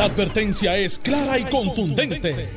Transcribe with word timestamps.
La 0.00 0.06
advertencia 0.06 0.78
es 0.78 0.98
clara 0.98 1.38
y 1.38 1.44
contundente. 1.44 2.48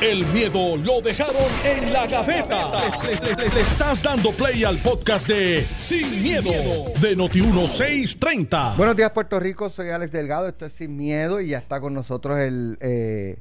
El 0.00 0.24
miedo 0.26 0.76
lo 0.76 1.00
dejaron 1.00 1.34
en 1.64 1.92
la 1.92 2.06
gaveta. 2.06 2.70
Le, 3.02 3.48
le 3.48 3.60
estás 3.60 4.00
dando 4.00 4.30
play 4.30 4.62
al 4.62 4.78
podcast 4.78 5.26
de 5.26 5.66
Sin, 5.78 6.22
miedo, 6.22 6.52
de 7.00 7.16
Noti1630. 7.16 8.76
Buenos 8.76 8.94
días, 8.94 9.10
Puerto 9.10 9.40
Rico. 9.40 9.68
Soy 9.68 9.88
Alex 9.88 10.12
Delgado. 10.12 10.46
Esto 10.46 10.64
es 10.64 10.74
Sin 10.74 10.96
Miedo 10.96 11.40
y 11.40 11.48
ya 11.48 11.58
está 11.58 11.80
con 11.80 11.92
nosotros 11.92 12.38
el 12.38 12.78
eh, 12.80 13.40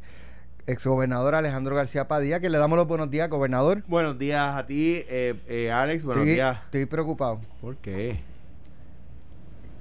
exgobernador 0.66 1.36
Alejandro 1.36 1.76
García 1.76 2.08
Padilla, 2.08 2.40
que 2.40 2.50
le 2.50 2.58
damos 2.58 2.78
los 2.78 2.88
buenos 2.88 3.12
días, 3.12 3.30
gobernador. 3.30 3.84
Buenos 3.86 4.18
días 4.18 4.58
a 4.58 4.66
ti, 4.66 5.04
eh, 5.08 5.36
eh, 5.48 5.72
Alex. 5.72 6.04
Buenos 6.04 6.24
estoy, 6.24 6.34
días. 6.34 6.58
Estoy 6.66 6.88
preocupado. 6.88 7.40
¿Por 7.62 7.76
qué? 7.76 8.22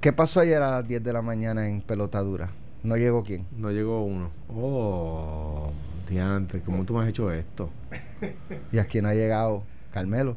¿Qué 0.01 0.13
pasó 0.13 0.39
ayer 0.39 0.61
a 0.61 0.69
las 0.69 0.87
10 0.87 1.03
de 1.03 1.13
la 1.13 1.23
mañana 1.23 1.67
en 1.67 1.81
Pelotadura? 1.81 2.60
¿No 2.83 2.97
llegó 2.97 3.23
quién? 3.23 3.45
No 3.55 3.71
llegó 3.71 4.03
uno. 4.03 4.31
Oh, 4.49 5.71
diante, 6.09 6.61
¿cómo 6.61 6.83
tú 6.83 6.93
me 6.95 7.03
has 7.03 7.09
hecho 7.09 7.31
esto? 7.31 7.69
¿Y 8.71 8.79
a 8.79 8.85
quién 8.85 9.05
ha 9.05 9.13
llegado? 9.13 9.63
Carmelo. 9.93 10.35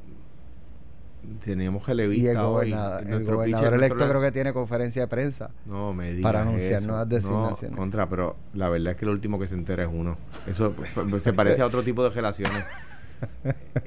Teníamos 1.43 1.87
relevista 1.87 2.23
Y 2.27 2.29
el 2.33 2.37
hoy. 2.37 2.45
gobernador, 2.70 3.03
el 3.07 3.25
gobernador 3.25 3.75
electo 3.75 3.95
nuestro- 3.97 4.09
creo 4.11 4.20
que 4.20 4.33
tiene 4.33 4.53
conferencia 4.53 5.03
de 5.03 5.09
prensa. 5.09 5.51
No, 5.65 5.95
me 5.95 6.11
digas 6.12 6.23
para 6.23 6.43
anunciar 6.43 6.80
eso. 6.80 6.87
nuevas 6.87 7.09
designaciones. 7.09 7.70
No, 7.70 7.77
contra, 7.79 8.09
pero 8.11 8.37
la 8.53 8.69
verdad 8.69 8.92
es 8.92 8.98
que 8.98 9.06
lo 9.06 9.12
último 9.12 9.39
que 9.39 9.47
se 9.47 9.55
entera 9.55 9.84
es 9.84 9.89
uno. 9.91 10.19
Eso 10.47 10.73
pues, 10.73 11.23
se 11.23 11.33
parece 11.33 11.62
a 11.62 11.67
otro 11.67 11.83
tipo 11.83 12.05
de 12.05 12.11
relaciones. 12.11 12.65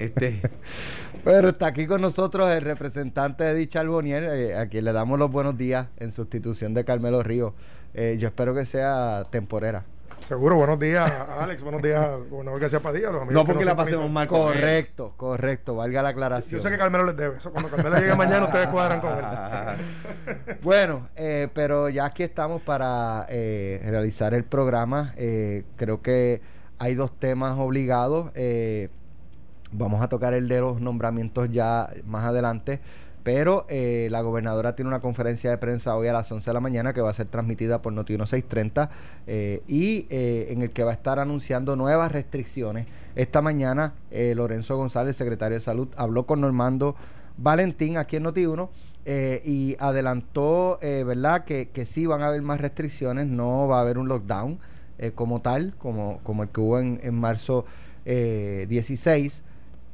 Este, 0.00 0.40
Pero 1.22 1.50
está 1.50 1.68
aquí 1.68 1.86
con 1.86 2.00
nosotros 2.00 2.50
el 2.50 2.62
representante 2.62 3.44
de 3.44 3.54
dicha 3.54 3.78
Albonier, 3.80 4.24
eh, 4.24 4.56
a 4.56 4.66
quien 4.66 4.84
le 4.84 4.92
damos 4.92 5.16
los 5.16 5.30
buenos 5.30 5.56
días 5.56 5.86
en 5.98 6.10
sustitución 6.10 6.74
de 6.74 6.84
Carmelo 6.84 7.22
Río. 7.22 7.54
Eh, 8.00 8.16
yo 8.16 8.28
espero 8.28 8.54
que 8.54 8.64
sea 8.64 9.24
temporera. 9.28 9.82
Seguro, 10.28 10.54
buenos 10.54 10.78
días, 10.78 11.10
Alex. 11.40 11.62
buenos 11.62 11.82
días, 11.82 12.08
gobernador 12.30 12.60
García 12.60 12.80
Padilla. 12.80 13.10
Los 13.10 13.22
amigos 13.22 13.34
no 13.34 13.44
que 13.44 13.52
porque 13.52 13.64
la 13.64 13.74
pasemos 13.74 14.08
mal 14.08 14.28
con 14.28 14.38
él. 14.40 14.46
Correcto, 14.46 15.14
correcto, 15.16 15.74
valga 15.74 16.02
la 16.02 16.10
aclaración. 16.10 16.60
Yo 16.60 16.62
sé 16.62 16.70
que 16.70 16.78
Carmelo 16.78 17.06
les 17.06 17.16
debe. 17.16 17.38
Eso 17.38 17.50
cuando 17.50 17.68
Carmelo 17.70 17.96
llegue 17.98 18.14
mañana, 18.14 18.44
ustedes 18.44 18.68
cuadran 18.72 19.00
con 19.00 19.18
él. 19.18 19.24
Bueno, 20.62 21.08
eh, 21.16 21.48
pero 21.54 21.88
ya 21.88 22.04
aquí 22.04 22.22
estamos 22.22 22.62
para 22.62 23.26
eh, 23.30 23.80
realizar 23.84 24.32
el 24.32 24.44
programa. 24.44 25.12
Eh, 25.16 25.64
creo 25.76 26.00
que 26.00 26.40
hay 26.78 26.94
dos 26.94 27.18
temas 27.18 27.58
obligados. 27.58 28.30
Eh, 28.36 28.90
vamos 29.72 30.02
a 30.02 30.08
tocar 30.08 30.34
el 30.34 30.46
de 30.46 30.60
los 30.60 30.80
nombramientos 30.80 31.50
ya 31.50 31.88
más 32.04 32.24
adelante. 32.24 32.80
Pero 33.28 33.66
eh, 33.68 34.08
la 34.10 34.22
gobernadora 34.22 34.74
tiene 34.74 34.88
una 34.88 35.00
conferencia 35.00 35.50
de 35.50 35.58
prensa 35.58 35.94
hoy 35.94 36.08
a 36.08 36.14
las 36.14 36.32
11 36.32 36.48
de 36.48 36.54
la 36.54 36.60
mañana 36.60 36.94
que 36.94 37.02
va 37.02 37.10
a 37.10 37.12
ser 37.12 37.26
transmitida 37.26 37.82
por 37.82 37.92
Noti 37.92 38.14
1630 38.14 38.88
eh, 39.26 39.62
y 39.68 40.06
eh, 40.08 40.46
en 40.48 40.62
el 40.62 40.70
que 40.70 40.82
va 40.82 40.92
a 40.92 40.94
estar 40.94 41.18
anunciando 41.18 41.76
nuevas 41.76 42.10
restricciones. 42.10 42.86
Esta 43.16 43.42
mañana 43.42 43.92
eh, 44.10 44.32
Lorenzo 44.34 44.78
González, 44.78 45.14
secretario 45.14 45.58
de 45.58 45.60
Salud, 45.60 45.88
habló 45.98 46.24
con 46.24 46.40
Normando 46.40 46.96
Valentín 47.36 47.98
aquí 47.98 48.16
en 48.16 48.22
Noti 48.22 48.46
1 48.46 48.70
eh, 49.04 49.42
y 49.44 49.76
adelantó, 49.78 50.78
¿verdad?, 50.80 51.44
que, 51.44 51.68
que 51.68 51.84
sí 51.84 52.06
van 52.06 52.22
a 52.22 52.28
haber 52.28 52.40
más 52.40 52.62
restricciones, 52.62 53.26
no 53.26 53.68
va 53.68 53.76
a 53.76 53.80
haber 53.82 53.98
un 53.98 54.08
lockdown 54.08 54.58
como 55.14 55.42
tal, 55.42 55.74
como, 55.76 56.20
como 56.22 56.44
el 56.44 56.48
que 56.48 56.62
hubo 56.62 56.78
en, 56.78 56.98
en 57.02 57.14
marzo 57.14 57.66
eh, 58.10 58.64
16. 58.70 59.42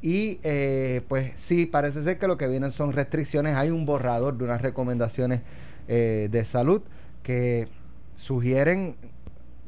Y 0.05 0.39
eh, 0.43 1.01
pues 1.07 1.31
sí, 1.33 1.65
parece 1.65 2.03
ser 2.03 2.19
que 2.19 2.27
lo 2.27 2.37
que 2.37 2.47
vienen 2.47 2.71
son 2.71 2.93
restricciones. 2.93 3.57
Hay 3.57 3.71
un 3.71 3.87
borrador 3.87 4.37
de 4.37 4.43
unas 4.43 4.61
recomendaciones 4.61 5.41
eh, 5.87 6.29
de 6.29 6.45
salud 6.45 6.83
que 7.23 7.67
sugieren 8.15 8.97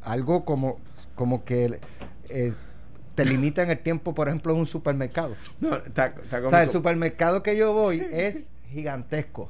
algo 0.04 0.46
como, 0.46 0.78
como 1.16 1.44
que 1.44 1.80
eh, 2.30 2.54
te 3.16 3.26
limitan 3.26 3.72
el 3.72 3.80
tiempo, 3.80 4.14
por 4.14 4.28
ejemplo, 4.28 4.54
en 4.54 4.60
un 4.60 4.68
supermercado. 4.68 5.34
no, 5.60 5.78
está, 5.78 6.06
está 6.06 6.46
O 6.46 6.52
sea, 6.52 6.62
el 6.62 6.70
supermercado 6.70 7.42
que 7.42 7.58
yo 7.58 7.74
voy 7.74 8.08
es 8.12 8.52
gigantesco. 8.70 9.50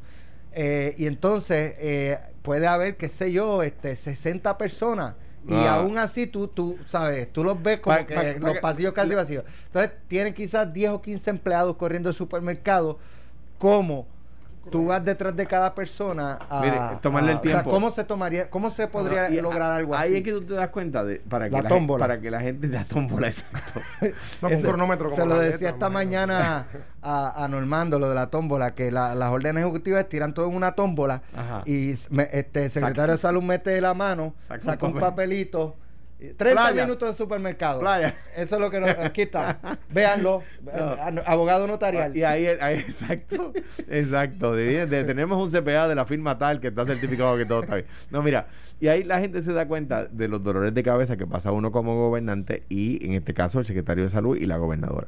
Eh, 0.54 0.96
y 0.98 1.08
entonces 1.08 1.76
eh, 1.80 2.18
puede 2.44 2.66
haber, 2.66 2.96
qué 2.96 3.10
sé 3.10 3.34
yo, 3.34 3.62
este 3.62 3.94
60 3.98 4.58
personas. 4.58 5.16
Y 5.48 5.54
Ah. 5.54 5.76
aún 5.76 5.98
así 5.98 6.28
tú, 6.28 6.48
tú, 6.48 6.78
sabes, 6.88 7.32
tú 7.32 7.44
los 7.44 7.62
ves 7.62 7.80
como 7.80 7.96
Pa- 7.96 8.06
que 8.06 8.14
pa- 8.16 8.24
los 8.40 8.54
pa- 8.56 8.62
pasillos 8.62 8.94
casi 8.94 9.16
vacíos. 9.16 9.46
Entonces 9.68 9.92
tienen 10.08 10.34
quizás 10.34 10.72
10 10.74 10.90
o 10.92 11.02
15 11.02 11.30
empleados 11.30 11.76
corriendo 11.78 12.10
el 12.10 12.16
supermercado. 12.16 13.00
¿Cómo? 13.58 14.08
Tú 14.70 14.86
vas 14.88 15.04
detrás 15.04 15.36
de 15.36 15.46
cada 15.46 15.74
persona 15.76 16.40
a, 16.50 16.62
Mire, 16.62 16.78
tomarle 17.02 17.32
el 17.32 17.38
a- 17.38 17.40
o 17.40 17.44
sea, 17.44 17.52
tiempo. 17.54 17.70
¿Cómo 17.72 17.92
se 17.92 18.04
tomaría, 18.04 18.50
cómo 18.50 18.70
se 18.70 18.88
podría 18.88 19.30
No, 19.30 19.42
lograr 19.42 19.72
algo 19.72 19.96
ahí 19.96 20.10
así? 20.10 20.18
es 20.18 20.24
que 20.24 20.32
tú 20.34 20.42
te 20.46 20.54
das 20.54 20.70
cuenta 20.70 21.04
de 21.04 21.18
para 21.20 21.46
que 21.46 21.52
La 21.52 21.62
la, 21.64 21.70
gen- 21.70 21.78
tómbola. 21.78 22.04
para 22.08 22.20
que 22.22 22.32
la 22.32 22.40
gente 22.42 22.68
la 22.68 22.86
tómbola 22.86 23.28
exacto 23.28 23.82
No, 24.02 24.10
con 24.42 24.52
un 24.52 24.54
Ese- 24.54 24.68
cronómetro. 24.68 25.10
Se 25.10 25.16
como 25.22 25.34
lo 25.34 25.42
la 25.42 25.42
decía 25.50 25.70
esta 25.70 25.90
mañana 25.90 26.68
a, 27.02 27.44
a 27.44 27.48
Normando, 27.48 28.00
lo 28.00 28.10
de 28.10 28.16
la 28.16 28.28
tómbola, 28.28 28.76
que 28.76 28.92
la- 28.92 29.16
las 29.16 29.32
órdenes 29.32 29.64
ejecutivas 29.64 30.08
tiran 30.10 30.34
todo 30.34 30.48
en 30.50 30.56
una 30.56 30.74
tómbola 30.74 31.22
Ajá. 31.36 31.62
y 31.66 31.94
me- 32.10 32.30
este, 32.32 32.66
el 32.66 32.72
secretario 32.72 33.14
de 33.14 33.18
salud 33.20 33.42
mete 33.44 33.80
la 33.82 33.94
mano, 33.94 34.34
Saca 34.48 34.60
saca, 34.64 34.86
un 34.86 34.94
un 34.94 35.00
papel. 35.00 35.10
papelito. 35.30 35.76
Y 36.20 36.30
30 36.34 36.62
Playa. 36.62 36.86
minutos 36.86 37.10
de 37.12 37.16
supermercado. 37.16 37.80
Playa. 37.80 38.16
Eso 38.36 38.56
es 38.56 38.62
lo 38.62 38.72
que 38.72 38.80
nos, 38.80 38.90
aquí 38.90 39.22
está. 39.24 39.60
Véanlo. 39.90 40.42
No. 40.64 41.22
Abogado 41.26 41.68
notarial. 41.68 42.16
Y 42.18 42.24
ahí, 42.24 42.48
ahí 42.60 42.80
exacto, 42.80 43.54
exacto. 43.88 44.54
de- 44.56 44.88
de- 44.88 45.04
tenemos 45.04 45.38
un 45.38 45.52
CPA 45.52 45.88
de 45.88 45.96
la 45.96 46.06
firma 46.06 46.38
tal 46.38 46.60
que 46.60 46.68
está 46.70 46.86
certificado 46.86 47.38
que 47.38 47.46
todo 47.46 47.62
está 47.64 47.76
bien. 47.76 47.88
No, 48.10 48.24
mira, 48.24 48.48
y 48.80 48.88
ahí 48.88 49.04
la 49.04 49.20
gente 49.20 49.42
se 49.42 49.54
da 49.54 49.68
cuenta 49.68 50.06
de 50.06 50.28
los 50.28 50.44
dolores 50.44 50.74
de 50.74 50.84
cabeza 50.84 51.18
que 51.18 51.28
pasa 51.28 51.52
uno 51.52 51.72
como 51.72 51.96
gobernante 51.96 52.64
y 52.70 53.06
en 53.06 53.14
este 53.14 53.34
caso 53.34 53.60
el 53.60 53.66
secretario 53.66 54.04
de 54.04 54.10
salud 54.10 54.36
y 54.38 54.46
la 54.46 54.58
gobernadora. 54.58 55.08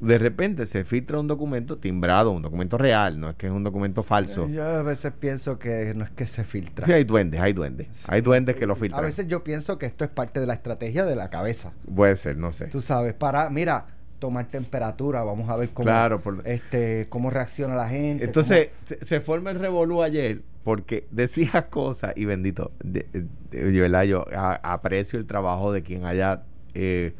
De 0.00 0.18
repente 0.18 0.66
se 0.66 0.84
filtra 0.84 1.18
un 1.18 1.26
documento 1.26 1.78
timbrado, 1.78 2.30
un 2.30 2.42
documento 2.42 2.76
real, 2.76 3.18
no 3.18 3.30
es 3.30 3.36
que 3.36 3.46
es 3.46 3.52
un 3.52 3.64
documento 3.64 4.02
falso. 4.02 4.46
Yo 4.48 4.62
a 4.64 4.82
veces 4.82 5.12
pienso 5.18 5.58
que 5.58 5.92
no 5.96 6.04
es 6.04 6.10
que 6.10 6.26
se 6.26 6.44
filtra. 6.44 6.84
Sí, 6.84 6.92
hay 6.92 7.04
duendes, 7.04 7.40
hay 7.40 7.54
duendes. 7.54 8.04
Hay 8.08 8.20
duendes 8.20 8.56
que 8.56 8.66
lo 8.66 8.74
a 8.74 8.76
filtran. 8.76 9.02
veces 9.04 9.26
yo 9.26 9.42
pienso 9.42 9.78
que 9.78 9.86
esto 9.86 10.04
es 10.04 10.10
parte 10.10 10.38
de 10.40 10.46
la 10.46 10.52
estrategia 10.54 11.04
de 11.06 11.16
la 11.16 11.30
cabeza. 11.30 11.72
Puede 11.94 12.14
ser, 12.16 12.36
no 12.36 12.52
sé. 12.52 12.66
Tú 12.66 12.80
sabes, 12.82 13.14
para, 13.14 13.48
mira, 13.48 13.86
tomar 14.18 14.46
temperatura, 14.46 15.22
vamos 15.24 15.48
a 15.48 15.56
ver 15.56 15.70
cómo, 15.70 15.84
Claro, 15.84 16.20
por- 16.20 16.42
este, 16.46 17.06
cómo 17.08 17.30
reacciona 17.30 17.74
la 17.74 17.88
gente. 17.88 18.24
Entonces 18.24 18.70
se, 18.86 19.04
se 19.04 19.20
forma 19.20 19.50
el 19.50 19.58
revolú 19.58 20.02
ayer 20.02 20.42
porque 20.62 21.06
decía 21.10 21.68
cosas 21.70 22.12
y 22.16 22.24
bendito, 22.26 22.72
de, 22.82 23.06
de- 23.50 24.06
yo, 24.08 24.26
a- 24.34 24.60
aprecio 24.74 25.18
el 25.18 25.26
trabajo 25.26 25.72
de 25.72 25.82
quien 25.82 26.04
haya 26.04 26.42
eh, 26.74 27.14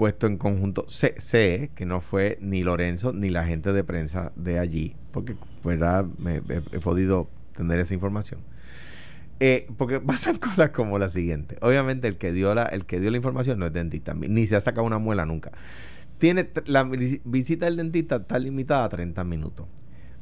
puesto 0.00 0.26
en 0.26 0.38
conjunto. 0.38 0.86
Sé, 0.88 1.70
que 1.74 1.84
no 1.84 2.00
fue 2.00 2.38
ni 2.40 2.62
Lorenzo 2.62 3.12
ni 3.12 3.28
la 3.28 3.44
gente 3.44 3.74
de 3.74 3.84
prensa 3.84 4.32
de 4.34 4.58
allí, 4.58 4.96
porque 5.12 5.36
¿verdad? 5.62 6.06
Me, 6.16 6.36
he, 6.38 6.80
podido 6.80 7.28
tener 7.54 7.78
esa 7.80 7.92
información. 7.92 8.40
Eh, 9.40 9.66
porque 9.76 10.00
pasan 10.00 10.38
cosas 10.38 10.70
como 10.70 10.98
la 10.98 11.10
siguiente. 11.10 11.58
Obviamente 11.60 12.08
el 12.08 12.16
que 12.16 12.32
dio 12.32 12.54
la, 12.54 12.64
el 12.64 12.86
que 12.86 12.98
dio 12.98 13.10
la 13.10 13.18
información 13.18 13.58
no 13.58 13.66
es 13.66 13.74
dentista, 13.74 14.14
ni 14.14 14.46
se 14.46 14.56
ha 14.56 14.62
sacado 14.62 14.86
una 14.86 14.96
muela 14.96 15.26
nunca. 15.26 15.52
Tiene 16.16 16.48
la 16.64 16.84
vi- 16.84 17.20
visita 17.26 17.66
del 17.66 17.76
dentista 17.76 18.16
está 18.16 18.38
limitada 18.38 18.84
a 18.84 18.88
30 18.88 19.22
minutos. 19.24 19.66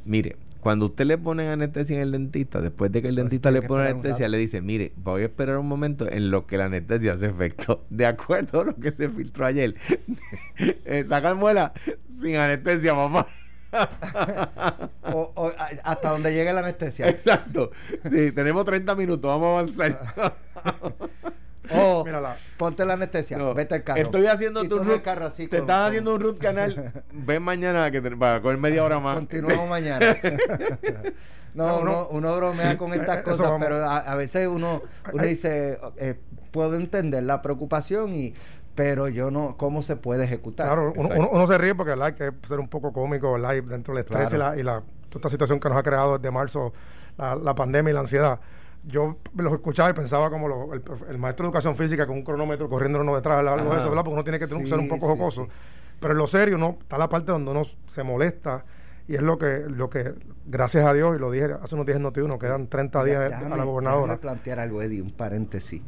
Mire, 0.05 0.35
cuando 0.69 0.85
usted 0.85 1.07
le 1.07 1.17
pone 1.17 1.49
anestesia 1.49 1.97
en 1.97 2.03
el 2.03 2.13
dentista, 2.13 2.61
después 2.61 2.93
de 2.93 3.01
que 3.01 3.09
el 3.09 3.15
Pues 3.15 3.25
dentista 3.25 3.51
le 3.51 3.63
pone 3.63 3.85
anestesia, 3.89 4.29
le 4.29 4.37
dice, 4.37 4.61
mire, 4.61 4.93
voy 4.97 5.23
a 5.23 5.25
esperar 5.25 5.57
un 5.57 5.67
momento 5.67 6.07
en 6.13 6.31
lo 6.31 6.47
que 6.47 6.59
la 6.59 6.67
anestesia 6.67 7.15
hace 7.15 7.25
efecto. 7.25 7.87
De 7.89 8.05
acuerdo 8.05 8.61
a 8.61 8.65
lo 8.67 8.77
que 8.77 8.91
se 8.91 9.09
filtró 9.09 9.47
ayer. 9.47 9.77
eh, 10.59 11.07
sacan 11.09 11.39
muela 11.39 11.73
sin 12.21 12.37
anestesia, 12.37 12.95
papá. 12.95 13.29
O- 15.05 15.33
o, 15.37 15.53
hasta 15.85 16.11
donde 16.11 16.35
llegue 16.35 16.53
la 16.53 16.61
anestesia. 16.61 17.09
Exacto. 17.09 17.71
Sí, 18.03 18.31
tenemos 18.33 18.67
30 18.67 18.95
minutos, 18.95 19.23
vamos 19.27 19.47
a 19.47 19.85
avanzar. 19.87 20.35
O 21.73 22.05
Mírala. 22.07 22.37
ponte 22.57 22.85
la 22.87 22.95
anestesia, 22.95 23.37
No, 23.39 23.55
vete 23.55 23.75
al 23.77 23.85
carro. 23.85 24.01
Estoy 24.01 24.27
haciendo 24.27 24.65
Y 24.65 24.69
tu 24.69 24.79
root. 24.79 25.03
carro 25.03 25.27
así 25.27 25.47
te 25.49 25.59
con- 25.61 25.71
haciendo 25.71 26.15
un 26.15 26.21
root 26.21 26.39
canal. 26.39 26.93
Ven 27.13 27.43
mañana 27.43 27.91
que 27.91 28.01
te, 28.01 28.17
para 28.17 28.41
coger 28.41 28.59
media 28.59 28.85
hora 28.85 28.99
más. 29.01 29.17
Continuamos 29.17 29.69
mañana. 29.71 30.17
no, 31.55 31.67
No, 31.67 31.79
uno, 31.81 31.91
no. 31.91 32.09
uno 32.11 32.37
bromea 32.37 32.79
con 32.79 32.93
estas 32.93 33.19
Eso 33.19 33.25
cosas, 33.31 33.53
pero 33.59 33.85
a, 33.85 33.99
a 33.99 34.15
veces 34.15 34.47
uno, 34.49 34.83
uno 35.13 35.23
dice, 35.25 35.79
eh, 35.97 36.19
puedo 36.51 36.75
entender 36.77 37.23
la 37.25 37.43
preocupación 37.43 38.15
y 38.15 38.35
pero 38.75 39.09
yo 39.09 39.33
no, 39.33 39.57
¿cómo 39.57 39.83
se 39.83 39.97
puede 39.97 40.23
ejecutar? 40.25 40.67
Claro, 40.69 40.93
uno, 40.97 41.09
uno- 41.17 41.29
uno 41.33 41.47
se 41.49 41.59
ríe 41.59 41.75
porque 41.75 41.91
¿verdad? 41.91 42.07
hay 42.07 42.13
que 42.15 42.47
ser 42.47 42.61
un 42.61 42.69
poco 42.69 42.93
cómico 42.93 43.33
¿verdad? 43.33 43.55
Y 43.55 43.61
dentro 43.63 43.93
del 43.93 44.05
estrés 44.05 44.29
Claro. 44.29 44.37
y, 44.37 44.39
la, 44.39 44.61
y 44.61 44.63
la- 44.63 44.83
toda 45.09 45.17
esta 45.21 45.31
situación 45.31 45.59
que 45.59 45.69
nos 45.69 45.77
ha 45.79 45.83
creado 45.83 46.17
desde 46.19 46.31
marzo 46.31 46.73
la, 47.17 47.35
la 47.35 47.55
pandemia 47.57 47.91
y 47.91 47.95
la 47.95 48.01
ansiedad. 48.01 48.39
Yo 48.85 49.17
los 49.37 49.53
escuchaba 49.53 49.91
y 49.91 49.93
pensaba 49.93 50.31
como 50.31 50.49
lo- 50.49 50.73
el, 50.75 50.83
el 51.11 51.19
maestro 51.19 51.45
de 51.45 51.49
educación 51.49 51.77
física 51.77 52.07
con 52.07 52.17
un 52.17 52.23
cronómetro 52.25 52.69
corriendo 52.69 53.01
uno 53.01 53.15
detrás, 53.17 53.39
algo 53.47 53.71
de 53.73 53.79
eso, 53.79 53.89
¿verdad? 53.89 54.03
Porque 54.05 54.15
uno 54.15 54.25
tiene 54.25 54.39
que 54.39 54.47
Sí, 54.47 54.67
ser 54.69 54.79
un 54.79 54.89
poco 54.89 55.07
sí, 55.07 55.13
jocoso. 55.19 55.45
sí. 55.45 55.51
Pero 56.01 56.13
en 56.13 56.19
lo 56.19 56.27
serio, 56.27 56.59
no 56.59 56.79
está 56.81 56.97
la 56.97 57.09
parte 57.09 57.33
donde 57.33 57.51
uno 57.51 57.65
se 57.89 58.03
molesta 58.03 58.65
y 59.09 59.15
es 59.17 59.23
lo 59.23 59.37
que, 59.39 59.65
lo 59.69 59.91
que 59.91 60.15
gracias 60.47 60.87
a 60.87 60.93
Dios, 60.95 61.17
y 61.17 61.19
lo 61.21 61.31
dije 61.31 61.49
hace 61.61 61.75
unos 61.75 61.87
días 61.87 61.97
en 61.99 62.05
Noti1, 62.05 62.39
quedan 62.39 62.69
30 62.69 63.05
días 63.05 63.31
Déjame- 63.31 63.55
a 63.55 63.57
la 63.57 63.65
gobernadora. 63.65 64.03
déjame 64.15 64.19
plantear 64.21 64.61
algo, 64.61 64.81
Eddie, 64.83 65.03
un 65.03 65.11
paréntesis. 65.11 65.83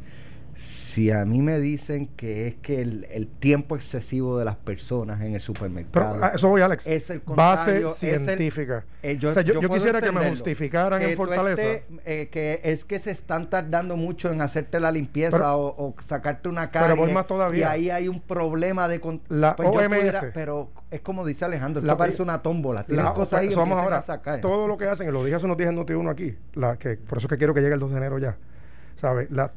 Si 0.55 1.11
a 1.11 1.25
mí 1.25 1.41
me 1.41 1.59
dicen 1.59 2.07
que 2.07 2.47
es 2.47 2.55
que 2.55 2.81
el, 2.81 3.27
tiempo 3.39 3.75
excesivo 3.75 4.37
de 4.37 4.45
las 4.45 4.55
personas 4.55 5.21
en 5.21 5.35
el 5.35 5.41
supermercado. 5.41 6.19
Pero, 6.19 6.35
eso 6.35 6.49
voy, 6.49 6.61
Alex. 6.61 6.85
Es 6.87 7.09
el 7.09 7.21
base 7.25 7.89
científica. 7.89 8.85
Eh, 9.01 9.17
yo, 9.17 9.33
quisiera 9.69 10.01
que 10.01 10.11
me 10.11 10.29
justificaran 10.29 11.01
en 11.01 11.15
Fortaleza. 11.15 11.61
Eh, 12.05 12.29
que 12.31 12.61
es 12.63 12.85
que 12.85 12.99
se 12.99 13.11
están 13.11 13.49
tardando 13.49 13.95
mucho 13.95 14.31
en 14.31 14.41
hacerte 14.41 14.79
la 14.79 14.91
limpieza 14.91 15.55
o, 15.55 15.95
sacarte 16.05 16.49
una 16.49 16.71
cara. 16.71 16.87
Pero 16.87 17.01
voy 17.01 17.13
más 17.13 17.27
todavía. 17.27 17.59
Y 17.59 17.63
ahí 17.63 17.89
hay 17.89 18.07
un 18.07 18.21
problema 18.21 18.87
de. 18.87 19.01
La 19.29 19.55
pues 19.55 19.69
OMS. 19.69 20.31
pero 20.33 20.71
es 20.91 21.01
como 21.01 21.25
dice 21.25 21.45
Alejandro, 21.45 21.81
esto 21.81 21.97
parece 21.97 22.21
una 22.21 22.41
tómbola. 22.41 22.83
Tienen 22.83 23.05
cosas 23.07 23.39
ahí 23.39 23.49
que 23.49 23.55
ahora, 23.55 23.97
a 23.97 24.01
sacar. 24.01 24.41
Todo 24.41 24.67
lo 24.67 24.77
que 24.77 24.85
hacen, 24.85 25.07
y 25.07 25.11
lo 25.11 25.23
dije 25.23 25.35
hace 25.35 25.45
unos 25.45 25.57
días 25.57 25.69
en 25.69 25.77
Noti1 25.77 26.09
aquí, 26.11 26.35
la, 26.53 26.77
que, 26.77 26.97
por 26.97 27.17
eso 27.17 27.27
es 27.27 27.29
que 27.29 27.37
quiero 27.37 27.53
que 27.53 27.61
llegue 27.61 27.73
el 27.73 27.79
2 27.79 27.91
de 27.91 27.97
enero 27.97 28.19
ya 28.19 28.37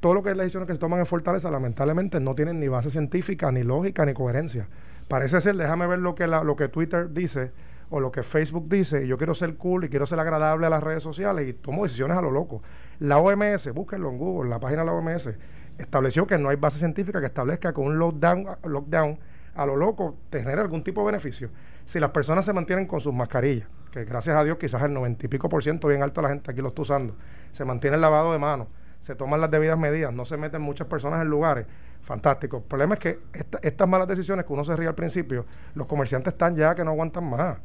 Todo 0.00 0.14
lo 0.14 0.22
que 0.22 0.30
es 0.30 0.36
las 0.36 0.44
decisiones 0.44 0.66
que 0.66 0.74
se 0.74 0.78
toman 0.78 1.00
en 1.00 1.06
Fortaleza, 1.06 1.50
lamentablemente, 1.50 2.18
no 2.18 2.34
tienen 2.34 2.60
ni 2.60 2.68
base 2.68 2.90
científica, 2.90 3.52
ni 3.52 3.62
lógica, 3.62 4.06
ni 4.06 4.14
coherencia. 4.14 4.68
Parece 5.08 5.40
ser, 5.40 5.56
déjame 5.56 5.86
ver 5.86 5.98
lo 5.98 6.14
que, 6.14 6.26
lo 6.26 6.56
que 6.56 6.68
Twitter 6.68 7.12
dice 7.12 7.52
o 7.90 8.00
lo 8.00 8.10
que 8.10 8.22
Facebook 8.22 8.68
dice, 8.68 9.04
y 9.04 9.08
yo 9.08 9.18
quiero 9.18 9.34
ser 9.34 9.56
cool 9.56 9.84
y 9.84 9.88
quiero 9.88 10.06
ser 10.06 10.18
agradable 10.18 10.66
a 10.66 10.70
las 10.70 10.82
redes 10.82 11.02
sociales 11.02 11.46
y 11.46 11.52
tomo 11.52 11.84
decisiones 11.84 12.16
a 12.16 12.22
lo 12.22 12.30
loco. 12.30 12.62
La 12.98 13.18
OMS, 13.18 13.72
búsquenlo 13.72 14.08
en 14.08 14.18
Google, 14.18 14.50
la 14.50 14.58
página 14.58 14.80
de 14.80 14.86
la 14.86 14.92
OMS, 14.94 15.30
estableció 15.78 16.26
que 16.26 16.38
no 16.38 16.48
hay 16.48 16.56
base 16.56 16.78
científica 16.78 17.20
que 17.20 17.26
establezca 17.26 17.72
que 17.72 17.80
un 17.80 17.98
lockdown, 17.98 18.46
lockdown 18.64 19.18
a 19.54 19.66
lo 19.66 19.76
loco 19.76 20.16
te 20.30 20.40
genere 20.40 20.62
algún 20.62 20.82
tipo 20.82 21.02
de 21.02 21.06
beneficio. 21.06 21.50
Si 21.84 22.00
las 22.00 22.10
personas 22.10 22.44
se 22.46 22.52
mantienen 22.52 22.86
con 22.86 23.00
sus 23.00 23.12
mascarillas, 23.12 23.68
que 23.92 24.04
gracias 24.04 24.36
a 24.36 24.42
Dios 24.42 24.58
quizás 24.58 24.82
el 24.82 24.92
noventa 24.92 25.26
y 25.26 25.28
pico 25.28 25.48
por 25.48 25.62
ciento 25.62 25.88
bien 25.88 26.02
alto 26.02 26.20
la 26.22 26.30
gente 26.30 26.50
aquí 26.50 26.60
lo 26.60 26.68
está 26.68 26.82
usando, 26.82 27.16
se 27.52 27.64
mantiene 27.64 27.96
el 27.96 28.00
lavado 28.00 28.32
de 28.32 28.38
manos, 28.38 28.68
se 29.04 29.14
toman 29.14 29.38
las 29.38 29.50
debidas 29.50 29.78
medidas, 29.78 30.14
no 30.14 30.24
se 30.24 30.38
meten 30.38 30.62
muchas 30.62 30.86
personas 30.86 31.20
en 31.20 31.28
lugares. 31.28 31.66
Fantástico. 32.04 32.56
El 32.56 32.62
problema 32.62 32.94
es 32.94 33.00
que 33.00 33.18
estas 33.60 33.86
malas 33.86 34.08
decisiones 34.08 34.46
que 34.46 34.52
uno 34.54 34.64
se 34.64 34.74
ríe 34.74 34.88
al 34.88 34.94
principio, 34.94 35.44
los 35.74 35.86
comerciantes 35.86 36.32
están 36.32 36.56
ya 36.56 36.74
que 36.74 36.84
no 36.84 36.92
aguantan 36.92 37.28
más. 37.28 37.58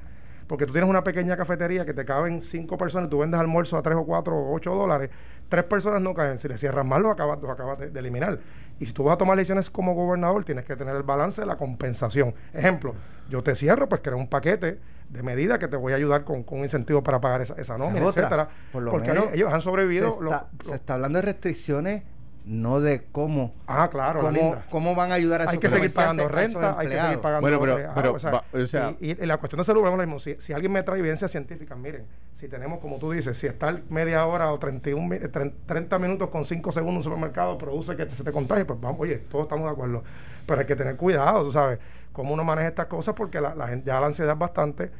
Porque 0.47 0.65
tú 0.65 0.73
tienes 0.73 0.89
una 0.89 1.01
pequeña 1.01 1.37
cafetería 1.37 1.85
que 1.85 1.93
te 1.93 2.03
caben 2.03 2.41
cinco 2.41 2.77
personas 2.77 3.07
y 3.07 3.09
tú 3.09 3.19
vendes 3.19 3.39
almuerzo 3.39 3.77
a 3.77 3.81
tres 3.81 3.95
o 3.95 4.03
cuatro 4.03 4.35
o 4.35 4.53
ocho 4.53 4.75
dólares, 4.75 5.11
tres 5.47 5.63
personas 5.63 6.01
no 6.01 6.13
caen. 6.13 6.39
Si 6.39 6.49
le 6.49 6.57
cierras 6.57 6.85
mal, 6.85 7.03
lo 7.03 7.11
acabas, 7.11 7.39
acabas 7.41 7.79
de, 7.79 7.97
eliminar. 7.97 8.39
Y 8.77 8.87
si 8.87 8.91
tú 8.91 9.05
vas 9.05 9.13
a 9.13 9.17
tomar 9.17 9.37
decisiones 9.37 9.69
como 9.69 9.93
gobernador, 9.93 10.43
tienes 10.43 10.65
que 10.65 10.75
tener 10.75 10.93
el 10.93 11.03
balance 11.03 11.39
de 11.39 11.47
la 11.47 11.55
compensación. 11.55 12.35
Ejemplo, 12.53 12.95
yo 13.29 13.41
te 13.43 13.55
cierro, 13.55 13.87
pues 13.87 14.01
creo 14.03 14.17
un 14.17 14.27
paquete 14.27 14.77
de 15.09 15.23
medidas 15.23 15.59
que 15.59 15.67
te 15.67 15.75
voy 15.75 15.93
a 15.93 15.95
ayudar 15.95 16.23
con, 16.23 16.43
con 16.43 16.59
un 16.59 16.65
incentivo 16.65 17.03
para 17.03 17.19
pagar 17.19 17.41
esa, 17.41 17.55
esa 17.55 17.77
nómina, 17.77 18.07
etcétera. 18.07 18.49
porque 18.71 19.11
ellos, 19.33 19.51
han 19.51 19.61
sobrevivido. 19.61 20.19
Se 20.63 20.75
está, 20.75 20.95
hablando 20.95 21.17
de 21.19 21.23
restricciones 21.23 22.03
no 22.45 22.79
de 22.79 23.03
cómo. 23.11 23.53
Ah 23.67 23.89
claro 23.91 24.21
cómo, 24.21 24.55
cómo 24.71 24.95
van 24.95 25.11
a 25.11 25.15
ayudar 25.15 25.41
a 25.41 25.43
esos 25.43 25.53
hay 25.53 25.59
que 25.59 25.69
seguir 25.69 25.93
pagando 25.93 26.27
renta 26.27 26.79
hay 26.79 26.87
que 26.87 26.99
seguir 26.99 27.19
pagando 27.19 27.41
bueno 27.41 27.59
pero, 27.59 27.77
eh, 27.77 27.89
pero 27.93 28.13
o 28.13 28.65
sea, 28.65 28.95
y, 28.99 29.13
la 29.13 29.37
cuestión 29.37 29.59
de 29.59 29.65
salud 29.65 29.83
vemos 29.83 29.99
lo 29.99 30.05
mismo. 30.05 30.19
Si, 30.19 30.35
si, 30.39 30.53
alguien 30.53 30.71
me 30.71 30.81
trae 30.81 30.97
evidencia 30.99 31.27
científica 31.27 31.75
miren 31.75 32.05
si 32.35 32.47
tenemos 32.47 32.79
como 32.79 32.97
tú 32.97 33.11
dices 33.11 33.37
si 33.37 33.45
está 33.45 33.79
media 33.89 34.25
hora 34.25 34.51
o 34.51 34.57
31 34.57 35.29
30 35.65 35.99
minutos 35.99 36.29
con 36.29 36.43
5 36.43 36.71
segundos 36.71 36.93
en 36.93 36.97
un 36.97 37.03
supermercado 37.03 37.57
produce 37.57 37.95
que 37.95 38.09
se 38.09 38.23
te 38.23 38.31
contagie 38.31 38.65
pues 38.65 38.79
vamos 38.81 38.99
oye 38.99 39.17
todos 39.17 39.43
estamos 39.43 39.65
de 39.65 39.71
acuerdo. 39.71 40.03
Pero 40.47 40.61
hay 40.61 40.65
que 40.65 40.75
tener 40.75 40.95
cuidado 40.95 41.43
tú 41.43 41.51
sabes 41.51 41.77
cómo 42.13 42.33
uno 42.33 42.43
maneja 42.43 42.69
estas 42.69 42.87
cosas 42.87 43.15
porque 43.15 43.41
la, 43.41 43.67
gente, 43.67 43.87
ya 43.87 43.99
la 43.99 44.07
ansiedad 44.07 44.33
es 44.33 44.39
bastante, 44.39 44.91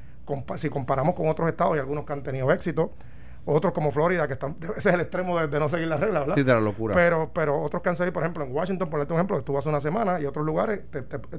si 0.58 0.70
comparamos 0.70 1.16
con 1.16 1.28
otros 1.28 1.50
estados 1.50 1.76
y 1.76 1.80
algunos 1.80 2.06
que 2.06 2.14
han 2.14 2.24
tenido 2.24 2.52
éxito, 2.52 2.92
otros 3.46 3.74
como 3.74 3.92
Florida, 3.92 4.28
que 4.28 4.34
están, 4.34 4.56
ese 4.78 4.90
es 4.90 4.96
el 4.96 5.02
extremo 5.02 5.40
de, 5.40 5.60
no 5.60 5.70
seguir 5.70 5.88
las 5.88 6.00
reglas, 6.00 6.22
¿verdad? 6.22 6.36
Sí, 6.36 6.44
de 6.44 6.54
la 6.54 6.62
locura. 6.62 6.96
Pero, 6.96 7.32
pero 7.34 7.62
otros 7.62 7.82
que 7.82 7.90
han 7.90 7.96
seguido, 7.96 8.14
por 8.14 8.24
ejemplo, 8.24 8.44
en 8.44 8.54
Washington, 8.54 8.90
por 8.90 9.02
ejemplo, 9.02 9.42
tú 9.44 9.54
vas 9.54 9.66
una 9.66 9.80
semana 9.80 10.20
y 10.20 10.26
otros 10.26 10.46
lugares, 10.46 10.82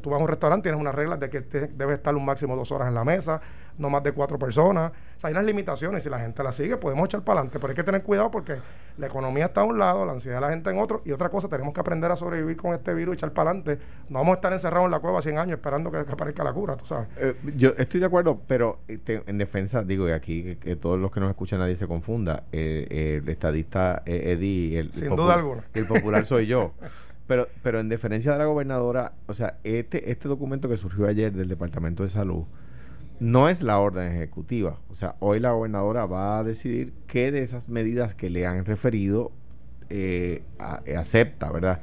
tú 0.02 0.10
vas 0.10 0.20
a 0.20 0.22
un 0.22 0.28
restaurante, 0.28 0.64
tienes 0.64 0.80
unas 0.80 0.94
reglas 0.94 1.20
de 1.20 1.30
que 1.30 1.40
debes 1.40 1.96
estar 1.96 2.14
un 2.14 2.24
máximo 2.24 2.56
dos 2.56 2.72
horas 2.72 2.88
en 2.88 2.94
la 2.94 3.04
mesa, 3.04 3.40
no 3.78 3.90
más 3.90 4.02
de 4.02 4.12
cuatro 4.12 4.38
personas. 4.38 4.92
O 5.16 5.20
sea, 5.20 5.28
hay 5.28 5.32
unas 5.32 5.44
limitaciones, 5.44 6.02
si 6.02 6.10
la 6.10 6.18
gente 6.18 6.42
las 6.42 6.54
sigue, 6.54 6.76
podemos 6.76 7.06
echar 7.06 7.22
para 7.22 7.40
adelante, 7.40 7.58
pero 7.58 7.70
hay 7.70 7.76
que 7.76 7.84
tener 7.84 8.02
cuidado 8.02 8.30
porque 8.30 8.56
la 8.96 9.06
economía 9.06 9.46
está 9.46 9.62
a 9.62 9.64
un 9.64 9.78
lado, 9.78 10.04
la 10.04 10.12
ansiedad 10.12 10.36
de 10.36 10.40
la 10.42 10.50
gente 10.50 10.70
en 10.70 10.78
otro, 10.78 11.02
y 11.04 11.12
otra 11.12 11.28
cosa, 11.28 11.48
tenemos 11.48 11.72
que 11.72 11.80
aprender 11.80 12.10
a 12.10 12.16
sobrevivir 12.16 12.56
con 12.56 12.74
este 12.74 12.92
virus 12.94 13.14
y 13.14 13.16
echar 13.16 13.32
para 13.32 13.50
adelante. 13.50 13.78
No 14.08 14.18
vamos 14.18 14.32
a 14.32 14.34
estar 14.36 14.52
encerrados 14.52 14.86
en 14.86 14.90
la 14.90 15.00
cueva 15.00 15.22
100 15.22 15.38
años 15.38 15.56
esperando 15.56 15.90
que, 15.90 15.98
aparezca 15.98 16.44
la 16.44 16.52
cura, 16.52 16.76
tú 16.76 16.84
sabes. 16.84 17.08
Eh, 17.16 17.34
yo 17.56 17.70
estoy 17.78 18.00
de 18.00 18.06
acuerdo, 18.06 18.40
pero 18.46 18.80
eh, 18.88 19.22
en 19.26 19.38
defensa, 19.38 19.82
digo, 19.82 20.08
y 20.08 20.12
aquí 20.12 20.56
que, 20.56 20.76
todos 20.76 20.98
los 20.98 21.10
que 21.10 21.20
nos 21.20 21.30
escuchan 21.30 21.58
nadie 21.58 21.76
se 21.76 21.86
confunda, 22.00 22.44
el 22.50 23.28
estadista 23.28 24.02
eh, 24.06 24.32
Eddie, 24.32 24.78
el, 24.78 24.92
Sin 24.92 25.14
duda 25.14 25.34
alguna. 25.34 25.64
el 25.74 25.86
popular 25.86 26.24
soy 26.26 26.46
yo. 26.46 26.72
Pero, 27.26 27.46
pero 27.62 27.78
en 27.78 27.88
deferencia 27.88 28.32
de 28.32 28.38
la 28.38 28.46
gobernadora, 28.46 29.12
o 29.28 29.34
sea, 29.34 29.58
este, 29.62 30.10
este 30.10 30.26
documento 30.26 30.68
que 30.68 30.76
surgió 30.76 31.06
ayer 31.06 31.32
del 31.32 31.48
Departamento 31.48 32.02
de 32.02 32.08
Salud, 32.08 32.42
no 33.20 33.48
es 33.48 33.62
la 33.62 33.78
orden 33.78 34.10
ejecutiva. 34.10 34.80
O 34.90 34.96
sea, 34.96 35.14
hoy 35.20 35.38
la 35.38 35.52
gobernadora 35.52 36.06
va 36.06 36.40
a 36.40 36.42
decidir 36.42 36.92
qué 37.06 37.30
de 37.30 37.44
esas 37.44 37.68
medidas 37.68 38.16
que 38.16 38.30
le 38.30 38.48
han 38.48 38.64
referido 38.64 39.30
eh, 39.90 40.42
eh, 40.86 40.96
acepta, 40.96 41.52
¿verdad? 41.52 41.82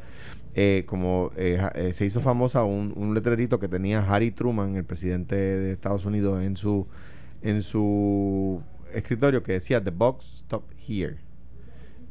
Eh, 0.54 0.84
como 0.86 1.32
se 1.38 2.06
hizo 2.06 2.20
famosa 2.20 2.66
un, 2.66 2.92
un, 2.98 3.14
letrerito 3.14 3.58
que 3.58 3.70
tenía 3.70 4.02
Harry 4.02 4.32
Truman, 4.32 4.76
el 4.76 4.84
presidente 4.84 5.38
de 5.38 5.72
Estados 5.72 6.04
Unidos, 6.04 6.44
en 6.44 6.58
su, 6.58 6.88
en 7.42 7.62
su 7.62 8.62
escritorio 8.94 9.44
que 9.44 9.54
decía 9.54 9.84
The 9.84 9.92
box 9.92 10.26
stop 10.40 10.64
here. 10.88 11.18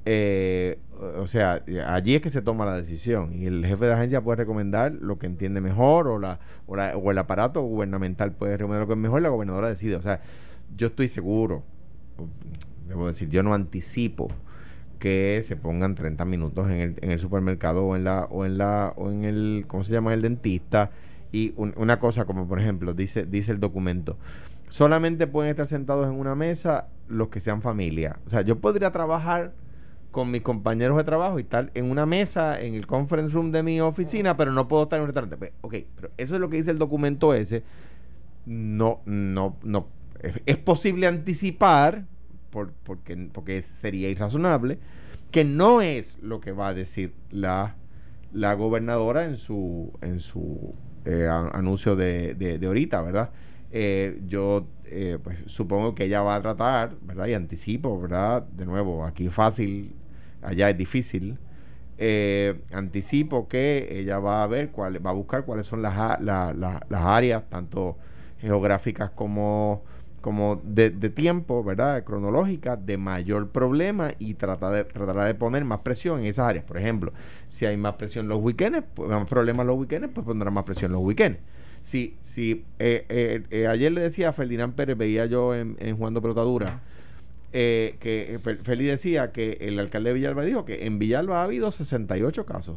Eh, 0.09 0.79
o 1.19 1.27
sea, 1.27 1.65
allí 1.87 2.15
es 2.15 2.23
que 2.23 2.31
se 2.31 2.41
toma 2.41 2.65
la 2.65 2.77
decisión 2.77 3.35
y 3.35 3.47
el 3.47 3.67
jefe 3.67 3.87
de 3.87 3.93
agencia 3.93 4.21
puede 4.21 4.37
recomendar 4.37 4.93
lo 4.93 5.19
que 5.19 5.27
entiende 5.27 5.61
mejor 5.61 6.07
o, 6.07 6.19
la, 6.19 6.39
o, 6.67 6.77
la, 6.77 6.97
o 6.97 7.11
el 7.11 7.19
aparato 7.19 7.61
gubernamental 7.63 8.31
puede 8.33 8.57
recomendar 8.57 8.83
lo 8.83 8.87
que 8.87 8.93
es 8.93 8.99
mejor 8.99 9.23
la 9.23 9.31
gobernadora 9.31 9.69
decide. 9.69 9.97
O 9.97 10.03
sea, 10.03 10.21
yo 10.77 10.87
estoy 10.87 11.09
seguro, 11.09 11.65
debo 12.89 13.09
decir, 13.09 13.29
yo 13.31 13.43
no 13.43 13.53
anticipo 13.53 14.29
que 14.99 15.45
se 15.47 15.57
pongan 15.57 15.95
30 15.95 16.25
minutos 16.25 16.71
en 16.71 16.79
el, 16.79 16.95
en 17.01 17.11
el 17.11 17.21
supermercado 17.21 17.85
o 17.85 17.97
en 17.97 18.05
la 18.05 18.25
o 18.31 18.47
en 18.47 18.59
la 18.59 18.95
o 18.97 19.11
en 19.11 19.25
el 19.25 19.65
¿cómo 19.67 19.85
se 19.85 19.93
llama? 19.93 20.15
el 20.15 20.23
dentista 20.23 20.91
y 21.33 21.53
una 21.57 21.99
cosa 21.99 22.25
como 22.25 22.49
por 22.49 22.61
ejemplo 22.61 22.95
dice 22.95 23.27
dice 23.27 23.53
el 23.53 23.61
documento 23.61 24.17
solamente 24.69 25.27
pueden 25.27 25.51
estar 25.51 25.67
sentados 25.67 26.07
en 26.07 26.19
una 26.19 26.35
mesa 26.35 26.89
los 27.09 27.29
que 27.29 27.41
sean 27.41 27.63
familia. 27.63 28.19
O 28.27 28.31
sea, 28.31 28.43
yo 28.43 28.59
podría 28.59 28.91
trabajar 28.93 29.53
con 30.11 30.31
mis 30.31 30.43
compañeros 30.43 30.97
de 30.97 31.05
trabajo 31.05 31.39
y 31.39 31.43
estar 31.43 31.71
en 31.75 31.91
una 31.91 32.07
mesa 32.07 32.59
en 32.61 32.75
el 32.75 32.87
conference 32.87 33.35
room 33.35 33.53
de 33.53 33.63
mi 33.63 33.81
oficina, 33.81 34.37
pero 34.37 34.53
no 34.53 34.67
puedo 34.67 34.85
estar 34.85 34.97
en 34.97 35.03
un 35.03 35.09
restaurante. 35.09 35.37
Pues, 35.37 35.53
ok, 35.61 35.75
pero 35.95 36.11
eso 36.17 36.35
es 36.35 36.41
lo 36.41 36.49
que 36.49 36.57
dice 36.57 36.71
el 36.71 36.79
documento 36.79 37.35
ese. 37.35 37.63
No, 38.47 39.01
no, 39.05 39.57
no. 39.63 39.89
Es, 40.47 40.57
posible 40.57 41.07
anticipar, 41.07 42.05
por, 42.51 42.73
porque, 42.83 43.29
porque 43.33 43.61
sería 43.61 44.09
irrazonable, 44.09 44.79
que 45.31 45.45
no 45.45 45.83
es 45.83 46.17
lo 46.23 46.41
que 46.41 46.53
va 46.53 46.69
a 46.69 46.75
decir 46.75 47.13
la, 47.31 47.75
la 48.33 48.55
gobernadora 48.55 49.27
en 49.27 49.37
su, 49.37 49.93
en 50.01 50.21
su 50.21 50.75
eh, 51.05 51.29
anuncio 51.29 51.95
de, 51.95 52.35
de, 52.35 52.59
de 52.59 52.67
ahorita, 52.67 53.03
¿verdad? 53.03 53.31
Eh, 53.73 54.21
yo 54.27 54.67
eh, 54.85 55.19
pues 55.23 55.39
supongo 55.47 55.95
que 55.95 56.05
ella 56.05 56.23
va 56.23 56.37
a 56.37 56.43
tratar, 56.43 56.97
¿verdad? 57.03 57.27
Y 57.27 57.35
anticipo, 57.35 58.01
¿verdad? 58.01 58.43
De 58.43 58.67
nuevo, 58.67 59.05
aquí 59.05 59.29
fácil 59.29 59.95
allá 60.43 60.71
es 60.71 60.79
difícil. 60.79 61.39
Eh, 61.99 62.61
anticipo 62.73 63.49
que 63.49 63.89
ella 64.01 64.19
va 64.19 64.43
a 64.43 64.47
ver 64.47 64.71
cuál, 64.71 65.05
va 65.05 65.11
a 65.11 65.15
buscar 65.15 65.45
cuáles 65.45 65.67
son 65.67 65.83
las, 65.83 66.21
las 66.21 66.83
áreas, 66.91 67.45
tanto 67.49 67.97
geográficas 68.39 69.11
como, 69.11 69.83
como 70.21 70.61
de, 70.63 70.91
tiempo, 71.11 71.65
¿verdad? 71.65 72.05
Cronológicas, 72.05 72.85
de 72.85 72.97
mayor 72.99 73.49
problema 73.51 74.13
y 74.19 74.35
trata 74.35 74.71
de, 74.71 74.85
tratará 74.85 75.25
de 75.25 75.35
poner 75.35 75.65
más 75.65 75.81
presión 75.81 76.21
en 76.21 76.27
esas 76.27 76.49
áreas. 76.49 76.65
Por 76.65 76.79
ejemplo, 76.79 77.13
si 77.49 77.67
hay 77.67 77.77
más 77.77 77.95
presión 77.95 78.29
los 78.29 78.41
weekends, 78.41 78.85
pues, 78.95 79.09
más 79.09 79.27
problemas 79.27 79.67
los 79.67 79.79
weekends, 79.79 80.11
pues 80.15 80.25
pondrá 80.27 80.51
más 80.51 80.65
presión 80.65 80.93
los 80.93 81.03
weekends. 81.03 81.39
Si, 81.87 82.17
si 82.19 82.65
eh, 82.81 83.67
ayer 83.71 83.93
le 83.93 84.01
decía 84.01 84.31
a 84.31 84.33
Ferdinand 84.33 84.75
Pérez, 84.75 84.99
veía 84.99 85.27
yo 85.27 85.55
en, 85.55 85.77
en 85.79 85.97
Jugando 85.97 86.21
Pelotadura, 86.21 86.81
eh, 87.59 87.97
que 88.01 88.35
eh, 88.35 88.39
Feli 88.39 88.85
decía 88.85 89.33
que 89.33 89.59
el 89.61 89.79
alcalde 89.79 90.11
de 90.11 90.15
Villalba 90.15 90.45
dijo 90.45 90.65
que 90.65 90.85
en 90.85 90.99
Villalba 90.99 91.41
ha 91.41 91.45
habido 91.45 91.71
68 91.73 92.45
casos. 92.45 92.77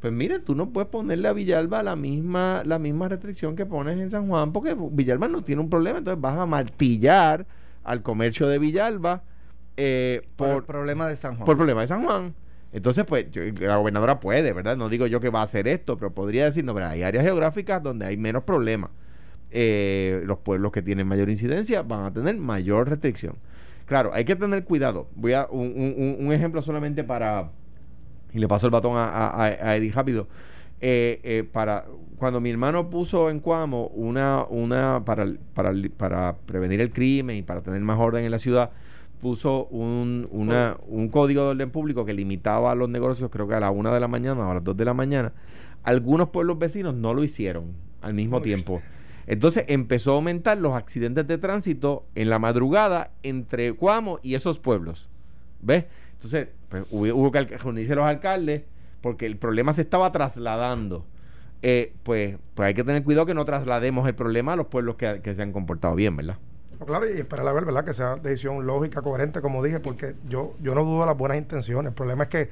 Pues 0.00 0.12
mire, 0.12 0.38
tú 0.38 0.56
no 0.56 0.70
puedes 0.70 0.88
ponerle 0.88 1.28
a 1.28 1.32
Villalba 1.32 1.84
la 1.84 1.94
misma, 1.94 2.62
la 2.64 2.80
misma 2.80 3.08
restricción 3.08 3.54
que 3.54 3.66
pones 3.66 3.96
en 3.98 4.10
San 4.10 4.26
Juan, 4.28 4.52
porque 4.52 4.76
Villalba 4.76 5.28
no 5.28 5.42
tiene 5.42 5.60
un 5.60 5.70
problema, 5.70 5.98
entonces 5.98 6.20
vas 6.20 6.36
a 6.36 6.46
martillar 6.46 7.46
al 7.84 8.02
comercio 8.02 8.48
de 8.48 8.58
Villalba 8.58 9.22
eh, 9.76 10.22
por, 10.36 10.48
el 10.48 10.62
problema 10.64 11.06
de 11.06 11.16
San 11.16 11.36
Juan. 11.36 11.44
Por 11.44 11.52
el 11.52 11.58
problema 11.58 11.82
de 11.82 11.86
San 11.86 12.04
Juan. 12.04 12.34
Entonces, 12.72 13.04
pues, 13.06 13.26
la 13.60 13.76
gobernadora 13.76 14.20
puede, 14.20 14.52
¿verdad? 14.52 14.76
No 14.76 14.88
digo 14.88 15.06
yo 15.06 15.20
que 15.20 15.30
va 15.30 15.40
a 15.40 15.44
hacer 15.44 15.68
esto, 15.68 15.96
pero 15.96 16.12
podría 16.12 16.44
decir, 16.44 16.64
no, 16.64 16.74
pero 16.74 16.86
hay 16.86 17.02
áreas 17.02 17.24
geográficas 17.24 17.82
donde 17.82 18.06
hay 18.06 18.16
menos 18.16 18.44
problemas. 18.44 18.90
los 19.50 20.38
pueblos 20.38 20.72
que 20.72 20.82
tienen 20.82 21.06
mayor 21.06 21.30
incidencia 21.30 21.82
van 21.82 22.04
a 22.04 22.12
tener 22.12 22.36
mayor 22.36 22.88
restricción. 22.88 23.36
Claro, 23.88 24.10
hay 24.12 24.24
que 24.26 24.36
tener 24.36 24.64
cuidado. 24.64 25.08
Voy 25.16 25.32
a 25.32 25.46
un, 25.50 26.16
un, 26.20 26.32
ejemplo 26.32 26.60
solamente 26.60 27.04
para, 27.04 27.50
y 28.34 28.38
le 28.38 28.46
paso 28.46 28.66
el 28.66 28.70
batón 28.70 28.92
a, 28.96 29.76
Eddie 29.76 29.92
rápido. 29.92 30.28
Eh, 30.80 31.20
eh, 31.24 31.44
para 31.50 31.86
cuando 32.18 32.40
mi 32.40 32.50
hermano 32.50 32.88
puso 32.88 33.30
en 33.30 33.40
Cuamo 33.40 33.88
una, 33.88 34.44
una 34.44 35.04
para, 35.04 35.26
para, 35.54 35.72
para 35.96 36.36
prevenir 36.36 36.80
el 36.80 36.92
crimen 36.92 37.36
y 37.36 37.42
para 37.42 37.62
tener 37.62 37.80
más 37.80 37.98
orden 37.98 38.24
en 38.24 38.30
la 38.30 38.38
ciudad, 38.38 38.70
puso 39.20 39.66
un, 39.66 40.28
una, 40.30 40.76
un 40.86 41.08
código 41.08 41.42
de 41.42 41.48
orden 41.50 41.70
público 41.70 42.04
que 42.04 42.12
limitaba 42.12 42.74
los 42.74 42.88
negocios, 42.88 43.30
creo 43.30 43.48
que 43.48 43.54
a 43.54 43.60
la 43.60 43.70
una 43.70 43.92
de 43.92 44.00
la 44.00 44.08
mañana 44.08 44.46
o 44.46 44.50
a 44.50 44.54
las 44.54 44.64
dos 44.64 44.76
de 44.76 44.84
la 44.84 44.94
mañana. 44.94 45.32
Algunos 45.82 46.30
pueblos 46.30 46.58
vecinos 46.58 46.94
no 46.94 47.14
lo 47.14 47.24
hicieron 47.24 47.72
al 48.00 48.14
mismo 48.14 48.40
tiempo. 48.40 48.82
Entonces 49.26 49.64
empezó 49.68 50.12
a 50.12 50.14
aumentar 50.16 50.58
los 50.58 50.74
accidentes 50.74 51.26
de 51.26 51.38
tránsito 51.38 52.06
en 52.14 52.30
la 52.30 52.38
madrugada 52.38 53.10
entre 53.22 53.72
Cuamo 53.74 54.20
y 54.22 54.34
esos 54.34 54.58
pueblos. 54.58 55.08
¿Ves? 55.60 55.84
Entonces 56.14 56.48
pues, 56.68 56.84
hubo, 56.90 57.30
que 57.30 57.44
reunirse 57.44 57.94
los 57.94 58.04
alcaldes 58.04 58.62
porque 59.02 59.26
el 59.26 59.36
problema 59.36 59.72
se 59.74 59.82
estaba 59.82 60.10
trasladando. 60.12 61.04
Eh, 61.62 61.92
pues, 62.04 62.36
pues 62.54 62.68
hay 62.68 62.74
que 62.74 62.84
tener 62.84 63.02
cuidado 63.02 63.26
que 63.26 63.34
no 63.34 63.44
traslademos 63.44 64.06
el 64.08 64.14
problema 64.14 64.54
a 64.54 64.56
los 64.56 64.68
pueblos 64.68 64.96
que, 64.96 65.20
que 65.22 65.34
se 65.34 65.42
han 65.42 65.52
comportado 65.52 65.94
bien, 65.94 66.16
¿verdad? 66.16 66.38
Claro, 66.86 67.10
y 67.10 67.18
esperar 67.18 67.48
a 67.48 67.52
ver, 67.52 67.64
¿verdad? 67.64 67.84
Que 67.84 67.94
sea 67.94 68.16
decisión 68.16 68.66
lógica, 68.66 69.02
coherente, 69.02 69.40
como 69.40 69.62
dije, 69.62 69.80
porque 69.80 70.14
yo, 70.28 70.54
yo 70.60 70.74
no 70.74 70.84
dudo 70.84 71.00
de 71.00 71.06
las 71.06 71.16
buenas 71.16 71.38
intenciones. 71.38 71.90
El 71.90 71.94
problema 71.94 72.24
es 72.24 72.28
que 72.28 72.50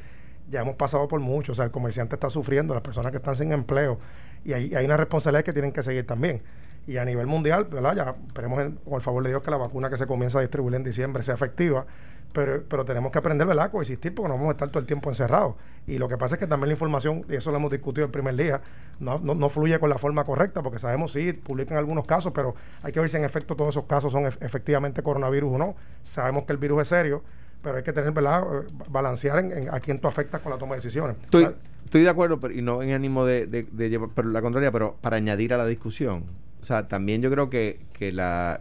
ya 0.50 0.60
hemos 0.60 0.76
pasado 0.76 1.08
por 1.08 1.20
mucho. 1.20 1.52
O 1.52 1.54
sea, 1.54 1.64
el 1.64 1.70
comerciante 1.70 2.16
está 2.16 2.30
sufriendo, 2.30 2.74
las 2.74 2.82
personas 2.82 3.10
que 3.12 3.18
están 3.18 3.36
sin 3.36 3.52
empleo, 3.52 3.98
y 4.44 4.52
hay, 4.52 4.74
hay 4.74 4.84
una 4.84 4.96
responsabilidad 4.96 5.44
que 5.44 5.52
tienen 5.52 5.72
que 5.72 5.82
seguir 5.82 6.06
también. 6.06 6.42
Y 6.86 6.98
a 6.98 7.04
nivel 7.04 7.26
mundial, 7.26 7.64
¿verdad? 7.64 7.96
Ya 7.96 8.14
esperemos, 8.28 8.58
con 8.84 8.94
el 8.94 9.00
favor 9.00 9.22
de 9.24 9.30
Dios, 9.30 9.42
que 9.42 9.50
la 9.50 9.56
vacuna 9.56 9.90
que 9.90 9.96
se 9.96 10.06
comienza 10.06 10.38
a 10.38 10.42
distribuir 10.42 10.76
en 10.76 10.84
diciembre 10.84 11.22
sea 11.22 11.34
efectiva 11.34 11.86
pero, 12.32 12.62
pero 12.68 12.84
tenemos 12.84 13.10
que 13.12 13.18
aprender, 13.18 13.46
¿verdad?, 13.46 13.70
coexistir 13.70 14.14
porque 14.14 14.28
no 14.28 14.34
vamos 14.34 14.50
a 14.50 14.52
estar 14.52 14.68
todo 14.68 14.80
el 14.80 14.86
tiempo 14.86 15.08
encerrados. 15.08 15.54
Y 15.86 15.98
lo 15.98 16.08
que 16.08 16.18
pasa 16.18 16.34
es 16.34 16.38
que 16.38 16.46
también 16.46 16.68
la 16.68 16.74
información, 16.74 17.24
y 17.28 17.34
eso 17.34 17.50
lo 17.50 17.56
hemos 17.56 17.70
discutido 17.70 18.04
el 18.04 18.10
primer 18.10 18.36
día, 18.36 18.60
no, 19.00 19.18
no, 19.18 19.48
fluye 19.48 19.78
con 19.78 19.88
la 19.88 19.98
forma 19.98 20.24
correcta, 20.24 20.62
porque 20.62 20.78
sabemos, 20.78 21.12
sí, 21.12 21.32
publican 21.32 21.78
algunos 21.78 22.06
casos, 22.06 22.32
pero 22.34 22.54
hay 22.82 22.92
que 22.92 23.00
ver 23.00 23.08
si 23.08 23.16
en 23.16 23.24
efecto 23.24 23.56
todos 23.56 23.70
esos 23.74 23.84
casos 23.84 24.12
son 24.12 24.26
efectivamente 24.26 25.02
coronavirus 25.02 25.54
o 25.54 25.58
no. 25.58 25.76
Sabemos 26.02 26.44
que 26.44 26.52
el 26.52 26.58
virus 26.58 26.82
es 26.82 26.88
serio, 26.88 27.22
pero 27.62 27.78
hay 27.78 27.82
que 27.82 27.92
tener, 27.92 28.12
¿verdad?, 28.12 28.42
eh, 28.42 28.66
balancear 28.88 29.38
en, 29.38 29.68
a 29.72 29.80
quién 29.80 29.98
tú 29.98 30.08
afectas 30.08 30.40
con 30.40 30.52
la 30.52 30.58
toma 30.58 30.74
de 30.74 30.82
decisiones. 30.82 31.16
Estoy, 31.24 31.48
estoy 31.84 32.02
de 32.02 32.10
acuerdo, 32.10 32.38
pero, 32.40 32.52
y 32.52 32.62
no 32.62 32.82
en 32.82 32.92
ánimo 32.92 33.24
de, 33.24 33.46
de, 33.46 33.88
llevar 33.88 34.10
pero 34.14 34.28
la 34.28 34.42
contraria, 34.42 34.70
pero 34.72 34.96
para 35.00 35.16
añadir 35.16 35.54
a 35.54 35.56
la 35.56 35.66
discusión. 35.66 36.24
O 36.60 36.64
sea, 36.64 36.88
también 36.88 37.22
yo 37.22 37.30
creo 37.30 37.48
que, 37.48 37.80
que 37.94 38.12
la, 38.12 38.60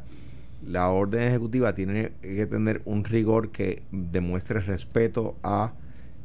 la 0.67 0.89
orden 0.89 1.27
ejecutiva 1.27 1.75
tiene 1.75 2.11
que 2.21 2.45
tener 2.45 2.81
un 2.85 3.03
rigor 3.03 3.51
que 3.51 3.83
demuestre 3.91 4.59
respeto 4.59 5.35
a 5.43 5.73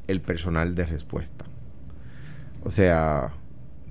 el 0.06 0.20
personal 0.20 0.74
de 0.74 0.86
respuesta. 0.86 1.44
O 2.64 2.70
sea, 2.70 3.32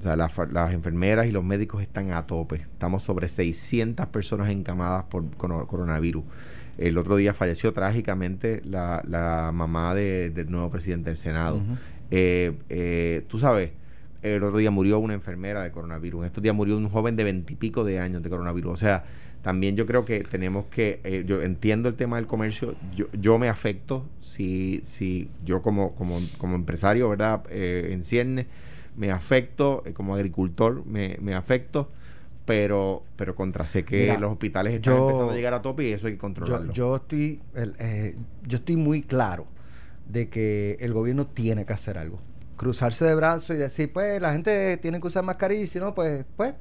las 0.03 0.73
enfermeras 0.73 1.27
y 1.27 1.31
los 1.31 1.43
médicos 1.43 1.81
están 1.81 2.11
a 2.11 2.25
tope. 2.27 2.57
Estamos 2.57 3.03
sobre 3.03 3.27
600 3.27 4.07
personas 4.07 4.49
encamadas 4.49 5.05
por 5.05 5.29
coronavirus. 5.35 6.23
El 6.77 6.97
otro 6.97 7.15
día 7.17 7.33
falleció 7.33 7.73
trágicamente 7.73 8.61
la, 8.63 9.51
mamá 9.53 9.93
del 9.93 10.49
nuevo 10.49 10.69
presidente 10.69 11.09
del 11.09 11.17
Senado. 11.17 11.61
Eh, 12.11 12.57
eh, 12.69 13.23
tú 13.27 13.37
sabes, 13.37 13.71
el 14.21 14.43
otro 14.43 14.57
día 14.57 14.71
murió 14.71 14.99
una 14.99 15.13
enfermera 15.13 15.61
de 15.61 15.71
coronavirus. 15.71 16.25
Estos 16.25 16.41
días 16.41 16.55
murió 16.55 16.77
un 16.77 16.89
joven 16.89 17.15
de 17.15 17.23
veintipico 17.23 17.83
de 17.83 17.99
años 17.99 18.23
de 18.23 18.29
coronavirus. 18.29 18.73
O 18.73 18.77
sea, 18.77 19.03
también 19.41 19.75
yo 19.75 19.85
creo 19.85 20.03
que 20.03 20.21
tenemos 20.21 20.65
que, 20.65 20.99
eh, 21.03 21.23
yo 21.25 21.41
entiendo 21.41 21.87
el 21.87 21.95
tema 21.95 22.17
del 22.17 22.27
comercio, 22.27 22.75
yo, 22.93 23.05
yo 23.13 23.39
me 23.39 23.47
afecto 23.47 24.05
si, 24.21 24.81
si 24.83 25.29
yo 25.45 25.61
como, 25.61 25.95
como, 25.95 26.19
como 26.37 26.55
empresario, 26.55 27.09
¿verdad? 27.09 27.43
Eh, 27.49 27.89
en 27.91 28.03
cierne, 28.03 28.47
me 28.97 29.11
afecto, 29.11 29.83
eh, 29.85 29.93
como 29.93 30.15
agricultor, 30.15 30.85
me, 30.85 31.17
me 31.21 31.35
afecto, 31.35 31.89
pero, 32.45 33.03
pero 33.15 33.35
contra 33.35 33.65
sé 33.65 33.85
que 33.85 34.17
los 34.19 34.33
hospitales 34.33 34.73
están 34.73 34.97
empezando 34.97 35.31
a 35.31 35.35
llegar 35.35 35.53
a 35.53 35.61
tope 35.61 35.87
y 35.87 35.93
eso 35.93 36.07
hay 36.07 36.13
que 36.13 36.19
controlarlo. 36.19 36.73
Yo, 36.73 36.97
estoy, 36.97 37.39
yo 38.45 38.57
estoy 38.57 38.75
muy 38.75 39.03
claro 39.03 39.45
de 40.09 40.27
que 40.27 40.75
el 40.81 40.91
gobierno 40.91 41.27
tiene 41.27 41.65
que 41.65 41.73
hacer 41.73 41.97
algo. 41.97 42.19
Cruzarse 42.57 43.05
de 43.05 43.15
brazos 43.15 43.55
y 43.55 43.59
decir, 43.59 43.93
pues 43.93 44.19
la 44.19 44.33
gente 44.33 44.75
tiene 44.77 44.99
que 44.99 45.07
usar 45.07 45.23
mascarilla 45.23 45.61
y 45.61 45.67
si 45.67 45.79
no, 45.79 45.93
pues, 45.93 46.25
pues 46.35 46.55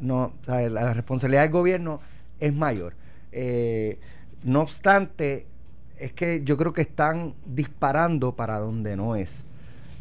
no, 0.00 0.32
la 0.46 0.92
responsabilidad 0.94 1.42
del 1.42 1.52
gobierno 1.52 2.00
es 2.40 2.54
mayor. 2.54 2.94
Eh, 3.32 3.98
no 4.44 4.62
obstante, 4.62 5.46
es 5.98 6.12
que 6.12 6.42
yo 6.44 6.56
creo 6.56 6.72
que 6.72 6.82
están 6.82 7.34
disparando 7.44 8.34
para 8.34 8.58
donde 8.58 8.96
no 8.96 9.16
es. 9.16 9.44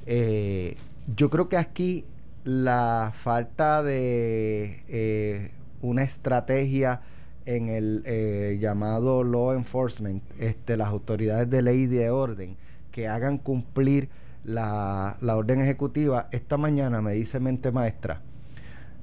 Eh, 0.05 0.75
yo 1.15 1.29
creo 1.29 1.49
que 1.49 1.57
aquí 1.57 2.05
la 2.43 3.11
falta 3.15 3.81
de 3.83 4.83
eh, 4.87 5.51
una 5.81 6.03
estrategia 6.03 7.01
en 7.45 7.69
el 7.69 8.59
llamado 8.59 9.23
law 9.23 9.53
enforcement, 9.53 10.23
este, 10.39 10.77
las 10.77 10.87
autoridades 10.87 11.49
de 11.49 11.61
ley 11.61 11.81
y 11.81 11.87
de 11.87 12.09
orden, 12.09 12.57
que 12.91 13.07
hagan 13.07 13.37
cumplir 13.37 14.09
la, 14.43 15.17
la 15.21 15.35
orden 15.35 15.61
ejecutiva. 15.61 16.27
Esta 16.31 16.57
mañana 16.57 17.01
me 17.01 17.13
dice 17.13 17.39
mente 17.39 17.71
maestra, 17.71 18.21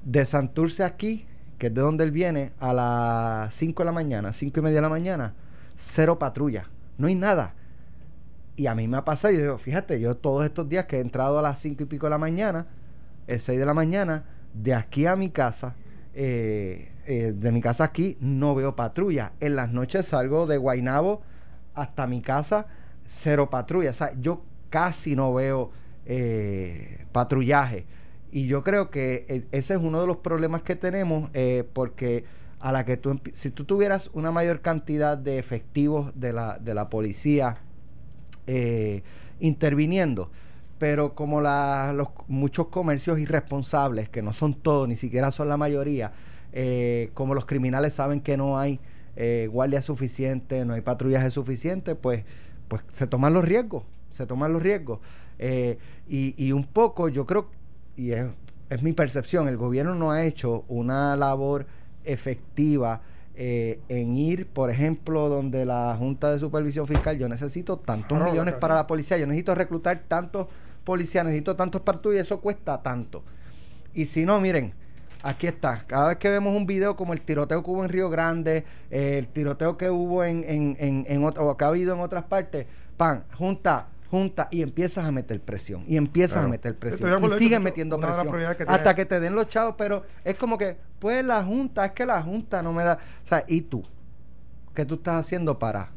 de 0.05 0.25
Santurce 0.27 0.85
aquí, 0.85 1.27
que 1.59 1.69
es 1.69 1.75
de 1.75 1.81
donde 1.81 2.05
él 2.05 2.11
viene, 2.11 2.53
a 2.59 2.73
las 2.73 3.55
5 3.55 3.83
de 3.83 3.85
la 3.85 3.93
mañana, 3.93 4.33
5 4.33 4.59
y 4.59 4.63
media 4.63 4.77
de 4.77 4.83
la 4.83 4.89
mañana, 4.89 5.35
cero 5.77 6.19
patrulla. 6.19 6.69
No 6.99 7.07
hay 7.07 7.15
nada. 7.15 7.55
Y 8.57 8.67
a 8.67 8.75
mí 8.75 8.87
me 8.89 8.99
ha 8.99 9.05
pasado, 9.05 9.33
yo 9.33 9.41
digo, 9.41 9.59
fíjate, 9.59 10.01
yo 10.01 10.17
todos 10.17 10.45
estos 10.45 10.69
días 10.69 10.85
que 10.87 10.99
he 10.99 11.01
entrado 11.01 11.39
a 11.39 11.43
las 11.43 11.59
5 11.61 11.85
y 11.85 11.87
pico 11.87 12.07
de 12.07 12.11
la 12.11 12.19
mañana, 12.19 12.67
el 13.27 13.41
6 13.41 13.59
de 13.59 13.67
la 13.67 13.75
mañana, 13.75 14.25
de 14.53 14.75
aquí 14.75 15.07
a 15.07 15.17
mi 15.17 15.31
casa, 15.31 15.75
eh, 16.15 16.93
eh, 17.07 17.33
de 17.35 17.53
mi 17.53 17.61
casa 17.61 17.85
aquí, 17.85 18.19
no 18.21 18.55
veo 18.55 18.77
patrulla. 18.77 19.33
En 19.41 19.57
las 19.57 19.73
noches 19.73 20.07
salgo 20.07 20.47
de 20.47 20.59
Guainabo 20.59 21.23
hasta 21.75 22.07
mi 22.07 22.21
casa, 22.21 22.67
cero 23.07 23.51
patrulla. 23.51 23.91
O 23.91 23.95
sea, 23.95 24.13
yo 24.21 24.43
casi 24.69 25.17
no 25.17 25.33
veo 25.33 25.71
eh, 26.07 27.07
patrullaje. 27.13 27.87
Y 28.33 28.47
yo 28.47 28.65
creo 28.65 28.91
que 28.91 29.27
eh, 29.29 29.45
ese 29.53 29.75
es 29.75 29.81
uno 29.81 30.01
de 30.01 30.07
los 30.07 30.17
problemas 30.17 30.62
que 30.62 30.75
tenemos, 30.75 31.31
eh, 31.35 31.69
porque 31.75 32.25
a 32.61 32.73
la 32.73 32.87
que 32.87 32.97
tú, 32.97 33.21
si 33.35 33.51
tú 33.51 33.65
tuvieras 33.65 34.11
una 34.15 34.33
mayor 34.33 34.62
cantidad 34.62 35.19
de 35.19 35.39
efectivos 35.39 36.12
de 36.15 36.33
la, 36.33 36.59
de 36.59 36.73
la 36.73 36.89
policía 36.89 37.59
eh, 38.47 39.03
interviniendo, 39.39 40.31
pero 40.79 41.15
como 41.15 41.43
la, 41.43 41.93
los 41.95 42.09
muchos 42.27 42.69
comercios 42.69 43.19
irresponsables, 43.19 44.09
que 44.09 44.23
no 44.23 44.33
son 44.33 44.55
todos, 44.55 44.89
ni 44.89 44.97
siquiera 44.97 45.31
son 45.31 45.49
la 45.49 45.59
mayoría, 45.59 46.12
como 47.15 47.35
los 47.35 47.47
criminales 47.47 47.95
saben 47.95 48.21
que 48.21 48.37
no 48.37 48.59
hay 48.59 48.81
guardia 49.49 49.81
suficiente, 49.81 50.65
no 50.65 50.75
hay 50.75 50.81
patrullaje 50.81 51.31
suficiente, 51.31 51.95
pues, 51.95 52.25
pues 52.69 52.83
se 52.93 53.07
toman 53.07 53.33
los 53.33 53.45
riesgos, 53.45 53.85
se 54.11 54.27
toman 54.27 54.53
los 54.53 54.62
riesgos. 54.62 54.99
y, 56.09 56.35
y 56.37 56.53
un 56.53 56.65
poco 56.65 57.09
yo 57.09 57.27
creo 57.27 57.49
que 57.49 57.62
y 57.97 58.13
es, 58.13 58.83
mi 58.83 58.93
percepción, 58.93 59.49
el 59.49 59.57
gobierno 59.57 59.95
no 59.95 60.11
ha 60.11 60.25
hecho 60.25 60.65
una 60.69 61.15
labor 61.17 61.67
efectiva 62.05 63.03
eh, 63.35 63.81
en 63.89 64.17
ir, 64.17 64.47
por 64.47 64.71
ejemplo, 64.71 65.29
donde 65.29 65.65
la 65.67 65.95
Junta 65.99 66.31
de 66.33 66.39
Supervisión 66.39 66.87
Fiscal, 66.87 67.19
yo 67.19 67.29
necesito 67.29 67.79
tantos 67.79 68.21
millones 68.21 68.55
para 68.55 68.75
la 68.75 68.87
policía, 68.87 69.19
yo 69.19 69.27
necesito 69.27 69.55
reclutar 69.55 70.03
tantos 70.09 70.49
policías, 70.85 71.25
necesito 71.25 71.55
tantos 71.55 71.83
y 72.15 72.17
eso 72.17 72.41
cuesta 72.41 72.83
tanto. 72.83 73.23
Y 73.95 74.07
si 74.07 74.25
no, 74.25 74.41
miren, 74.41 74.73
aquí 75.23 75.47
está. 75.47 75.85
Cada 75.87 76.09
vez 76.09 76.17
que 76.17 76.31
vemos 76.31 76.57
un 76.57 76.67
video 76.67 76.97
como 76.97 77.13
el 77.13 77.21
tiroteo 77.21 77.63
que 77.63 77.71
hubo 77.71 77.85
en 77.85 77.91
Río 77.91 78.11
Grande, 78.11 78.65
eh, 78.91 79.19
el 79.19 79.29
tiroteo 79.29 79.77
que 79.77 79.91
hubo 79.91 80.25
en, 80.25 80.45
en, 80.45 80.77
en, 80.79 81.05
en 81.09 81.25
o 81.25 81.57
que 81.57 81.65
ha 81.65 81.69
habido 81.69 81.95
en 81.95 82.01
otras 82.01 82.25
partes, 82.25 82.67
pan, 82.97 83.25
junta 83.35 83.89
junta 84.12 84.49
y 84.50 84.61
empiezas 84.61 85.07
a 85.07 85.11
meter 85.11 85.40
presión 85.40 85.85
y 85.88 85.97
empiezas 85.97 86.45
a 86.45 86.47
meter 86.47 86.76
presión 86.76 87.25
y 87.25 87.28
siguen 87.38 87.62
metiendo 87.62 87.99
presión 87.99 88.28
hasta 88.66 88.95
que 88.95 89.07
te 89.07 89.19
den 89.21 89.35
los 89.35 89.49
chavos 89.49 89.75
pero 89.78 90.02
es 90.23 90.35
como 90.35 90.59
que 90.59 90.76
pues 90.99 91.25
la 91.25 91.42
junta 91.42 91.87
es 91.87 91.92
que 91.92 92.04
la 92.04 92.21
junta 92.21 92.62
no 92.62 92.75
me 92.75 92.85
da 92.85 92.99
o 93.25 93.26
sea 93.26 93.42
y 93.49 93.62
tú 93.62 93.83
qué 94.75 94.85
tú 94.85 94.97
estás 94.97 95.14
haciendo 95.14 95.59
para 95.59 95.92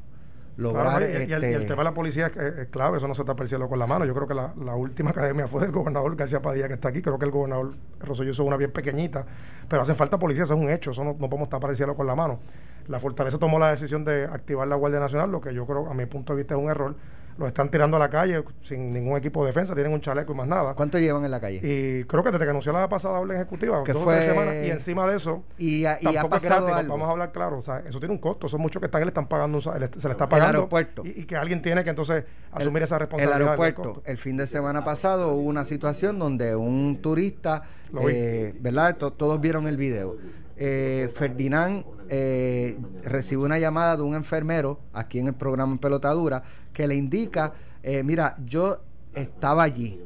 lograr 0.56 1.02
y, 1.02 1.06
el, 1.06 1.44
este 1.44 1.66
tema 1.66 1.80
de 1.80 1.84
la 1.84 1.94
policía 1.94 2.28
es, 2.28 2.68
clave 2.70 3.00
eso 3.00 3.08
no 3.10 3.16
se 3.16 3.24
está 3.24 3.36
percibiendo 3.36 3.68
con 3.68 3.78
la 3.78 3.88
mano. 3.88 4.06
Yo 4.06 4.14
creo 4.14 4.26
que 4.26 4.34
la, 4.34 4.76
última 4.76 5.10
academia 5.10 5.50
fue 5.50 5.60
del 5.60 5.72
gobernador 5.72 6.16
García 6.16 6.42
Padilla 6.42 6.70
que 6.70 6.76
está 6.76 6.88
aquí. 6.88 7.02
Creo 7.02 7.20
que 7.20 7.26
el 7.26 7.32
gobernador 7.32 7.74
Rosselló 8.00 8.32
es 8.32 8.40
una 8.40 8.56
bien 8.56 8.72
pequeñita 8.72 9.26
pero 9.68 9.82
hacen 9.82 9.98
falta 9.98 10.18
policías 10.18 10.48
eso 10.48 10.54
es 10.54 10.62
un 10.62 10.70
hecho 10.70 10.92
eso 10.92 11.04
no, 11.04 11.16
podemos 11.18 11.50
tapar 11.50 11.72
el 11.72 11.76
cielo 11.76 11.96
con 11.96 12.08
la 12.08 12.16
mano. 12.16 12.40
La 12.88 13.02
fortaleza 13.02 13.38
tomó 13.38 13.60
la 13.60 13.72
decisión 13.72 14.06
de 14.06 14.24
activar 14.26 14.70
la 14.70 14.78
Guardia 14.78 15.02
Nacional 15.02 15.30
lo 15.30 15.42
que 15.42 15.54
yo 15.54 15.66
creo 15.66 15.90
a 15.90 15.94
mi 15.94 16.06
punto 16.06 16.34
de 16.34 16.38
vista 16.38 16.54
es 16.56 16.62
un 16.62 16.70
error 16.70 16.96
los 17.38 17.48
están 17.50 17.70
tirando 17.70 17.98
a 17.98 18.00
la 18.00 18.10
calle 18.10 18.44
sin 18.64 18.94
ningún 18.94 19.18
equipo 19.18 19.42
de 19.44 19.48
defensa, 19.48 19.74
tienen 19.74 19.92
un 19.92 20.00
chaleco 20.02 20.32
y 20.32 20.36
más 20.36 20.48
nada. 20.48 20.74
¿Cuánto 20.74 20.98
llevan 21.00 21.26
en 21.26 21.32
la 21.32 21.40
calle? 21.42 21.58
Y 21.62 22.04
creo 22.06 22.24
que 22.24 22.32
desde 22.32 22.46
que 22.46 22.50
anunció 22.52 22.72
la 22.72 22.88
pasada 22.88 23.20
orden 23.20 23.36
ejecutiva, 23.38 23.84
Que 23.84 23.92
dos 23.94 24.02
o 24.02 24.06
fue- 24.06 24.16
tres 24.16 24.30
semanas, 24.30 24.56
y 24.66 24.70
encima 24.70 25.06
de 25.06 25.18
eso, 25.18 25.44
Y, 25.58 25.84
ha- 25.86 25.98
y 26.02 26.06
ha 26.08 26.12
tampoco 26.14 26.38
es 26.38 26.44
pasado 26.44 26.66
gratis, 26.68 26.80
algo. 26.86 26.94
vamos 26.94 27.08
a 27.10 27.12
hablar 27.12 27.32
claro, 27.34 27.58
o 27.58 27.62
sea, 27.62 27.80
eso 27.88 28.00
tiene 28.00 28.14
un 28.14 28.20
costo, 28.22 28.48
son 28.48 28.62
muchos 28.62 28.80
que 28.80 28.86
están, 28.86 29.02
le 29.02 29.08
están 29.08 29.28
pagando, 29.28 29.60
se 29.60 29.78
le 29.78 29.86
está 29.86 30.08
El 30.08 30.16
pagando. 30.16 30.46
aeropuerto. 30.46 31.02
Y, 31.06 31.10
y 31.22 31.26
que 31.26 31.36
alguien 31.36 31.62
tiene 31.62 31.84
que 31.84 31.90
entonces 31.90 32.24
asumir 32.52 32.84
esa 32.84 32.96
el 32.96 33.00
responsabilidad. 33.02 33.40
del 33.40 33.48
aeropuerto, 33.50 34.02
el 34.06 34.18
fin 34.18 34.38
de 34.38 34.48
semana 34.48 34.86
pasado 34.86 35.34
hubo 35.34 35.50
una 35.50 35.66
situación 35.66 36.18
donde 36.20 36.56
un 36.56 37.00
turista, 37.02 37.64
eh, 38.10 38.54
¿verdad? 38.62 38.96
To- 38.98 39.12
todos 39.14 39.42
vieron 39.42 39.68
el 39.68 39.78
video. 39.78 40.16
Eh, 40.58 41.12
Ferdinand 41.14 41.84
eh, 42.10 42.78
recibe 43.04 43.44
una 43.44 43.60
llamada 43.60 43.98
de 43.98 44.04
un 44.04 44.16
enfermero 44.16 44.80
aquí 44.94 45.20
en 45.20 45.28
el 45.28 45.34
programa 45.34 45.74
en 45.74 45.80
Pelotadura 45.80 46.44
que 46.72 46.88
le 46.88 46.96
indica, 46.96 47.54
eh, 47.84 48.04
mira, 48.04 48.36
yo 48.46 48.80
estaba 49.14 49.64
allí 49.64 50.02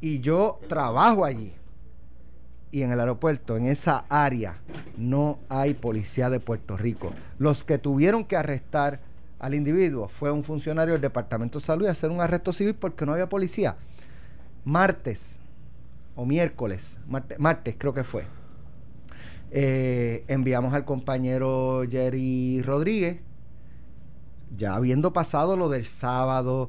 y 0.00 0.20
yo 0.20 0.58
trabajo 0.68 1.24
allí. 1.24 1.52
Y 2.70 2.82
en 2.82 2.92
el 2.92 3.00
aeropuerto, 3.00 3.56
en 3.56 3.66
esa 3.66 4.04
área, 4.10 4.58
no 4.98 5.38
hay 5.48 5.74
policía 5.74 6.28
de 6.28 6.38
Puerto 6.38 6.76
Rico. 6.76 7.14
Los 7.38 7.64
que 7.64 7.78
tuvieron 7.78 8.24
que 8.24 8.36
arrestar 8.36 9.00
al 9.38 9.54
individuo 9.54 10.08
fue 10.08 10.30
un 10.32 10.44
funcionario 10.44 10.92
del 10.94 11.00
Departamento 11.00 11.60
de 11.60 11.64
Salud 11.64 11.86
y 11.86 11.88
hacer 11.88 12.10
un 12.10 12.20
arresto 12.20 12.52
civil 12.52 12.74
porque 12.74 13.06
no 13.06 13.12
había 13.12 13.28
policía. 13.28 13.76
Martes 14.64 15.38
o 16.14 16.26
miércoles, 16.26 16.96
marte- 17.08 17.38
martes 17.38 17.74
creo 17.78 17.94
que 17.94 18.04
fue, 18.04 18.24
eh, 19.50 20.24
enviamos 20.28 20.74
al 20.74 20.84
compañero 20.84 21.82
Jerry 21.88 22.62
Rodríguez, 22.62 23.20
ya 24.56 24.74
habiendo 24.74 25.12
pasado 25.12 25.56
lo 25.56 25.68
del 25.68 25.84
sábado, 25.84 26.68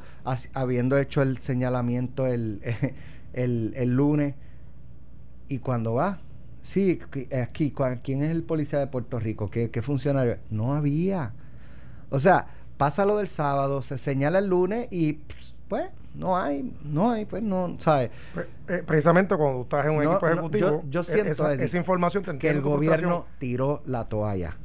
habiendo 0.53 0.97
hecho 0.97 1.21
el 1.21 1.37
señalamiento 1.39 2.27
el, 2.27 2.61
el, 3.33 3.73
el 3.75 3.95
lunes, 3.95 4.35
y 5.47 5.59
cuando 5.59 5.95
va, 5.95 6.19
sí, 6.61 6.99
aquí, 7.41 7.73
¿quién 8.03 8.23
es 8.23 8.31
el 8.31 8.43
policía 8.43 8.79
de 8.79 8.87
Puerto 8.87 9.19
Rico? 9.19 9.49
¿Qué, 9.49 9.71
qué 9.71 9.81
funcionario? 9.81 10.37
No 10.49 10.73
había. 10.73 11.33
O 12.09 12.19
sea, 12.19 12.47
pasa 12.77 13.05
lo 13.05 13.17
del 13.17 13.27
sábado, 13.27 13.81
se 13.81 13.97
señala 13.97 14.39
el 14.39 14.47
lunes 14.47 14.87
y 14.91 15.19
pues 15.67 15.89
no 16.15 16.37
hay, 16.37 16.73
no 16.83 17.11
hay, 17.11 17.25
pues 17.25 17.41
no, 17.43 17.75
¿sabes? 17.79 18.09
Pre- 18.33 18.47
eh, 18.67 18.83
precisamente 18.85 19.35
cuando 19.35 19.57
tú 19.57 19.63
estás 19.63 19.85
en 19.85 19.91
un 19.91 20.03
No, 20.03 20.11
equipo 20.11 20.25
no, 20.27 20.31
ejecutivo, 20.33 20.69
yo- 20.69 20.83
yo 20.89 21.01
eh, 21.01 21.03
siento, 21.03 21.49
esa, 21.49 21.77
información 21.77 22.23
te 22.23 22.37
que 22.37 22.49
el 22.49 22.61
gobierno 22.61 23.25
tiró 23.39 23.81
la 23.85 24.05
toalla. 24.05 24.55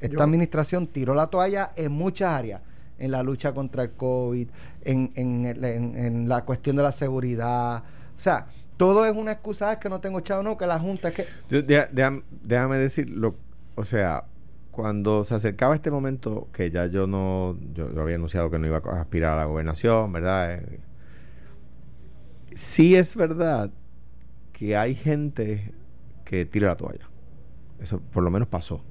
Esta 0.00 0.16
Yo- 0.16 0.22
administración 0.22 0.86
tiró 0.86 1.14
la 1.14 1.26
toalla 1.28 1.72
en 1.76 1.92
muchas 1.92 2.28
áreas, 2.32 2.62
en 2.98 3.10
la 3.10 3.22
lucha 3.22 3.52
contra 3.52 3.82
el 3.84 3.92
COVID, 3.92 4.48
en, 4.84 5.12
en, 5.16 5.46
en- 5.46 5.96
en 5.96 6.28
la 6.28 6.44
cuestión 6.44 6.76
de 6.76 6.82
la 6.82 6.92
seguridad. 6.92 7.78
O 8.16 8.20
sea, 8.20 8.46
todo 8.76 9.04
es 9.06 9.14
una 9.14 9.32
excusa, 9.32 9.70
"Ah, 9.70 9.72
es 9.74 9.78
que 9.78 9.88
no 9.88 10.00
tengo 10.00 10.20
chavo, 10.20 10.42
no, 10.42 10.56
que 10.56 10.66
la 10.66 10.78
Junta, 10.78 11.08
es 11.08 11.14
que... 11.14 11.24
Yo- 11.50 11.62
déjame 11.62 12.76
decir, 12.78 13.08
lo, 13.10 13.34
o 13.74 13.84
sea, 13.84 14.24
cuando 14.70 15.24
se 15.24 15.34
acercaba 15.34 15.74
este 15.74 15.90
momento, 15.90 16.46
que 16.52 16.70
ya 16.70 16.86
yo 16.86 17.08
no, 17.08 17.56
yo, 17.74 17.92
yo 17.92 18.00
había 18.00 18.14
anunciado 18.14 18.48
que 18.50 18.60
no 18.60 18.66
iba 18.68 18.76
a 18.84 19.00
aspirar 19.00 19.32
a 19.32 19.36
la 19.36 19.44
gobernación, 19.46 20.12
¿verdad? 20.12 20.54
Eh, 20.54 20.80
sí 22.58 22.96
es 22.96 23.14
verdad 23.14 23.70
que 24.52 24.76
hay 24.76 24.94
gente 24.96 25.72
que 26.24 26.44
tira 26.44 26.68
la 26.68 26.76
toalla. 26.76 27.08
Eso 27.80 28.00
por 28.00 28.22
lo 28.24 28.30
menos 28.30 28.48
pasó. 28.48 28.82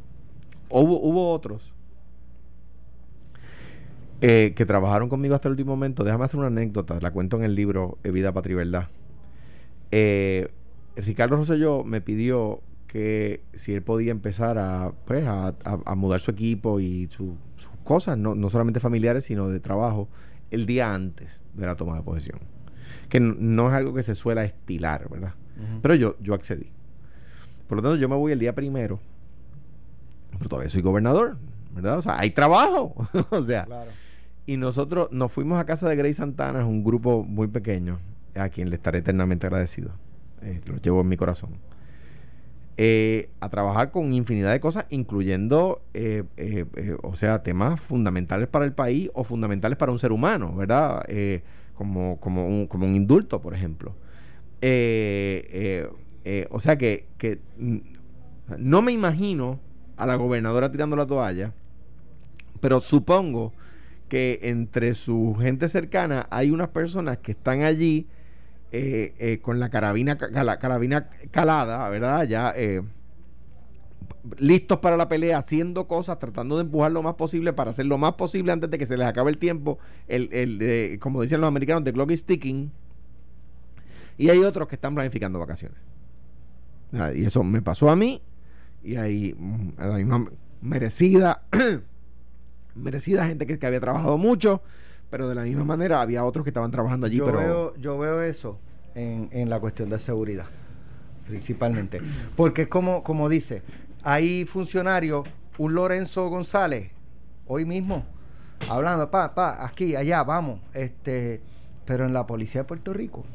Hubo, 0.69 0.99
hubo 1.01 1.31
otros 1.31 1.73
eh, 4.21 4.53
que 4.55 4.65
trabajaron 4.65 5.09
conmigo 5.09 5.35
hasta 5.35 5.47
el 5.47 5.51
último 5.53 5.71
momento. 5.71 6.03
Déjame 6.03 6.25
hacer 6.25 6.37
una 6.39 6.47
anécdota, 6.47 6.99
la 7.01 7.11
cuento 7.11 7.37
en 7.37 7.43
el 7.43 7.55
libro 7.55 7.97
eh, 8.03 8.11
Vida, 8.11 8.31
Patria 8.33 8.53
y 8.53 8.57
Verdad. 8.57 8.87
Eh, 9.91 10.49
Ricardo 10.95 11.35
Rosselló 11.37 11.83
me 11.83 12.01
pidió 12.01 12.61
que 12.87 13.41
si 13.53 13.73
él 13.73 13.81
podía 13.83 14.11
empezar 14.11 14.57
a, 14.57 14.93
pues, 15.05 15.25
a 15.27 15.95
mudar 15.95 16.21
su 16.21 16.31
equipo 16.31 16.79
y 16.79 17.07
su- 17.07 17.35
sus 17.57 17.69
cosas, 17.83 18.17
no, 18.17 18.33
no 18.35 18.49
solamente 18.49 18.79
familiares, 18.79 19.25
sino 19.25 19.49
de 19.49 19.59
trabajo, 19.59 20.07
el 20.51 20.65
día 20.65 20.93
antes 20.93 21.41
de 21.53 21.65
la 21.65 21.75
toma 21.75 21.97
de 21.97 22.03
posesión. 22.03 22.39
Que 23.09 23.19
no 23.19 23.67
es 23.69 23.73
algo 23.73 23.93
que 23.93 24.03
se 24.03 24.15
suele 24.15 24.43
estilar, 24.45 25.09
¿verdad? 25.09 25.33
Pero 25.81 25.95
yo, 25.95 26.15
yo 26.21 26.33
accedí. 26.33 26.69
Por 27.67 27.77
lo 27.77 27.81
tanto, 27.81 27.97
yo 27.97 28.07
me 28.09 28.15
voy 28.15 28.31
el 28.31 28.39
día 28.39 28.53
primero. 28.53 28.99
Pero 30.37 30.49
todavía 30.49 30.69
soy 30.69 30.81
gobernador, 30.81 31.37
¿verdad? 31.73 31.97
O 31.97 32.01
sea, 32.01 32.19
hay 32.19 32.29
trabajo. 32.31 32.93
o 33.29 33.41
sea, 33.41 33.65
Claro. 33.65 33.91
y 34.45 34.57
nosotros 34.57 35.09
nos 35.11 35.31
fuimos 35.31 35.59
a 35.59 35.65
casa 35.65 35.89
de 35.89 35.95
Grey 35.95 36.13
Santana, 36.13 36.59
es 36.59 36.65
un 36.65 36.83
grupo 36.83 37.23
muy 37.23 37.47
pequeño, 37.47 37.99
a 38.35 38.49
quien 38.49 38.69
le 38.69 38.75
estaré 38.75 38.99
eternamente 38.99 39.47
agradecido. 39.47 39.91
Eh, 40.43 40.61
lo 40.65 40.77
llevo 40.77 41.01
en 41.01 41.07
mi 41.07 41.17
corazón. 41.17 41.51
Eh, 42.79 43.29
a 43.39 43.49
trabajar 43.49 43.89
con 43.89 44.13
infinidad 44.13 44.51
de 44.51 44.59
cosas, 44.59 44.85
incluyendo, 44.91 45.81
eh, 45.95 46.23
o 47.01 47.15
sea, 47.15 47.41
temas 47.41 47.81
fundamentales 47.81 48.47
para 48.47 48.65
el 48.65 48.73
país 48.73 49.09
o 49.15 49.23
fundamentales 49.23 49.79
para 49.79 49.91
un 49.91 49.97
ser 49.97 50.11
humano, 50.11 50.53
¿verdad? 50.55 51.03
Como, 51.77 52.19
como, 52.19 52.47
un, 52.47 52.67
como 52.67 52.85
un 52.87 52.95
indulto, 52.95 53.41
por 53.41 53.53
ejemplo. 53.55 53.95
Eh, 54.61 55.47
eh, 55.51 55.89
eh, 56.25 56.47
o 56.51 56.59
sea 56.59 56.77
que, 56.77 57.05
que 57.17 57.39
mm, 57.57 57.77
no 58.57 58.81
me 58.81 58.91
imagino 58.93 59.59
a 59.97 60.05
la 60.05 60.15
gobernadora 60.15 60.71
tirando 60.71 60.95
la 60.95 61.07
toalla, 61.07 61.53
pero 62.59 62.81
supongo 62.81 63.53
que 64.09 64.39
entre 64.43 64.93
su 64.95 65.35
gente 65.39 65.67
cercana 65.69 66.27
hay 66.31 66.51
unas 66.51 66.69
personas 66.69 67.19
que 67.19 67.33
están 67.33 67.61
allí 67.63 68.07
eh, 68.71 69.15
eh, 69.19 69.39
con 69.41 69.59
la 69.59 69.69
carabina, 69.69 70.17
ca- 70.17 70.31
cala- 70.31 70.59
carabina 70.59 71.09
calada, 71.31 71.89
¿verdad? 71.89 72.25
Ya 72.27 72.53
eh, 72.55 72.83
listos 74.37 74.79
para 74.79 74.97
la 74.97 75.07
pelea, 75.07 75.37
haciendo 75.37 75.87
cosas, 75.87 76.19
tratando 76.19 76.57
de 76.57 76.63
empujar 76.63 76.91
lo 76.91 77.03
más 77.03 77.15
posible 77.15 77.53
para 77.53 77.71
hacer 77.71 77.85
lo 77.85 77.97
más 77.97 78.13
posible 78.13 78.51
antes 78.51 78.69
de 78.69 78.77
que 78.77 78.85
se 78.85 78.97
les 78.97 79.07
acabe 79.07 79.31
el 79.31 79.37
tiempo. 79.37 79.79
El, 80.07 80.29
el, 80.31 80.59
eh, 80.61 80.97
como 80.99 81.21
dicen 81.21 81.41
los 81.41 81.47
americanos, 81.47 81.83
the 81.83 81.93
clock 81.93 82.11
is 82.11 82.25
ticking. 82.25 82.71
Y 84.17 84.29
hay 84.29 84.39
otros 84.39 84.67
que 84.67 84.75
están 84.75 84.95
planificando 84.95 85.39
vacaciones. 85.39 85.77
Y 87.15 87.25
eso 87.25 87.43
me 87.43 87.61
pasó 87.61 87.89
a 87.89 87.95
mí. 87.95 88.21
Y 88.83 88.95
hay 88.95 89.35
mm, 89.37 89.73
a 89.77 89.87
la 89.87 89.97
misma 89.97 90.25
merecida, 90.61 91.43
merecida 92.75 93.25
gente 93.27 93.45
que, 93.45 93.59
que 93.59 93.65
había 93.67 93.79
trabajado 93.79 94.17
mucho. 94.17 94.61
Pero 95.09 95.29
de 95.29 95.35
la 95.35 95.43
misma 95.43 95.63
manera 95.63 96.01
había 96.01 96.25
otros 96.25 96.43
que 96.43 96.49
estaban 96.49 96.71
trabajando 96.71 97.05
allí. 97.07 97.17
yo, 97.17 97.25
pero 97.25 97.39
veo, 97.39 97.75
yo 97.77 97.97
veo 97.97 98.21
eso 98.21 98.59
en, 98.95 99.29
en 99.31 99.49
la 99.49 99.59
cuestión 99.59 99.89
de 99.89 99.99
seguridad, 99.99 100.47
principalmente. 101.27 102.01
Porque 102.35 102.63
es 102.63 102.67
como, 102.67 103.03
como 103.03 103.29
dice, 103.29 103.63
hay 104.07 104.45
funcionarios, 104.45 105.27
un 105.57 105.73
Lorenzo 105.75 106.29
González, 106.29 106.91
hoy 107.45 107.65
mismo, 107.65 108.05
hablando, 108.69 109.11
pa, 109.11 109.35
pa, 109.35 109.65
aquí, 109.65 109.97
allá, 109.97 110.23
vamos, 110.23 110.61
este, 110.73 111.41
pero 111.85 112.05
en 112.05 112.13
la 112.13 112.25
policía 112.25 112.61
de 112.61 112.65
Puerto 112.69 112.93
Rico. 112.93 113.25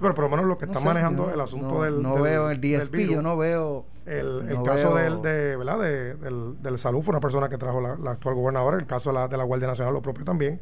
Pero 0.00 0.14
por 0.16 0.24
lo 0.24 0.30
menos 0.30 0.46
lo 0.46 0.58
que 0.58 0.66
no 0.66 0.72
está 0.72 0.80
sé, 0.80 0.86
manejando 0.88 1.26
yo 1.28 1.34
el 1.34 1.40
asunto 1.40 1.66
no, 1.68 1.82
del. 1.82 2.02
No 2.02 2.14
del- 2.14 2.22
veo 2.24 2.50
el 2.50 2.60
DSP, 2.60 2.92
virus. 2.96 3.14
yo 3.14 3.22
no 3.22 3.36
veo. 3.36 3.84
El, 4.06 4.48
el 4.48 4.54
no 4.54 4.62
caso 4.64 4.94
veo- 4.94 5.04
del, 5.04 5.22
de, 5.22 5.56
¿verdad? 5.56 5.78
De, 5.78 6.14
del, 6.14 6.62
del 6.62 6.78
salud 6.78 7.02
fue 7.02 7.12
una 7.12 7.20
persona 7.20 7.48
que 7.48 7.56
trajo 7.58 7.80
la, 7.80 7.94
la 7.96 8.12
actual 8.12 8.34
gobernadora, 8.34 8.76
el 8.76 8.86
caso 8.86 9.10
de 9.10 9.14
la, 9.14 9.28
de 9.28 9.36
la 9.36 9.44
Guardia 9.44 9.68
Nacional 9.68 9.94
lo 9.94 10.02
propio 10.02 10.24
también. 10.24 10.60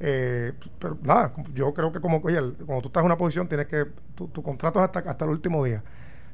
Eh, 0.00 0.52
pero 0.78 0.96
nada, 1.02 1.32
yo 1.54 1.74
creo 1.74 1.92
que 1.92 2.00
como, 2.00 2.22
oye, 2.24 2.38
el- 2.38 2.54
cuando 2.54 2.80
tú 2.82 2.88
estás 2.88 3.00
en 3.02 3.06
una 3.06 3.18
posición 3.18 3.48
tienes 3.48 3.66
que, 3.66 3.84
tu, 4.14 4.28
tu 4.28 4.42
contrato 4.42 4.78
es 4.78 4.84
hasta, 4.86 5.00
hasta 5.00 5.24
el 5.26 5.30
último 5.30 5.62
día. 5.64 5.82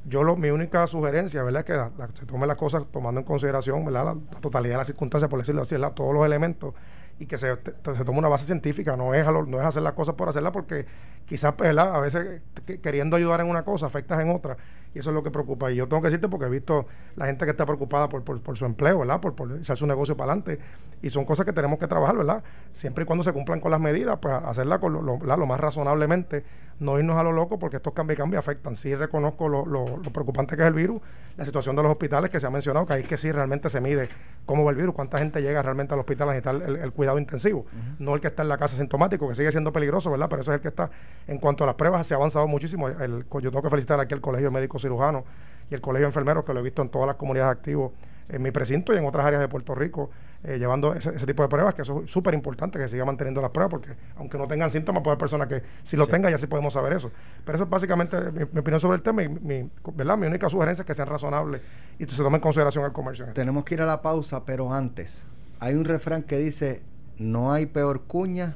Yo 0.05 0.23
lo, 0.23 0.35
mi 0.35 0.49
única 0.49 0.87
sugerencia, 0.87 1.43
¿verdad? 1.43 1.59
Es 1.61 1.65
que 1.65 1.73
la- 1.73 1.91
la- 1.97 2.07
se 2.13 2.25
tomen 2.25 2.47
las 2.47 2.57
cosas 2.57 2.83
tomando 2.91 3.19
en 3.21 3.25
consideración, 3.25 3.85
¿verdad? 3.85 4.15
La, 4.31 4.39
totalidad 4.39 4.73
de 4.73 4.77
las 4.79 4.87
circunstancias, 4.87 5.29
por 5.29 5.39
decirlo 5.39 5.61
así. 5.61 5.75
Todos 5.93 6.13
los 6.13 6.25
elementos 6.25 6.73
y 7.19 7.27
que 7.27 7.37
se, 7.37 7.55
se 7.55 8.03
tome 8.05 8.17
una 8.17 8.27
base 8.29 8.45
científica, 8.45 8.97
no 8.97 9.13
es, 9.13 9.25
no 9.27 9.59
es 9.59 9.65
hacer 9.65 9.83
las 9.83 9.93
cosas 9.93 10.15
por 10.15 10.27
hacerlas 10.27 10.51
porque 10.53 10.87
quizás, 11.25 11.55
¿verdad? 11.55 11.95
A 11.95 11.99
veces 11.99 12.41
que- 12.65 12.81
queriendo 12.81 13.15
ayudar 13.15 13.41
en 13.41 13.47
una 13.47 13.63
cosa 13.63 13.85
afectas 13.85 14.19
en 14.21 14.31
otra 14.31 14.57
y 14.93 14.99
eso 14.99 15.09
es 15.09 15.13
lo 15.13 15.23
que 15.23 15.31
preocupa. 15.31 15.71
Y 15.71 15.75
yo 15.75 15.87
tengo 15.87 16.01
que 16.01 16.07
decirte 16.09 16.27
porque 16.27 16.45
he 16.45 16.49
visto 16.49 16.85
la 17.15 17.25
gente 17.25 17.45
que 17.45 17.51
está 17.51 17.65
preocupada 17.65 18.09
por, 18.09 18.23
por, 18.23 18.41
por 18.41 18.57
su 18.57 18.65
empleo, 18.65 18.99
¿verdad? 18.99 19.19
Por, 19.21 19.35
por 19.35 19.51
echar 19.57 19.77
su 19.77 19.87
negocio 19.87 20.17
para 20.17 20.33
adelante. 20.33 20.59
Y 21.01 21.09
son 21.09 21.25
cosas 21.25 21.45
que 21.45 21.53
tenemos 21.53 21.79
que 21.79 21.87
trabajar, 21.87 22.15
¿verdad? 22.17 22.43
Siempre 22.73 23.03
y 23.03 23.07
cuando 23.07 23.23
se 23.23 23.31
cumplan 23.33 23.59
con 23.59 23.71
las 23.71 23.79
medidas, 23.79 24.19
pues 24.21 24.33
hacerlas 24.33 24.79
con 24.79 24.93
lo, 24.93 25.01
lo- 25.01 25.17
¿verdad? 25.17 25.37
lo 25.37 25.45
más 25.47 25.59
razonablemente, 25.59 26.43
no 26.79 26.97
irnos 26.99 27.17
a 27.17 27.23
lo 27.23 27.31
loco 27.31 27.57
porque 27.59 27.77
estos 27.77 27.93
cambios 27.93 28.17
y 28.17 28.21
cambios 28.21 28.39
afectan. 28.39 28.75
Sí 28.75 28.93
reconozco 28.95 29.47
lo, 29.49 29.65
lo- 29.65 30.01
preocupante 30.11 30.55
que 30.55 30.61
es 30.63 30.67
el 30.67 30.73
virus, 30.73 31.01
la 31.37 31.45
situación 31.45 31.75
de 31.75 31.83
los 31.83 31.91
hospitales 31.91 32.29
que 32.29 32.39
se 32.39 32.45
ha 32.47 32.49
mencionado, 32.49 32.85
que 32.85 32.93
ahí 32.93 33.03
que 33.03 33.17
sí 33.17 33.31
realmente 33.31 33.69
se 33.69 33.79
mide 33.81 34.09
cómo 34.45 34.63
va 34.63 34.71
el 34.71 34.77
virus, 34.77 34.93
cuánta 34.93 35.17
gente 35.19 35.41
llega 35.41 35.61
realmente 35.61 35.93
al 35.93 35.99
hospital 36.01 36.29
a 36.29 36.33
necesitar 36.33 36.55
el, 36.69 36.75
el 36.77 36.91
cuidado 36.91 37.17
intensivo, 37.17 37.65
no 37.99 38.13
el 38.15 38.21
que 38.21 38.27
está 38.27 38.41
en 38.43 38.49
la 38.49 38.57
casa 38.57 38.75
sintomático, 38.77 39.27
que 39.29 39.35
sigue 39.35 39.51
siendo 39.51 39.71
peligroso, 39.71 40.11
¿verdad? 40.11 40.27
Pero 40.29 40.41
eso 40.41 40.51
es 40.51 40.55
el 40.55 40.61
que 40.61 40.67
está. 40.67 40.89
En 41.27 41.37
cuanto 41.37 41.63
a 41.63 41.67
las 41.67 41.75
pruebas, 41.75 42.05
se 42.07 42.13
ha 42.13 42.17
avanzado 42.17 42.47
muchísimo. 42.47 42.89
El- 42.89 43.25
yo 43.41 43.49
tengo 43.51 43.61
que 43.61 43.69
felicitar 43.69 43.99
aquí 43.99 44.13
al 44.13 44.21
Colegio 44.21 44.47
de 44.49 44.51
Médicos 44.53 44.80
Cirujanos 44.81 45.23
y 45.69 45.75
el 45.75 45.81
Colegio 45.81 46.05
de 46.05 46.09
Enfermeros, 46.09 46.43
que 46.43 46.53
lo 46.53 46.59
he 46.59 46.63
visto 46.63 46.81
en 46.81 46.89
todas 46.89 47.07
las 47.07 47.15
comunidades 47.15 47.51
activos 47.51 47.91
en 48.29 48.41
mi 48.41 48.51
precinto 48.51 48.93
y 48.93 48.97
en 48.97 49.05
otras 49.05 49.25
áreas 49.25 49.41
de 49.41 49.47
Puerto 49.49 49.75
Rico, 49.75 50.09
eh, 50.43 50.57
llevando 50.57 50.93
ese, 50.93 51.11
tipo 51.25 51.43
de 51.43 51.49
pruebas, 51.49 51.75
que 51.75 51.81
eso 51.81 52.01
es 52.03 52.11
súper 52.11 52.33
importante, 52.33 52.79
que 52.79 52.87
siga 52.87 53.05
manteniendo 53.05 53.41
las 53.41 53.51
pruebas, 53.51 53.71
porque 53.71 53.89
aunque 54.15 54.37
no 54.37 54.47
tengan 54.47 54.71
síntomas, 54.71 55.03
puede 55.03 55.13
haber 55.13 55.19
personas 55.19 55.47
que 55.47 55.61
si 55.83 55.97
lo 55.97 56.07
tengan, 56.07 56.31
ya 56.31 56.37
sí 56.37 56.47
podemos 56.47 56.73
saber 56.73 56.93
eso. 56.93 57.11
Pero 57.45 57.57
eso 57.57 57.65
es 57.65 57.69
básicamente 57.69 58.17
mi, 58.31 58.43
opinión 58.43 58.79
sobre 58.79 58.95
el 58.95 59.03
tema 59.03 59.23
y 59.23 59.29
mi, 59.29 59.69
¿verdad? 59.93 60.17
mi 60.17 60.27
única 60.27 60.49
sugerencia 60.49 60.83
es 60.83 60.87
que 60.87 60.93
sean 60.93 61.09
razonables 61.09 61.61
y 61.99 62.05
se 62.05 62.17
tomen 62.17 62.35
en 62.35 62.41
consideración 62.41 62.85
el 62.85 62.93
comercio. 62.93 63.25
Tenemos 63.33 63.65
que 63.65 63.75
ir 63.75 63.81
a 63.81 63.85
la 63.85 64.01
pausa, 64.01 64.45
pero 64.45 64.73
antes, 64.73 65.25
hay 65.59 65.75
un 65.75 65.85
refrán 65.85 66.23
que 66.23 66.37
dice, 66.37 66.81
no 67.17 67.51
hay 67.51 67.65
peor 67.65 68.03
cuña 68.03 68.55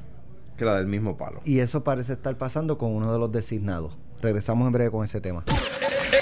que 0.56 0.64
la 0.64 0.76
del 0.76 0.86
mismo 0.86 1.16
palo. 1.16 1.40
Y 1.44 1.60
eso 1.60 1.84
parece 1.84 2.14
estar 2.14 2.36
pasando 2.38 2.78
con 2.78 2.92
uno 2.92 3.12
de 3.12 3.18
los 3.18 3.30
designados. 3.30 3.98
Regresamos 4.26 4.66
en 4.66 4.72
breve 4.72 4.90
con 4.90 5.04
ese 5.04 5.20
tema. 5.20 5.44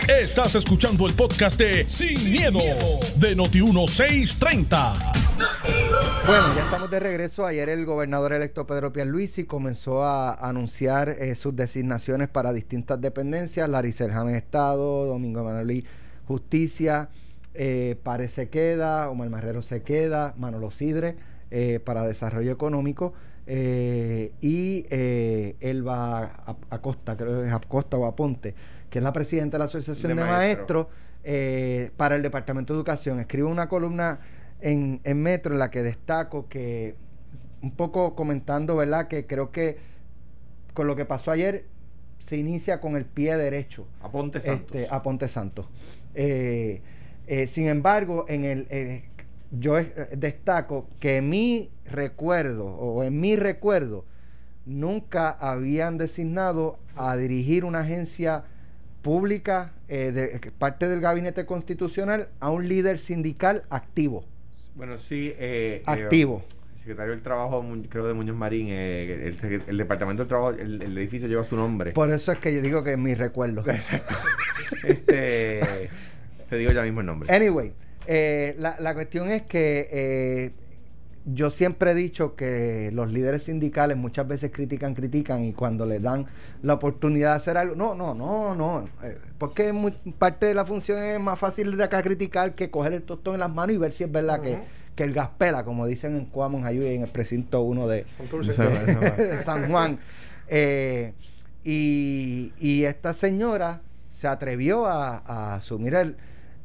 Estás 0.07 0.55
escuchando 0.57 1.07
el 1.07 1.15
podcast 1.15 1.59
de 1.59 1.89
Sin, 1.89 2.31
miedo, 2.31 2.59
de 3.17 3.35
Noti1630. 3.35 4.93
Bueno, 6.27 6.55
ya 6.55 6.65
estamos 6.65 6.91
de 6.91 7.01
regreso. 7.01 7.47
Ayer 7.47 7.71
el 7.71 7.87
gobernador 7.87 8.35
electo 8.35 8.67
Pedro 8.67 8.93
Pierluisi 8.93 9.45
comenzó 9.45 10.05
a 10.05 10.35
anunciar 10.35 11.09
eh, 11.09 11.35
sus 11.35 11.57
designaciones 11.57 12.29
para 12.29 12.53
distintas 12.53 13.01
dependencias. 13.01 13.71
Laricel 13.71 14.13
James 14.13 14.37
Estado, 14.37 15.07
Domingo 15.07 15.41
Emanuel 15.41 15.87
Justicia, 16.29 17.09
eh, 17.55 17.99
Párez 18.03 18.33
se 18.33 18.51
queda, 18.51 19.09
Omar 19.09 19.31
Marrero 19.31 19.63
se 19.63 19.81
queda, 19.83 20.35
Manolo 20.37 20.71
Sidre 20.71 21.17
eh, 21.51 21.81
para 21.83 22.07
Desarrollo 22.07 22.53
Económico. 22.53 23.15
Eh, 23.47 24.33
y 24.41 24.87
eh, 24.91 25.57
Elba 25.61 26.45
Acosta, 26.71 27.17
creo 27.17 27.43
que 27.43 27.49
es 27.49 27.53
Acosta 27.53 27.97
o 27.97 28.07
Aponte, 28.07 28.55
que 28.89 28.99
es 28.99 29.05
la 29.05 29.13
presidenta 29.13 29.57
de 29.57 29.59
la 29.61 29.65
Asociación 29.67 30.17
de, 30.17 30.25
Maestros, 30.25 30.87
eh, 31.25 31.91
para 31.97 32.17
el 32.17 32.23
Departamento 32.23 32.73
de 32.73 32.79
Educación. 32.79 33.21
Escribo 33.21 33.49
una 33.49 33.69
columna 33.69 34.21
en, 34.61 35.01
en, 35.05 35.23
Metro 35.23 35.53
en 35.53 35.59
la 35.59 35.71
que 35.71 35.83
destaco 35.83 36.49
que, 36.49 36.97
un 37.63 37.73
poco 37.73 38.15
comentando, 38.15 38.77
¿verdad? 38.77 39.09
Que 39.09 39.27
creo 39.27 39.51
que 39.51 39.79
con 40.73 40.87
lo 40.87 40.97
que 40.97 41.05
pasó 41.05 41.31
ayer 41.31 41.67
se 42.19 42.37
inicia 42.37 42.81
con 42.81 42.97
el 42.97 43.05
pie 43.05 43.37
derecho. 43.37 43.87
Aponte 44.03 44.41
Santos. 44.41 44.77
Este, 44.77 44.95
Aponte 44.95 45.29
Santos. 45.29 45.67
Eh, 46.15 46.81
sin 47.49 47.69
embargo, 47.69 48.25
en 48.29 48.45
el 48.45 49.05
yo 49.51 49.79
eh, 49.79 50.09
destaco 50.17 50.89
que 51.01 51.19
en 51.19 51.29
mi 51.29 51.71
recuerdo 51.87 52.67
o 52.67 53.05
en 53.05 53.21
mi 53.21 53.37
recuerdo 53.37 54.05
nunca 54.67 55.31
habían 55.31 55.99
designado 55.99 56.79
a 56.97 57.17
dirigir 57.17 57.65
una 57.65 57.81
agencia 57.81 58.45
pública 59.03 59.73
eh, 59.89 60.13
de 60.13 60.51
parte 60.53 60.89
del 60.89 61.01
gabinete 61.01 61.45
constitucional 61.45 62.29
a 62.41 62.51
un 62.51 62.69
líder 62.69 62.99
sindical 62.99 63.65
activo. 63.69 64.25
Bueno, 64.75 64.99
sí. 64.99 65.35
Eh, 65.39 65.83
activo. 65.85 66.43
el 66.73 66.79
secretario 66.79 67.13
del 67.13 67.23
Trabajo, 67.23 67.65
creo 67.89 68.07
de 68.07 68.15
Muñoz 68.15 68.37
Marín, 68.37 68.69
el, 68.71 69.37
Departamento 69.77 70.23
del 70.23 70.29
Trabajo, 70.29 70.51
el, 70.51 70.97
edificio 70.99 71.29
lleva 71.29 71.45
su 71.45 71.55
nombre. 71.55 71.93
Por 71.93 72.11
eso 72.11 72.33
es 72.33 72.39
que 72.39 72.55
yo 72.55 72.63
digo 72.63 72.83
que 72.83 72.93
en 72.93 73.03
mi 73.03 73.15
recuerdo. 73.15 73.63
Exacto. 73.71 74.15
este, 74.83 75.61
te 76.49 76.57
digo 76.57 76.73
ya 76.73 76.83
mismo 76.83 77.01
el 77.01 77.07
nombre. 77.07 77.35
Anyway, 77.35 77.73
eh, 78.07 78.55
la, 78.59 78.77
la, 78.79 78.95
cuestión 78.95 79.31
es 79.31 79.43
que 79.43 79.89
eh, 79.91 80.51
yo 81.25 81.51
siempre 81.51 81.93
he 81.93 81.95
dicho 81.95 82.37
que 82.37 82.91
los 82.93 83.11
líderes 83.11 83.45
sindicales 83.45 83.97
muchas 83.97 84.29
veces 84.29 84.51
critican, 84.53 84.95
critican 84.95 85.43
y 85.43 85.53
cuando 85.53 85.87
les 85.87 86.03
dan 86.03 86.27
la 86.63 86.75
oportunidad 86.75 87.31
de 87.31 87.37
hacer 87.37 87.57
algo, 87.57 87.75
no, 87.75 87.95
no, 87.95 88.15
no, 88.15 88.55
no, 88.55 88.89
eh, 89.03 89.19
porque 89.39 89.73
parte 90.19 90.47
de 90.47 90.55
la 90.55 90.65
función 90.65 90.99
es 91.03 91.19
más 91.19 91.39
fácil 91.39 91.77
de 91.77 91.85
acá 91.85 92.03
criticar 92.03 92.55
que 92.55 92.71
coger 92.71 92.93
el 92.93 93.03
tostón 93.03 93.35
en 93.35 93.41
las 93.41 93.53
manos 93.53 93.75
y 93.75 93.79
ver 93.79 93.93
si 93.93 94.05
es 94.05 94.13
verdad 94.13 94.43
que, 94.43 94.59
que, 94.95 95.05
el 95.05 95.15
gas 95.15 95.31
pela, 95.39 95.65
como 95.65 95.87
dicen 95.87 96.17
en 96.17 96.27
Cuamon 96.27 96.63
y 96.75 96.87
en 96.87 97.03
el 97.03 97.11
precinto 97.11 97.63
1 97.63 97.89
de, 97.89 98.07
San 99.43 99.71
Juan. 99.71 99.99
y, 101.65 102.53
y, 102.59 102.85
esta 102.85 103.15
señora 103.15 103.81
se 104.09 104.29
atrevió 104.29 104.85
a, 104.85 105.17
a 105.19 105.55
asumir 105.55 105.95
el, 105.95 106.17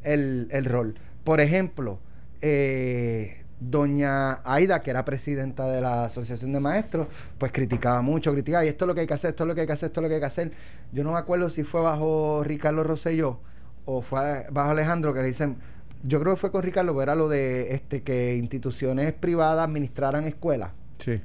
el, 0.04 0.50
el 0.52 0.66
rol. 0.66 0.96
Por 1.24 1.42
ejemplo, 1.42 2.00
eh, 2.42 3.44
doña 3.60 4.40
Aida, 4.44 4.82
que 4.82 4.90
era 4.90 5.04
presidenta 5.04 5.68
de 5.68 5.82
la 5.82 6.06
Asociación 6.06 6.54
de 6.54 6.60
Maestros, 6.60 7.08
pues 7.38 7.52
criticaba 7.52 8.02
mucho, 8.02 8.32
criticaba, 8.32 8.66
y 8.66 8.70
esto 8.70 8.86
es 8.86 8.88
lo 8.88 8.96
que 8.96 9.02
hay 9.02 9.08
que 9.08 9.14
hacer, 9.14 9.32
esto 9.32 9.44
es 9.44 9.48
lo 9.48 9.56
que 9.56 9.62
hay 9.62 9.68
que 9.68 9.74
hacer, 9.74 9.88
esto 9.88 10.00
es 10.00 10.04
lo 10.04 10.10
que 10.10 10.16
hay 10.16 10.22
que 10.22 10.26
hacer. 10.26 10.52
Yo 10.92 11.04
no 11.04 11.12
me 11.12 11.18
acuerdo 11.18 11.50
si 11.50 11.64
fue 11.64 11.82
bajo 11.82 12.44
Ricardo 12.44 12.84
Rosselló 12.84 13.40
o 13.86 14.02
fue 14.02 14.46
bajo 14.52 14.72
Alejandro, 14.72 15.14
que 15.14 15.22
le 15.22 15.28
dicen, 15.28 15.58
yo 16.04 16.20
creo 16.22 16.36
que 16.36 16.40
fue 16.40 16.52
con 16.52 16.64
Ricardo, 16.64 16.94
pero 16.94 17.04
era 17.04 17.16
lo 17.16 17.28
de 17.28 17.74
este 17.74 18.04
que 18.04 18.36
instituciones 18.36 19.12
privadas 19.14 19.68
administraran 19.68 20.26
escuelas. 20.26 20.72
Sí. 21.00 21.22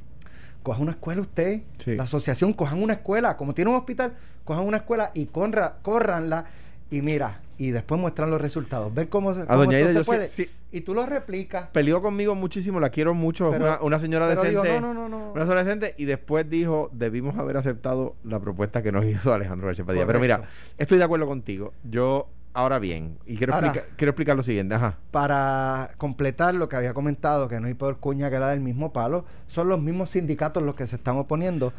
Cojan 0.62 0.82
una 0.82 0.92
escuela 0.92 1.20
usted, 1.20 1.62
la 1.86 2.04
asociación, 2.04 2.52
cojan 2.54 2.82
una 2.82 2.94
escuela, 2.94 3.36
como 3.36 3.54
tiene 3.54 3.70
un 3.70 3.76
hospital, 3.76 4.14
cojan 4.44 4.64
una 4.64 4.78
escuela 4.78 5.10
y 5.14 5.26
corra, 5.26 5.76
córranla 5.82 6.46
y 6.90 7.02
mira, 7.02 7.40
y 7.56 7.70
después 7.70 8.00
muestran 8.00 8.30
los 8.30 8.40
resultados. 8.40 8.92
Ven 8.92 9.06
cómo, 9.06 9.34
cómo 9.34 9.70
se 9.70 10.04
puede. 10.04 10.30
y 10.72 10.80
tú 10.80 10.94
lo 10.94 11.06
replicas. 11.06 11.68
Peleó 11.72 12.02
conmigo 12.02 12.34
muchísimo, 12.34 12.80
la 12.80 12.90
quiero 12.90 13.14
mucho, 13.14 13.50
una, 13.80 13.98
señora 13.98 14.28
decente. 14.28 14.80
no, 14.80 14.94
no, 14.94 15.08
no, 15.08 15.32
Una 15.32 15.42
señora 15.42 15.64
decente 15.64 15.94
y 15.96 16.04
después 16.04 16.48
dijo, 16.48 16.90
debimos 16.92 17.36
haber 17.38 17.56
aceptado 17.56 18.16
la 18.24 18.40
propuesta 18.40 18.82
que 18.82 18.92
nos 18.92 19.04
hizo 19.06 19.32
Alejandro 19.32 19.70
Echepadilla. 19.70 20.06
Pero 20.06 20.20
mira, 20.20 20.48
estoy 20.78 20.98
de 20.98 21.04
acuerdo 21.04 21.26
contigo. 21.26 21.72
Yo, 21.84 22.28
ahora 22.52 22.78
bien, 22.78 23.18
y 23.26 23.36
quiero, 23.36 23.52
explicar, 23.52 23.86
quiero 23.96 24.10
explicar 24.10 24.36
lo 24.36 24.42
siguiente. 24.42 24.74
Ajá. 24.74 24.98
Para 25.10 25.90
completar 25.96 26.54
lo 26.54 26.68
que 26.68 26.76
había 26.76 26.94
comentado, 26.94 27.48
que 27.48 27.60
no 27.60 27.68
hay 27.68 27.74
peor 27.74 27.98
cuña 27.98 28.30
que 28.30 28.38
la 28.38 28.48
del 28.48 28.60
mismo 28.60 28.92
palo, 28.92 29.24
son 29.46 29.68
los 29.68 29.80
mismos 29.80 30.10
sindicatos 30.10 30.62
los 30.62 30.74
que 30.74 30.86
se 30.86 30.96
están 30.96 31.16
oponiendo 31.16 31.72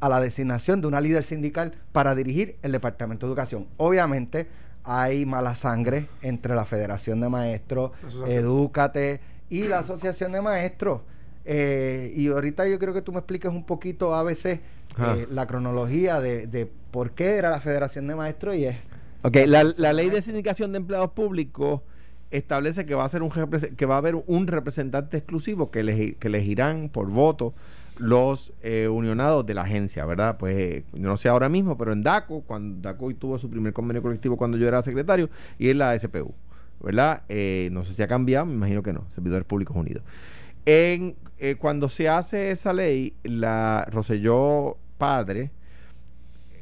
a 0.00 0.08
la 0.10 0.20
designación 0.20 0.82
de 0.82 0.86
una 0.86 1.00
líder 1.00 1.24
sindical 1.24 1.72
para 1.92 2.14
dirigir 2.14 2.58
el 2.60 2.72
Departamento 2.72 3.26
de 3.26 3.30
Educación. 3.30 3.68
Obviamente 3.78 4.48
hay 4.84 5.24
mala 5.24 5.54
sangre 5.54 6.08
entre 6.22 6.54
la 6.54 6.64
Federación 6.64 7.20
de 7.20 7.28
Maestros, 7.28 7.92
Edúcate 8.26 9.20
y 9.48 9.66
la 9.66 9.78
Asociación 9.78 10.32
de 10.32 10.42
Maestros. 10.42 11.00
Eh, 11.46 12.12
y 12.14 12.28
ahorita 12.28 12.68
yo 12.68 12.78
creo 12.78 12.94
que 12.94 13.02
tú 13.02 13.12
me 13.12 13.18
expliques 13.18 13.50
un 13.50 13.64
poquito 13.64 14.14
a 14.14 14.22
veces 14.22 14.60
eh, 14.98 15.26
la 15.30 15.46
cronología 15.46 16.20
de, 16.20 16.70
por 16.90 17.12
qué 17.12 17.36
era 17.36 17.50
la 17.50 17.60
Federación 17.60 18.06
de 18.06 18.14
Maestros 18.14 18.56
y 18.56 18.66
es... 18.66 18.76
Ok, 19.22 19.36
la, 19.46 19.92
ley 19.92 20.10
de 20.10 20.20
sindicación 20.20 20.72
de 20.72 20.78
empleados 20.78 21.10
públicos 21.12 21.80
establece 22.30 22.84
que 22.84 22.94
va 22.94 23.04
a 23.04 23.08
ser 23.08 23.22
un 23.22 23.30
que 23.30 23.86
va 23.86 23.94
a 23.94 23.98
haber 23.98 24.16
un 24.26 24.46
representante 24.46 25.16
exclusivo 25.16 25.70
que, 25.70 26.16
que 26.18 26.28
elegirán 26.28 26.90
por 26.90 27.08
voto 27.08 27.54
los 27.98 28.52
eh, 28.62 28.88
unionados 28.88 29.46
de 29.46 29.54
la 29.54 29.62
agencia, 29.62 30.04
¿verdad? 30.04 30.36
Pues 30.38 30.56
eh, 30.56 30.84
no 30.92 31.16
sé 31.16 31.28
ahora 31.28 31.48
mismo, 31.48 31.76
pero 31.78 31.92
en 31.92 32.02
DACO, 32.02 32.42
cuando 32.42 32.80
DACO 32.80 33.14
tuvo 33.14 33.38
su 33.38 33.48
primer 33.48 33.72
convenio 33.72 34.02
colectivo 34.02 34.36
cuando 34.36 34.56
yo 34.56 34.66
era 34.66 34.82
secretario, 34.82 35.30
y 35.58 35.70
en 35.70 35.78
la 35.78 35.98
SPU, 35.98 36.34
¿verdad? 36.80 37.22
Eh, 37.28 37.68
no 37.72 37.84
sé 37.84 37.94
si 37.94 38.02
ha 38.02 38.08
cambiado, 38.08 38.46
me 38.46 38.54
imagino 38.54 38.82
que 38.82 38.92
no, 38.92 39.06
Servidores 39.14 39.46
Públicos 39.46 39.76
Unidos. 39.76 40.02
En, 40.66 41.16
cuando 41.58 41.90
se 41.90 42.08
hace 42.08 42.50
esa 42.50 42.72
ley, 42.72 43.14
la 43.22 43.86
Roselló 43.90 44.78
Padre 44.96 45.50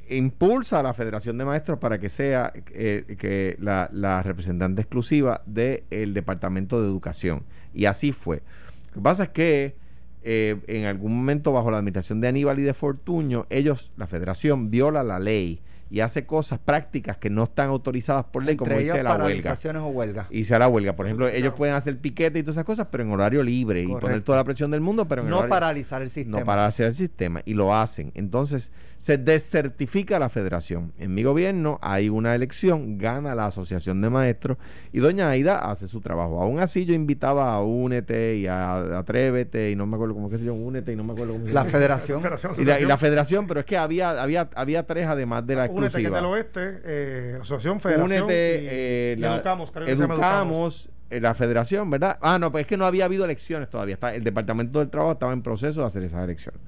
impulsa 0.08 0.80
a 0.80 0.82
la 0.82 0.92
Federación 0.92 1.38
de 1.38 1.44
Maestros 1.44 1.78
para 1.78 2.00
que 2.00 2.08
sea 2.08 2.52
que 2.52 3.56
la, 3.60 3.88
la, 3.92 4.22
representante 4.22 4.82
exclusiva 4.82 5.42
del 5.46 6.14
Departamento 6.14 6.80
de 6.80 6.88
Educación. 6.88 7.44
Y 7.72 7.84
así 7.84 8.10
fue. 8.10 8.42
Lo 8.88 8.94
que 8.94 9.00
pasa 9.00 9.22
es 9.24 9.28
que 9.28 9.81
eh, 10.24 10.56
en 10.66 10.84
algún 10.84 11.16
momento 11.16 11.52
bajo 11.52 11.70
la 11.70 11.78
administración 11.78 12.20
de 12.20 12.28
Aníbal 12.28 12.58
y 12.58 12.62
de 12.62 12.74
Fortuño, 12.74 13.46
ellos, 13.50 13.90
la 13.96 14.06
federación, 14.06 14.70
viola 14.70 15.02
la 15.02 15.18
ley 15.18 15.60
y 15.92 16.00
hace 16.00 16.24
cosas 16.24 16.58
prácticas 16.58 17.18
que 17.18 17.28
no 17.28 17.44
están 17.44 17.68
autorizadas 17.68 18.24
por 18.24 18.42
ley, 18.42 18.56
como 18.56 18.78
dice 18.78 19.02
la 19.02 19.14
huelga. 19.18 19.52
O 19.82 19.88
huelga. 19.88 20.26
Y 20.30 20.44
se 20.44 20.58
la 20.58 20.66
huelga. 20.66 20.96
Por 20.96 21.04
ejemplo, 21.04 21.28
ellos 21.28 21.52
pueden 21.52 21.74
hacer 21.74 21.98
piquete 21.98 22.38
y 22.38 22.42
todas 22.42 22.56
esas 22.56 22.64
cosas, 22.64 22.86
pero 22.90 23.04
en 23.04 23.10
horario 23.10 23.42
libre 23.42 23.82
y 23.82 23.86
poner 23.86 24.22
toda 24.22 24.38
la 24.38 24.44
presión 24.44 24.70
del 24.70 24.80
mundo, 24.80 25.06
pero 25.06 25.22
en 25.22 25.28
no 25.28 25.46
paralizar 25.48 26.00
el 26.00 26.08
sistema. 26.08 26.40
No 26.40 26.46
paralizar 26.46 26.86
el 26.86 26.94
sistema. 26.94 27.42
Y 27.44 27.52
lo 27.52 27.74
hacen. 27.76 28.10
Entonces, 28.14 28.72
se 29.02 29.18
descertifica 29.18 30.20
la 30.20 30.28
federación. 30.28 30.92
En 30.96 31.12
mi 31.12 31.24
gobierno 31.24 31.80
hay 31.82 32.08
una 32.08 32.36
elección, 32.36 32.98
gana 32.98 33.34
la 33.34 33.46
asociación 33.46 34.00
de 34.00 34.08
maestros 34.08 34.58
y 34.92 35.00
doña 35.00 35.28
Aida 35.28 35.58
hace 35.58 35.88
su 35.88 36.00
trabajo. 36.00 36.40
Aún 36.40 36.60
así 36.60 36.84
yo 36.84 36.94
invitaba 36.94 37.52
a 37.52 37.60
Únete 37.62 38.36
y 38.36 38.46
a 38.46 39.00
Atrévete 39.00 39.72
y 39.72 39.74
no 39.74 39.86
me 39.86 39.96
acuerdo 39.96 40.14
cómo 40.14 40.30
que 40.30 40.38
se 40.38 40.44
llama 40.44 40.58
Únete 40.58 40.92
y 40.92 40.96
no 40.96 41.02
me 41.02 41.14
acuerdo 41.14 41.32
cómo 41.32 41.46
se 41.46 41.52
La 41.52 41.64
federación. 41.64 42.22
y, 42.58 42.84
la, 42.84 42.96
federación, 42.96 43.48
pero 43.48 43.58
es 43.58 43.66
que 43.66 43.76
había 43.76 44.10
había 44.10 44.48
había 44.54 44.86
tres 44.86 45.08
además 45.08 45.44
de 45.48 45.56
la 45.56 45.64
Únete 45.82 46.02
que 46.02 46.10
del 46.10 46.24
oeste, 46.24 46.80
eh, 46.84 47.38
Asociación 47.40 47.80
Federación 47.80 48.22
Únete, 48.24 49.12
eh, 49.12 49.16
la, 49.18 49.36
Educamos, 49.36 49.70
creo 49.70 49.86
que 49.86 49.96
se 49.96 50.02
llama 50.02 50.14
Educamos 50.14 50.88
eh, 51.10 51.20
la 51.20 51.34
federación, 51.34 51.90
¿verdad? 51.90 52.18
Ah, 52.22 52.38
no, 52.38 52.50
pues 52.50 52.62
es 52.62 52.66
que 52.66 52.76
no 52.76 52.86
había 52.86 53.04
habido 53.04 53.24
elecciones 53.24 53.68
todavía. 53.68 53.94
Está, 53.94 54.14
el 54.14 54.24
Departamento 54.24 54.78
del 54.78 54.88
Trabajo 54.88 55.12
estaba 55.12 55.32
en 55.32 55.42
proceso 55.42 55.80
de 55.80 55.86
hacer 55.86 56.02
esas 56.02 56.24
elecciones. 56.24 56.60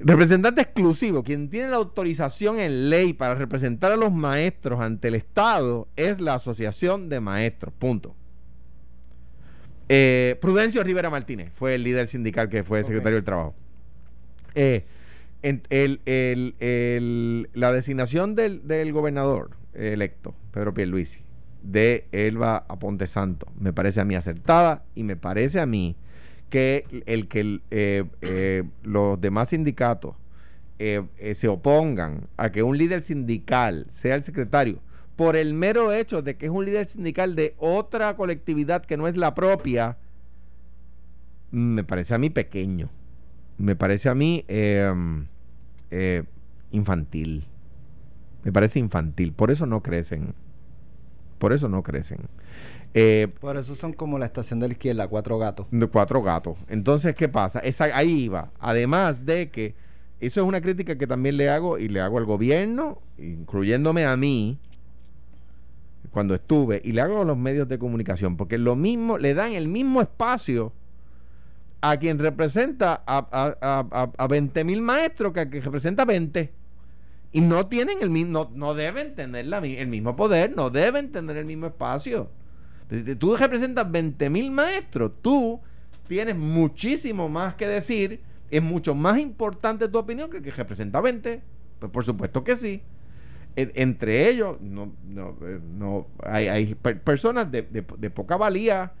Representante 0.00 0.62
exclusivo, 0.62 1.22
quien 1.22 1.50
tiene 1.50 1.68
la 1.68 1.76
autorización 1.76 2.58
en 2.58 2.90
ley 2.90 3.12
para 3.12 3.34
representar 3.34 3.92
a 3.92 3.96
los 3.96 4.12
maestros 4.12 4.80
ante 4.80 5.08
el 5.08 5.14
Estado 5.14 5.88
es 5.96 6.20
la 6.20 6.34
Asociación 6.34 7.08
de 7.08 7.20
Maestros. 7.20 7.72
Punto. 7.78 8.14
Eh, 9.88 10.38
Prudencio 10.40 10.82
Rivera 10.84 11.10
Martínez 11.10 11.52
fue 11.54 11.74
el 11.74 11.82
líder 11.82 12.06
sindical 12.06 12.48
que 12.48 12.64
fue 12.64 12.84
secretario 12.84 13.16
del 13.16 13.24
Trabajo. 13.24 13.54
Eh, 14.54 14.84
la 17.54 17.72
designación 17.72 18.34
del, 18.34 18.66
del, 18.66 18.92
gobernador 18.92 19.56
electo, 19.74 20.34
Pedro 20.52 20.74
Pierluisi, 20.74 21.20
de 21.62 22.06
Elba 22.12 22.64
a 22.68 22.78
Ponte 22.78 23.06
Santo, 23.06 23.46
me 23.58 23.72
parece 23.72 24.00
a 24.00 24.04
mí 24.04 24.14
acertada 24.14 24.84
y 24.94 25.02
me 25.04 25.16
parece 25.16 25.60
a 25.60 25.66
mí 25.66 25.96
que 26.50 26.84
el 27.06 27.28
que 27.28 27.60
eh, 27.70 28.04
eh, 28.20 28.64
los 28.82 29.20
demás 29.20 29.50
sindicatos 29.50 30.16
eh, 30.78 31.02
se 31.34 31.48
opongan 31.48 32.26
a 32.36 32.50
que 32.50 32.62
un 32.62 32.76
líder 32.76 33.02
sindical 33.02 33.86
sea 33.90 34.16
el 34.16 34.22
secretario 34.22 34.80
por 35.16 35.36
el 35.36 35.54
mero 35.54 35.92
hecho 35.92 36.22
de 36.22 36.36
que 36.36 36.46
es 36.46 36.52
un 36.52 36.64
líder 36.64 36.88
sindical 36.88 37.36
de 37.36 37.54
otra 37.58 38.16
colectividad 38.16 38.84
que 38.84 38.96
no 38.96 39.06
es 39.06 39.16
la 39.16 39.34
propia, 39.34 39.98
me 41.50 41.84
parece 41.84 42.14
a 42.14 42.18
mí 42.18 42.30
pequeño. 42.30 42.88
Me 43.58 43.76
parece 43.76 44.08
a 44.08 44.14
mí 44.14 44.46
em, 45.90 46.24
infantil. 46.70 47.44
Me 48.44 48.52
parece 48.52 48.78
infantil. 48.78 49.32
Por 49.32 49.50
eso 49.50 49.66
no 49.66 49.82
crecen. 49.82 50.34
Por 51.38 51.52
eso 51.52 51.68
no 51.68 51.82
crecen. 51.82 52.18
Eh, 52.94 53.28
Por 53.40 53.56
eso 53.56 53.76
son 53.76 53.92
como 53.92 54.18
la 54.18 54.26
estación 54.26 54.60
de 54.60 54.68
la 54.68 54.72
izquierda, 54.72 55.06
cuatro 55.08 55.38
gatos. 55.38 55.66
Cuatro 55.92 56.22
gatos. 56.22 56.58
Entonces, 56.68 57.14
¿qué 57.14 57.28
pasa? 57.28 57.60
Esa, 57.60 57.84
ahí 57.96 58.24
iba. 58.24 58.50
Además 58.58 59.24
de 59.24 59.50
que 59.50 59.74
eso 60.20 60.40
es 60.40 60.46
una 60.46 60.60
crítica 60.60 60.98
que 60.98 61.06
también 61.06 61.36
le 61.36 61.48
hago 61.48 61.78
y 61.78 61.88
le 61.88 62.00
hago 62.00 62.18
al 62.18 62.24
gobierno, 62.24 62.98
incluyéndome 63.16 64.04
a 64.04 64.16
mí, 64.16 64.58
cuando 66.10 66.34
estuve, 66.34 66.82
y 66.84 66.92
le 66.92 67.00
hago 67.00 67.22
a 67.22 67.24
los 67.24 67.38
medios 67.38 67.68
de 67.68 67.78
comunicación, 67.78 68.36
porque 68.36 68.58
lo 68.58 68.74
mismo, 68.74 69.16
le 69.16 69.34
dan 69.34 69.52
el 69.52 69.68
mismo 69.68 70.00
espacio 70.00 70.72
a 71.80 71.96
quien 71.96 72.18
representa 72.18 73.02
a, 73.06 73.56
a, 73.60 74.10
a, 74.16 74.26
20 74.26 74.64
mil 74.64 74.82
maestros 74.82 75.32
que 75.32 75.40
a 75.40 75.48
quien 75.48 75.62
representa 75.62 76.04
20. 76.04 76.52
Y 77.32 77.40
no 77.40 77.66
tienen 77.66 77.98
el 78.00 78.10
mismo, 78.10 78.50
no, 78.54 78.74
deben 78.74 79.14
tener 79.14 79.46
la, 79.46 79.58
el 79.58 79.86
mismo 79.88 80.16
poder, 80.16 80.54
no 80.54 80.70
deben 80.70 81.12
tener 81.12 81.36
el 81.36 81.46
mismo 81.46 81.66
espacio. 81.66 82.30
Tú 83.18 83.36
representas 83.36 83.90
20 83.90 84.30
mil 84.30 84.50
maestros, 84.50 85.12
tú 85.22 85.60
tienes 86.08 86.36
muchísimo 86.36 87.28
más 87.28 87.54
que 87.54 87.68
decir, 87.68 88.20
es 88.50 88.62
mucho 88.62 88.96
más 88.96 89.18
importante 89.18 89.88
tu 89.88 89.96
opinión 89.96 90.28
que 90.28 90.38
el 90.38 90.42
que 90.42 90.50
representa 90.50 91.00
20. 91.00 91.40
Pues 91.78 91.92
por 91.92 92.04
supuesto 92.04 92.44
que 92.44 92.56
sí. 92.56 92.82
entre 93.56 94.28
ellos, 94.28 94.60
no, 94.60 94.92
no, 95.04 95.36
eh, 95.42 95.60
no 95.76 96.06
hay, 96.22 96.48
hay 96.48 96.74
personas 96.74 97.50
de, 97.50 97.62
de, 97.62 98.10
poca 98.10 98.36
valía. 98.36 98.92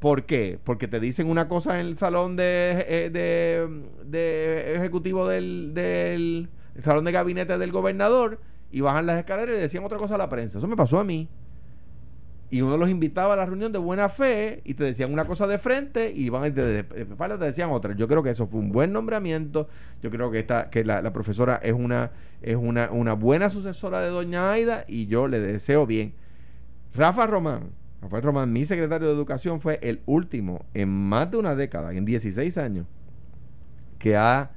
¿Por 0.00 0.24
qué? 0.24 0.58
Porque 0.64 0.88
te 0.88 0.98
dicen 0.98 1.28
una 1.28 1.46
cosa 1.46 1.78
en 1.78 1.86
el 1.86 1.98
salón 1.98 2.34
de, 2.34 2.86
eh, 2.88 3.10
de, 3.10 3.68
de 4.06 4.74
ejecutivo 4.74 5.28
del, 5.28 5.72
del 5.74 6.48
salón 6.80 7.04
de 7.04 7.12
gabinete 7.12 7.58
del 7.58 7.70
gobernador 7.70 8.40
y 8.72 8.80
bajan 8.80 9.06
las 9.06 9.18
escaleras 9.18 9.56
y 9.56 9.60
decían 9.60 9.84
otra 9.84 9.98
cosa 9.98 10.14
a 10.14 10.18
la 10.18 10.30
prensa. 10.30 10.58
Eso 10.58 10.66
me 10.66 10.76
pasó 10.76 10.98
a 10.98 11.04
mí 11.04 11.28
y 12.50 12.62
uno 12.62 12.76
los 12.76 12.90
invitaba 12.90 13.34
a 13.34 13.36
la 13.36 13.46
reunión 13.46 13.70
de 13.70 13.78
buena 13.78 14.08
fe 14.08 14.60
y 14.64 14.74
te 14.74 14.82
decían 14.82 15.12
una 15.12 15.24
cosa 15.24 15.46
de 15.46 15.58
frente 15.58 16.12
y 16.12 16.24
iban 16.24 16.52
de, 16.52 16.82
te 16.82 17.38
decían 17.38 17.70
otra. 17.70 17.94
Yo 17.94 18.08
creo 18.08 18.22
que 18.22 18.30
eso 18.30 18.48
fue 18.48 18.58
un 18.58 18.72
buen 18.72 18.92
nombramiento. 18.92 19.68
Yo 20.02 20.10
creo 20.10 20.30
que 20.30 20.40
esta 20.40 20.68
que 20.68 20.84
la, 20.84 21.12
profesora 21.12 21.60
es 21.62 21.74
una 21.74 22.10
es 22.42 22.56
una, 22.56 22.90
una 22.90 23.12
buena 23.12 23.50
sucesora 23.50 24.00
de 24.00 24.08
doña 24.08 24.50
Aida 24.50 24.84
y 24.88 25.06
yo 25.06 25.28
le 25.28 25.38
deseo 25.40 25.86
bien. 25.86 26.12
Rafa 26.92 27.26
Román, 27.28 27.70
Rafael 28.02 28.22
Román, 28.22 28.52
mi 28.52 28.64
secretario 28.64 29.08
de 29.08 29.14
Educación 29.14 29.60
fue 29.60 29.78
el 29.82 30.00
último 30.06 30.64
en 30.72 30.88
más 30.88 31.30
de 31.30 31.36
una 31.36 31.54
década, 31.54 31.92
en 31.92 32.04
16 32.04 32.56
años, 32.56 32.86
que 33.98 34.16
ha 34.16 34.52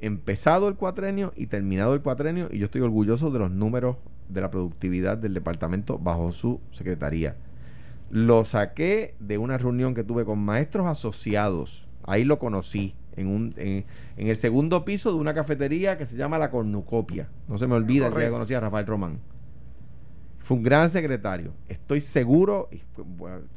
empezado 0.00 0.68
el 0.68 0.76
cuatrenio 0.76 1.32
y 1.36 1.46
terminado 1.46 1.94
el 1.94 2.02
cuatrenio 2.02 2.48
y 2.50 2.58
yo 2.58 2.66
estoy 2.66 2.82
orgulloso 2.82 3.30
de 3.30 3.38
los 3.40 3.50
números 3.50 3.96
de 4.28 4.40
la 4.40 4.50
productividad 4.50 5.18
del 5.18 5.34
departamento 5.34 5.98
bajo 5.98 6.30
su 6.30 6.60
secretaría. 6.70 7.36
Lo 8.10 8.44
saqué 8.44 9.14
de 9.18 9.38
una 9.38 9.58
reunión 9.58 9.94
que 9.94 10.04
tuve 10.04 10.24
con 10.24 10.38
maestros 10.38 10.86
asociados. 10.86 11.88
Ahí 12.04 12.24
lo 12.24 12.38
conocí, 12.38 12.94
en, 13.16 13.26
un, 13.28 13.54
en, 13.56 13.84
el 14.16 14.36
segundo 14.36 14.84
piso 14.84 15.10
de 15.10 15.18
una 15.18 15.34
cafetería 15.34 15.98
que 15.98 16.06
se 16.06 16.16
llama 16.16 16.38
La 16.38 16.50
Cornucopia. 16.50 17.28
No 17.48 17.58
se 17.58 17.66
me 17.66 17.74
olvida 17.74 18.12
que 18.14 18.30
conocí 18.30 18.54
a 18.54 18.60
Rafael 18.60 18.86
Román. 18.86 19.18
Fue 20.46 20.56
un 20.56 20.62
gran 20.62 20.90
secretario. 20.90 21.54
Estoy 21.68 22.00
seguro, 22.00 22.68
y, 22.70 22.80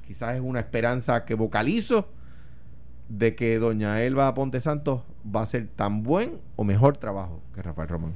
quizás 0.07 0.33
es 0.33 0.41
una 0.41 0.59
esperanza 0.59 1.23
que 1.23 1.35
vocalizo, 1.35 2.07
de 3.09 3.35
que 3.35 3.59
doña 3.59 4.01
Elba 4.01 4.33
Ponte 4.33 4.59
Santos 4.59 5.03
va 5.23 5.41
a 5.41 5.43
hacer 5.43 5.67
tan 5.67 6.01
buen 6.01 6.39
o 6.55 6.63
mejor 6.63 6.97
trabajo 6.97 7.43
que 7.61 7.67
Rafael 7.67 7.89
Román. 7.89 8.13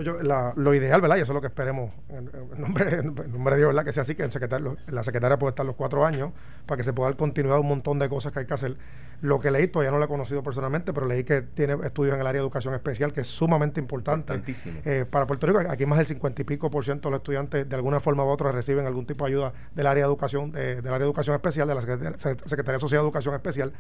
lo 0.56 0.74
ideal, 0.74 1.02
¿verdad? 1.02 1.18
Y 1.18 1.22
eso 1.22 1.32
es 1.32 1.36
lo 1.36 1.42
que 1.42 1.48
esperemos. 1.48 1.92
En, 2.10 2.30
nombre, 2.58 3.04
nombre, 3.04 3.56
de 3.56 3.62
Dios, 3.62 3.68
¿verdad? 3.68 3.84
Que 3.84 3.92
sea 3.92 4.02
así, 4.02 4.16
que 4.16 4.24
el 4.24 4.32
secretario, 4.32 4.78
la 4.88 5.04
secretaria 5.04 5.38
puede 5.38 5.52
estar 5.52 5.66
los 5.66 5.76
cuatro 5.76 6.06
años 6.06 6.32
para 6.66 6.78
que 6.78 6.84
se 6.84 6.94
pueda 6.94 7.10
dar 7.10 7.18
continuidad 7.18 7.58
a 7.58 7.60
un 7.60 7.68
montón 7.68 8.00
de 8.00 8.08
cosas 8.10 8.32
que 8.32 8.40
hay 8.40 8.46
que 8.46 8.54
hacer. 8.54 8.78
Lo 9.22 9.40
que 9.40 9.52
leí, 9.52 9.68
todavía 9.68 9.92
no 9.92 10.00
lo 10.00 10.06
he 10.06 10.08
conocido 10.08 10.44
personalmente, 10.44 10.94
pero 10.94 11.06
leí 11.08 11.24
que 11.24 11.42
tiene 11.42 11.78
estudios 11.84 12.16
en 12.16 12.22
el 12.22 12.28
área 12.28 12.42
de 12.42 12.46
educación 12.46 12.74
especial, 12.74 13.14
que 13.14 13.22
es 13.22 13.28
sumamente 13.28 13.80
importante 13.80 14.42
eh, 14.86 15.06
para 15.10 15.26
Puerto 15.28 15.48
Rico. 15.48 15.60
Aquí 15.70 15.86
más 15.86 15.98
del 15.98 16.08
cincuenta 16.08 16.42
y 16.42 16.46
pico 16.46 16.70
por 16.70 16.84
ciento 16.84 17.10
de 17.10 17.12
los 17.12 17.20
estudiantes, 17.20 17.68
de 17.68 17.76
alguna 17.76 18.00
forma 18.00 18.24
u 18.26 18.28
otra, 18.28 18.52
reciben 18.52 18.86
algún 18.86 19.06
tipo 19.06 19.26
de 19.26 19.32
ayuda 19.32 19.54
del 19.76 19.88
área 19.88 20.06
de 20.06 20.10
educación, 20.10 20.52
del 20.52 20.86
área 20.88 21.00
de 21.00 21.06
educación 21.06 21.36
especial, 21.36 21.68
de 21.68 21.76
la 21.76 21.82
Secretaría, 21.82 22.80
Social 22.80 23.02
de 23.02 23.06
Educación 23.06 23.36
Especial, 23.36 23.74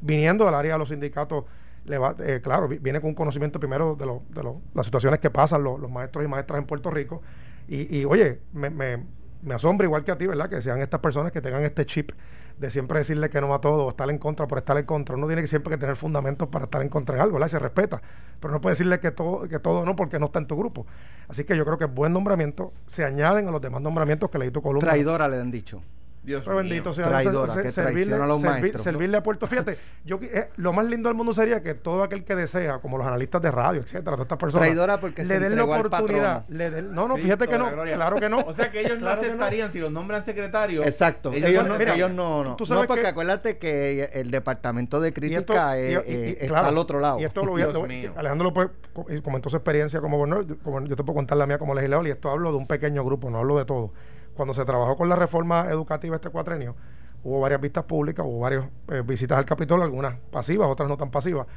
viniendo 0.00 0.44
del 0.44 0.54
área 0.54 0.72
de 0.74 0.78
los 0.78 0.88
sindicatos 0.88 1.44
le 1.88 1.98
va, 1.98 2.14
eh, 2.20 2.40
claro, 2.42 2.68
viene 2.68 3.00
con 3.00 3.10
un 3.10 3.14
conocimiento 3.14 3.58
primero 3.58 3.96
de, 3.96 4.06
lo, 4.06 4.22
de 4.28 4.42
lo, 4.42 4.60
las 4.74 4.86
situaciones 4.86 5.20
que 5.20 5.30
pasan 5.30 5.62
los, 5.62 5.90
maestros 5.90 6.24
y 6.24 6.28
maestras 6.28 6.60
en 6.60 6.66
Puerto 6.66 6.90
Rico. 6.90 7.22
Y, 7.66 7.98
y 7.98 8.04
oye, 8.04 8.40
me, 8.52 8.70
me, 8.70 9.04
me, 9.42 9.54
asombra 9.54 9.86
igual 9.86 10.04
que 10.04 10.12
a 10.12 10.18
ti, 10.18 10.26
¿verdad? 10.26 10.48
Que 10.48 10.62
sean 10.62 10.80
estas 10.80 11.00
personas 11.00 11.32
que 11.32 11.40
tengan 11.40 11.64
este 11.64 11.86
chip 11.86 12.12
de 12.58 12.70
siempre 12.70 12.98
decirle 12.98 13.30
que 13.30 13.40
no 13.40 13.54
a 13.54 13.60
todo 13.60 13.86
o 13.86 13.90
estar 13.90 14.10
en 14.10 14.18
contra 14.18 14.46
por 14.46 14.58
estar 14.58 14.76
en 14.76 14.84
contra. 14.84 15.16
Uno 15.16 15.26
tiene 15.26 15.42
que 15.42 15.48
siempre 15.48 15.70
que 15.70 15.78
tener 15.78 15.96
fundamentos 15.96 16.48
para 16.48 16.64
estar 16.64 16.82
en 16.82 16.88
contra 16.88 17.14
de 17.14 17.22
algo, 17.22 17.34
¿verdad? 17.34 17.46
Y 17.46 17.50
se 17.50 17.58
respeta. 17.58 18.02
Pero 18.40 18.52
no 18.52 18.60
puede 18.60 18.72
decirle 18.72 19.00
que 19.00 19.10
todo, 19.10 19.48
que 19.48 19.58
todo 19.58 19.84
no 19.84 19.96
porque 19.96 20.18
no 20.18 20.26
está 20.26 20.40
en 20.40 20.46
tu 20.46 20.56
grupo. 20.56 20.86
Así 21.28 21.44
que 21.44 21.56
yo 21.56 21.64
creo 21.64 21.78
que 21.78 21.84
buen 21.84 22.12
nombramiento. 22.12 22.72
Se 22.86 23.04
añaden 23.04 23.48
a 23.48 23.50
los 23.50 23.60
demás 23.60 23.80
nombramientos 23.80 24.30
que 24.30 24.38
leí 24.38 24.50
tu 24.50 24.60
columna. 24.62 24.88
Traidora 24.88 25.28
le 25.28 25.40
han 25.40 25.50
dicho. 25.50 25.82
Dios 26.28 26.44
bendito 26.44 26.92
sea 26.92 27.08
Traidora, 27.08 27.62
que 27.62 27.70
servirle, 27.70 28.14
a 28.14 28.26
los 28.26 28.42
servirle 28.82 29.16
a 29.16 29.22
Puerto. 29.22 29.46
Fíjate, 29.46 29.78
yo, 30.04 30.18
eh, 30.22 30.50
lo 30.56 30.74
más 30.74 30.86
lindo 30.86 31.08
del 31.08 31.16
mundo 31.16 31.32
sería 31.32 31.62
que 31.62 31.72
todo 31.72 32.02
aquel 32.02 32.22
que 32.22 32.36
desea, 32.36 32.80
como 32.80 32.98
los 32.98 33.06
analistas 33.06 33.40
de 33.40 33.50
radio, 33.50 33.80
etcétera, 33.80 34.12
todas 34.12 34.26
estas 34.26 34.38
personas, 34.38 34.66
Traidora 34.66 35.00
porque 35.00 35.24
le 35.24 35.38
den 35.38 35.56
la 35.56 35.64
oportunidad. 35.64 36.46
Le 36.48 36.70
den, 36.70 36.94
no, 36.94 37.08
no, 37.08 37.16
fíjate 37.16 37.48
que 37.48 37.58
no. 37.58 37.70
Claro 37.70 38.16
que 38.16 38.28
no. 38.28 38.40
O 38.40 38.52
sea 38.52 38.70
que 38.70 38.80
ellos 38.82 39.00
no 39.00 39.08
aceptarían 39.08 39.72
si 39.72 39.78
los 39.78 39.90
nombran 39.90 40.22
secretarios. 40.22 40.84
Exacto. 40.84 41.32
Ellos, 41.32 41.66
no, 41.66 41.76
ellos 41.76 42.10
no, 42.10 42.44
no. 42.44 42.56
no, 42.58 42.86
porque 42.86 43.06
acuérdate 43.06 43.56
que 43.56 44.10
el 44.12 44.30
departamento 44.30 45.00
de 45.00 45.14
crítica 45.14 45.78
está 45.78 46.66
al 46.66 46.76
otro 46.76 47.00
lado. 47.00 47.20
Y 47.20 47.24
esto 47.24 47.42
lo 47.44 47.52
voy 47.52 47.62
a, 47.62 47.68
Alejandro 48.16 48.52
lo 48.54 49.22
comentó 49.22 49.48
su 49.48 49.56
experiencia 49.56 50.00
como 50.00 50.18
gobernador, 50.18 50.58
como 50.62 50.80
yo 50.84 50.94
te 50.94 51.02
puedo 51.02 51.14
contar 51.14 51.38
la 51.38 51.46
mía 51.46 51.58
como 51.58 51.74
legislador, 51.74 52.06
y 52.06 52.10
esto 52.10 52.30
hablo 52.30 52.50
de 52.50 52.58
un 52.58 52.66
pequeño 52.66 53.02
grupo, 53.02 53.30
no 53.30 53.38
hablo 53.38 53.56
de 53.56 53.64
todo 53.64 53.92
cuando 54.38 54.54
se 54.54 54.64
trabajó 54.64 54.96
con 54.96 55.08
la 55.08 55.16
reforma 55.16 55.68
educativa 55.68 56.14
este 56.14 56.30
cuatrenio, 56.30 56.76
hubo 57.24 57.40
varias 57.40 57.60
vistas 57.60 57.82
públicas, 57.82 58.24
hubo 58.24 58.38
varias 58.38 58.66
eh, 58.86 59.02
visitas 59.04 59.36
al 59.36 59.44
Capitolio, 59.44 59.84
algunas 59.84 60.14
pasivas, 60.30 60.68
otras 60.68 60.88
no 60.88 60.96
tan 60.96 61.10
pasivas. 61.10 61.48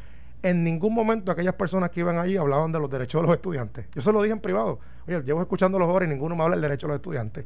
En 0.42 0.64
ningún 0.64 0.96
momento 0.96 1.32
aquellas 1.32 1.54
personas 1.54 1.92
que 1.92 2.00
iban 2.00 2.18
allí 2.18 2.38
hablaban 2.38 2.72
de 2.72 2.80
los 2.80 2.90
derechos 2.90 3.22
de 3.22 3.28
los 3.28 3.36
estudiantes. 3.36 3.86
Yo 3.94 4.02
se 4.02 4.12
lo 4.12 4.20
dije 4.24 4.34
en 4.34 4.40
privado. 4.40 4.80
Oye, 5.08 5.22
llevo 5.22 5.42
escuchando 5.44 5.78
los 5.78 5.88
jóvenes 5.88 6.08
y 6.08 6.14
ninguno 6.14 6.36
me 6.36 6.42
habla 6.42 6.56
del 6.56 6.64
derecho 6.64 6.88
de 6.88 6.94
los 6.94 6.96
estudiantes 6.96 7.46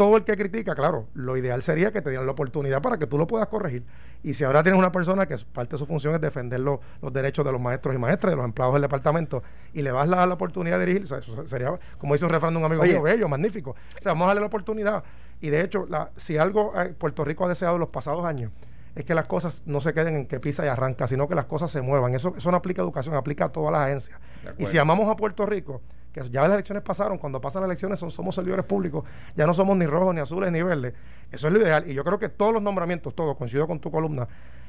todo 0.00 0.16
el 0.16 0.24
que 0.24 0.34
critica, 0.34 0.74
claro, 0.74 1.08
lo 1.12 1.36
ideal 1.36 1.60
sería 1.60 1.92
que 1.92 2.00
te 2.00 2.08
dieran 2.08 2.24
la 2.24 2.32
oportunidad 2.32 2.80
para 2.80 2.96
que 2.96 3.06
tú 3.06 3.18
lo 3.18 3.26
puedas 3.26 3.48
corregir. 3.48 3.84
Y 4.22 4.32
si 4.32 4.44
ahora 4.44 4.62
tienes 4.62 4.78
una 4.78 4.90
persona 4.90 5.26
que 5.26 5.36
parte 5.52 5.72
de 5.72 5.78
su 5.78 5.84
función 5.84 6.14
es 6.14 6.22
defender 6.22 6.58
los 6.60 6.80
derechos 7.12 7.44
de 7.44 7.52
los 7.52 7.60
maestros 7.60 7.94
y 7.94 7.98
maestras, 7.98 8.32
de 8.32 8.36
los 8.36 8.46
empleados 8.46 8.72
del 8.72 8.80
departamento, 8.80 9.42
y 9.74 9.82
le 9.82 9.92
vas 9.92 10.10
a 10.10 10.16
dar 10.16 10.26
la 10.26 10.32
oportunidad 10.32 10.78
de 10.78 10.86
dirigir, 10.86 11.02
eso 11.02 11.46
sería, 11.46 11.78
como 11.98 12.14
dice 12.14 12.24
un 12.24 12.30
refrán 12.30 12.54
de 12.54 12.60
un 12.60 12.64
amigo 12.64 12.82
mío, 12.82 13.02
bello, 13.02 13.28
magnífico. 13.28 13.72
O 13.72 14.02
sea, 14.02 14.12
vamos 14.12 14.24
a 14.24 14.26
darle 14.28 14.40
la 14.40 14.46
oportunidad. 14.46 15.04
Y 15.38 15.50
de 15.50 15.60
hecho, 15.60 15.84
la, 15.86 16.08
si 16.16 16.38
algo 16.38 16.72
eh, 16.80 16.94
Puerto 16.96 17.22
Rico 17.22 17.44
ha 17.44 17.48
deseado 17.50 17.74
en 17.74 17.80
los 17.80 17.90
pasados 17.90 18.24
años, 18.24 18.52
es 18.94 19.04
que 19.04 19.14
las 19.14 19.28
cosas 19.28 19.62
no 19.66 19.82
se 19.82 19.92
queden 19.92 20.16
en 20.16 20.26
que 20.26 20.40
pisa 20.40 20.64
y 20.64 20.68
arranca, 20.68 21.08
sino 21.08 21.28
que 21.28 21.34
las 21.34 21.44
cosas 21.44 21.70
se 21.70 21.82
muevan. 21.82 22.14
Eso, 22.14 22.32
eso 22.38 22.50
no 22.50 22.56
aplica 22.56 22.80
a 22.80 22.84
educación, 22.84 23.16
aplica 23.16 23.44
a 23.44 23.48
todas 23.50 23.70
las 23.70 23.82
agencias. 23.82 24.18
Y 24.56 24.64
si 24.64 24.78
amamos 24.78 25.10
a 25.10 25.16
Puerto 25.16 25.44
Rico, 25.44 25.82
que 26.12 26.28
ya 26.30 26.42
las 26.42 26.52
elecciones 26.52 26.82
pasaron, 26.82 27.18
cuando 27.18 27.40
pasan 27.40 27.62
las 27.62 27.68
elecciones 27.68 27.98
somos 27.98 28.34
servidores 28.34 28.64
públicos, 28.64 29.04
ya 29.36 29.46
no 29.46 29.54
somos 29.54 29.76
ni 29.76 29.86
rojos, 29.86 30.14
ni 30.14 30.20
azules, 30.20 30.50
ni 30.50 30.62
verdes. 30.62 30.94
Eso 31.30 31.48
es 31.48 31.52
lo 31.52 31.60
ideal. 31.60 31.88
Y 31.88 31.94
yo 31.94 32.04
creo 32.04 32.18
que 32.18 32.28
todos 32.28 32.52
los 32.52 32.62
nombramientos, 32.62 33.14
todos, 33.14 33.36
coincido 33.36 33.66
con 33.66 33.80
tu 33.80 33.90
columna, 33.90 34.28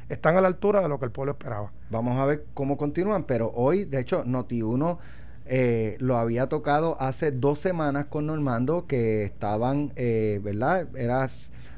están 0.10 0.38
a 0.38 0.41
la 0.41 0.47
altura 0.47 0.82
de 0.82 0.89
lo 0.89 0.99
que 0.99 1.06
el 1.06 1.12
pueblo 1.12 1.32
esperaba. 1.32 1.71
Vamos 1.89 2.19
a 2.19 2.25
ver 2.25 2.45
cómo 2.54 2.77
continúan, 2.77 3.23
pero 3.23 3.51
hoy, 3.56 3.86
de 3.86 3.99
hecho, 3.99 4.23
Noti1 4.25 4.97
eh, 5.45 5.97
lo 5.99 6.17
había 6.17 6.47
tocado 6.47 6.95
hace 6.99 7.32
dos 7.32 7.60
semanas 7.60 8.06
con 8.06 8.27
Normando, 8.27 8.86
que 8.88 9.23
estaban, 9.23 9.91
eh, 9.95 10.39
¿verdad? 10.43 10.88
Era 10.95 11.27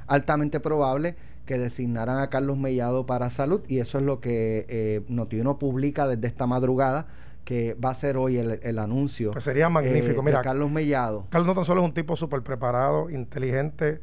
altamente 0.08 0.60
probable 0.60 1.16
que 1.46 1.58
designaran 1.58 2.20
a 2.20 2.30
Carlos 2.30 2.58
Mellado 2.58 3.06
para 3.06 3.30
salud 3.30 3.62
y 3.68 3.80
eso 3.80 3.98
es 3.98 4.04
lo 4.04 4.22
que 4.22 4.66
eh, 4.70 5.02
Notiuno 5.08 5.60
publica 5.60 6.08
desde 6.08 6.28
esta 6.28 6.48
madrugada 6.48 7.08
que 7.44 7.74
va 7.76 7.90
a 7.90 7.94
ser 7.94 8.18
hoy 8.18 8.38
el, 8.38 8.80
anuncio. 8.80 9.32
Pues 9.32 9.44
sería 9.44 9.70
magnífico. 9.70 10.22
Eh, 10.22 10.24
Mira, 10.24 10.42
Carlos 10.42 10.72
Mellado. 10.72 11.28
Carlos 11.30 11.48
no 11.48 11.56
tan 11.56 11.66
solo 11.66 11.82
es 11.82 11.86
un 11.86 11.94
tipo 11.94 12.16
súper 12.16 12.42
preparado, 12.42 13.10
inteligente. 13.10 14.02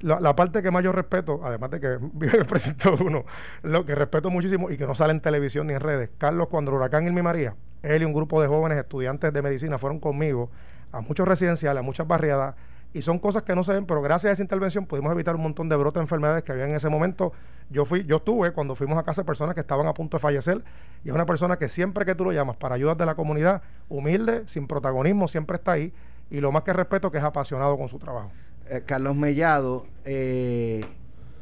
La, 0.00 0.34
parte 0.34 0.62
que 0.62 0.70
más 0.70 0.82
yo 0.82 0.92
respeto, 0.92 1.40
además 1.44 1.70
de 1.70 1.80
que 1.80 1.86
el 2.36 2.46
precinto 2.46 2.96
uno, 3.00 3.24
lo 3.62 3.84
que 3.84 3.94
respeto 3.94 4.30
muchísimo 4.30 4.70
y 4.70 4.78
que 4.78 4.86
no 4.86 4.94
sale 4.94 5.12
en 5.12 5.20
televisión 5.20 5.66
ni 5.66 5.74
en 5.74 5.80
redes, 5.80 6.08
Carlos, 6.16 6.48
cuando 6.48 6.70
el 6.70 6.78
huracán 6.78 7.06
Irma 7.06 7.22
María, 7.22 7.54
él 7.82 8.02
y 8.02 8.04
un 8.06 8.14
grupo 8.14 8.40
de 8.40 8.48
jóvenes 8.48 8.78
estudiantes 8.78 9.32
de 9.32 9.42
medicina 9.42 9.78
fueron 9.78 10.00
conmigo 10.00 10.50
a 10.90 11.02
muchos 11.02 11.28
residenciales, 11.28 11.80
a 11.80 11.82
muchas 11.82 12.08
barriadas, 12.08 12.54
y 12.92 13.02
son 13.02 13.18
cosas 13.18 13.44
que 13.44 13.54
no 13.54 13.62
se 13.62 13.72
ven, 13.72 13.86
pero 13.86 14.02
gracias 14.02 14.30
a 14.30 14.32
esa 14.32 14.42
intervención 14.42 14.84
pudimos 14.84 15.12
evitar 15.12 15.36
un 15.36 15.42
montón 15.42 15.68
de 15.68 15.76
brotes 15.76 16.00
de 16.00 16.02
enfermedades 16.02 16.42
que 16.42 16.52
había 16.52 16.64
en 16.64 16.74
ese 16.74 16.88
momento. 16.88 17.32
Yo 17.70 17.84
fui, 17.84 18.04
yo 18.04 18.16
estuve 18.16 18.52
cuando 18.52 18.74
fuimos 18.74 18.98
a 18.98 19.04
casa 19.04 19.22
de 19.22 19.26
personas 19.26 19.54
que 19.54 19.60
estaban 19.60 19.86
a 19.86 19.94
punto 19.94 20.16
de 20.16 20.20
fallecer 20.20 20.64
y 21.04 21.08
es 21.08 21.14
una 21.14 21.24
persona 21.24 21.56
que 21.56 21.68
siempre 21.68 22.04
que 22.04 22.16
tú 22.16 22.24
lo 22.24 22.32
llamas 22.32 22.56
para 22.56 22.74
ayudar 22.74 22.96
de 22.96 23.06
la 23.06 23.14
comunidad, 23.14 23.62
humilde, 23.88 24.42
sin 24.46 24.66
protagonismo, 24.66 25.28
siempre 25.28 25.56
está 25.56 25.72
ahí 25.72 25.92
y 26.30 26.40
lo 26.40 26.50
más 26.50 26.64
que 26.64 26.72
respeto 26.72 27.12
que 27.12 27.18
es 27.18 27.24
apasionado 27.24 27.78
con 27.78 27.88
su 27.88 27.98
trabajo. 27.98 28.32
Eh, 28.68 28.82
Carlos 28.84 29.14
Mellado, 29.14 29.86
eh, 30.04 30.84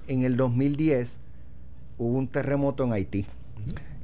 en 0.06 0.24
el 0.24 0.36
2010 0.36 1.18
hubo 1.96 2.18
un 2.18 2.28
terremoto 2.28 2.84
en 2.84 2.92
Haití 2.92 3.26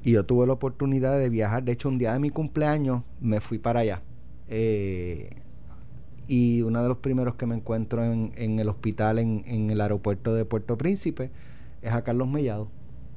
y 0.02 0.12
yo 0.12 0.24
tuve 0.24 0.46
la 0.46 0.54
oportunidad 0.54 1.18
de 1.18 1.28
viajar, 1.28 1.62
de 1.62 1.72
hecho 1.72 1.88
un 1.88 1.98
día 1.98 2.14
de 2.14 2.20
mi 2.20 2.30
cumpleaños 2.30 3.02
me 3.20 3.40
fui 3.40 3.58
para 3.58 3.80
allá. 3.80 4.02
Eh, 4.48 5.30
y 6.28 6.62
uno 6.62 6.82
de 6.82 6.88
los 6.88 6.98
primeros 6.98 7.34
que 7.34 7.46
me 7.46 7.54
encuentro 7.54 8.02
en, 8.02 8.58
el 8.58 8.68
hospital 8.68 9.18
en, 9.18 9.70
el 9.70 9.80
aeropuerto 9.80 10.34
de 10.34 10.44
Puerto 10.44 10.76
Príncipe 10.78 11.30
es 11.82 11.92
a 11.92 12.02
Carlos 12.02 12.28
Mellado 12.28 12.68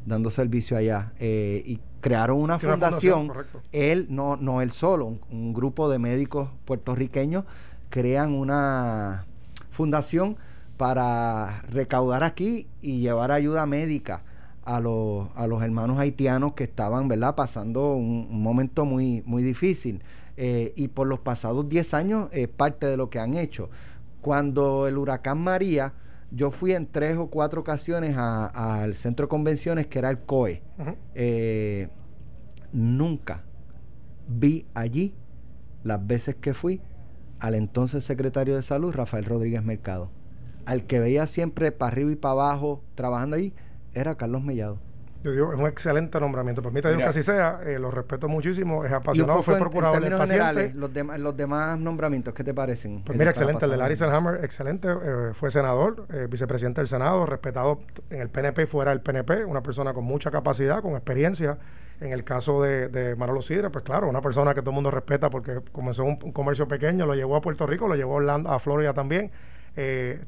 dando 0.06 0.30
servicio 0.30 0.78
allá. 0.78 1.14
Eh, 1.20 1.62
y 1.66 1.80
crearon 2.02 2.40
una 2.40 2.60
fundación, 2.60 3.32
él 3.72 4.08
no 4.10 4.38
no 4.38 4.62
él 4.62 4.72
solo 4.72 5.18
un, 5.30 5.54
grupo 5.54 5.90
de 5.90 6.00
médicos 6.00 6.50
puertorriqueños 6.66 7.44
crean 7.90 8.34
una 8.34 9.26
fundación 9.72 10.38
para 10.78 11.62
recaudar 11.70 12.24
aquí 12.24 12.68
y 12.82 13.00
llevar 13.00 13.32
ayuda 13.32 13.66
médica 13.66 14.24
a 14.64 14.80
los, 14.80 15.30
a 15.36 15.48
los 15.48 15.64
hermanos 15.64 16.00
haitianos 16.00 16.54
que 16.54 16.66
estaban 16.66 17.08
verdad 17.08 17.36
pasando 17.36 17.94
un, 17.94 18.28
un 18.30 18.44
momento 18.44 18.86
muy 18.86 19.24
muy 19.26 19.44
difícil 19.44 20.02
eh, 20.38 20.74
y 20.76 20.88
por 20.90 21.08
los 21.08 21.20
pasados 21.20 21.68
10 21.68 21.94
años 21.96 22.30
es 22.32 22.48
parte 22.48 22.86
de 22.86 22.96
lo 22.96 23.10
que 23.10 23.20
han 23.20 23.34
hecho. 23.34 23.70
Cuando 24.22 24.88
el 24.88 24.98
huracán 24.98 25.40
María, 25.40 25.94
yo 26.32 26.52
fui 26.52 26.74
en 26.74 26.86
tres 26.88 27.18
o 27.18 27.28
cuatro 27.28 27.62
ocasiones 27.62 28.16
al 28.18 28.96
centro 28.96 29.26
de 29.26 29.30
convenciones 29.30 29.88
que 29.88 30.00
era 30.00 30.10
el 30.10 30.20
COE. 30.20 30.62
Eh, 31.16 31.90
nunca 32.72 33.44
vi 34.28 34.68
allí, 34.74 35.16
las 35.84 36.06
veces 36.06 36.36
que 36.36 36.54
fui, 36.54 36.82
al 37.40 37.56
entonces 37.56 38.04
secretario 38.04 38.56
de 38.56 38.64
salud, 38.64 38.94
Rafael 38.94 39.26
Rodríguez 39.26 39.64
Mercado. 39.64 40.12
Al 40.66 40.86
que 40.86 41.00
veía 41.00 41.28
siempre 41.28 41.72
para 41.72 41.92
arriba 41.92 42.12
y 42.12 42.16
para 42.16 42.34
abajo 42.34 42.84
trabajando 42.96 43.38
ahí, 43.38 43.54
era 43.94 44.16
Carlos 44.16 44.44
Mellado. 44.44 44.80
Yo 45.24 45.32
digo, 45.32 45.52
es 45.52 45.60
un 45.60 45.66
excelente 45.68 46.20
nombramiento. 46.20 46.62
Permítame 46.62 46.98
que 46.98 47.04
así 47.04 47.24
sea, 47.24 47.60
eh, 47.66 47.80
lo 47.80 47.92
respeto 47.92 48.28
muchísimo, 48.28 48.86
es 48.86 48.92
apasionado, 48.92 49.42
fue 49.42 49.58
procurador 49.58 49.98
en 49.98 50.10
del 50.10 50.18
paciente. 50.18 50.74
Los, 50.76 51.20
los 51.20 51.38
demás 51.38 51.80
nombramientos, 51.80 52.34
¿qué 52.34 52.44
te 52.44 52.54
parecen? 52.54 53.02
Pues 53.04 53.18
mira, 53.18 53.32
excelente, 53.32 53.66
el 53.66 53.72
de 53.72 53.78
Larry 53.78 53.96
Selhammer, 53.96 54.44
excelente, 54.44 54.88
eh, 54.90 55.32
fue 55.34 55.50
senador, 55.50 56.06
eh, 56.14 56.28
vicepresidente 56.30 56.82
del 56.82 56.88
Senado, 56.88 57.26
respetado 57.26 57.80
en 58.10 58.22
el 58.22 58.30
PNP 58.30 58.64
y 58.64 58.66
fuera 58.68 58.92
del 58.92 59.02
PNP, 59.02 59.46
una 59.46 59.62
persona 59.62 59.94
con 59.94 60.06
mucha 60.06 60.32
capacidad, 60.32 60.82
con 60.82 60.94
experiencia. 60.94 61.58
En 62.00 62.14
el 62.14 62.24
caso 62.24 62.62
de, 62.62 62.90
de 62.90 63.16
Manolo 63.16 63.42
Sidre, 63.42 63.72
pues 63.72 63.84
claro, 63.84 64.08
una 64.08 64.22
persona 64.22 64.54
que 64.54 64.62
todo 64.62 64.70
el 64.70 64.76
mundo 64.76 64.92
respeta 64.92 65.32
porque 65.32 65.62
comenzó 65.72 66.04
un, 66.04 66.20
un 66.22 66.32
comercio 66.32 66.68
pequeño, 66.68 67.08
lo 67.08 67.16
llevó 67.16 67.36
a 67.36 67.42
Puerto 67.42 67.66
Rico, 67.66 67.88
lo 67.88 67.96
llevó 67.96 68.14
a, 68.14 68.18
Orlando, 68.18 68.52
a 68.52 68.60
Florida 68.60 68.94
también. 68.94 69.32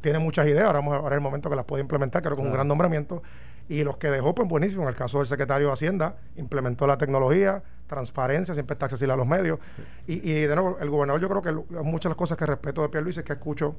tiene 0.01 0.17
muchas 0.17 0.47
ideas, 0.47 0.65
ahora, 0.65 0.79
vamos 0.79 0.95
a, 0.95 0.97
ahora 0.97 1.15
es 1.15 1.19
el 1.19 1.23
momento 1.23 1.47
que 1.47 1.55
las 1.55 1.65
puede 1.65 1.81
implementar, 1.81 2.23
creo 2.23 2.35
que 2.35 2.41
es 2.41 2.47
un 2.47 2.53
gran 2.53 2.67
nombramiento 2.67 3.21
y 3.69 3.83
los 3.83 3.97
que 3.97 4.09
dejó, 4.09 4.33
pues 4.35 4.49
buenísimo. 4.49 4.81
En 4.83 4.89
el 4.89 4.95
caso 4.95 5.19
del 5.19 5.27
secretario 5.27 5.67
de 5.67 5.73
Hacienda, 5.73 6.17
implementó 6.35 6.87
la 6.87 6.97
tecnología, 6.97 7.61
transparencia, 7.87 8.55
siempre 8.55 8.73
está 8.73 8.87
accesible 8.87 9.13
a 9.13 9.15
los 9.15 9.27
medios. 9.27 9.59
Y, 10.07 10.29
y 10.29 10.41
de 10.41 10.55
nuevo, 10.55 10.77
el 10.81 10.89
gobernador, 10.89 11.21
yo 11.21 11.29
creo 11.29 11.41
que 11.41 11.51
muchas 11.83 12.03
de 12.03 12.09
las 12.09 12.17
cosas 12.17 12.37
que 12.37 12.47
respeto 12.47 12.81
de 12.81 12.89
Pierre 12.89 13.03
Luis 13.03 13.17
es 13.17 13.23
que 13.23 13.33
escucho 13.33 13.75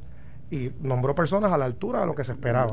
y 0.50 0.72
nombró 0.82 1.14
personas 1.14 1.52
a 1.52 1.58
la 1.58 1.64
altura 1.64 2.00
de 2.00 2.06
lo 2.06 2.14
que 2.14 2.24
se 2.24 2.32
esperaba. 2.32 2.72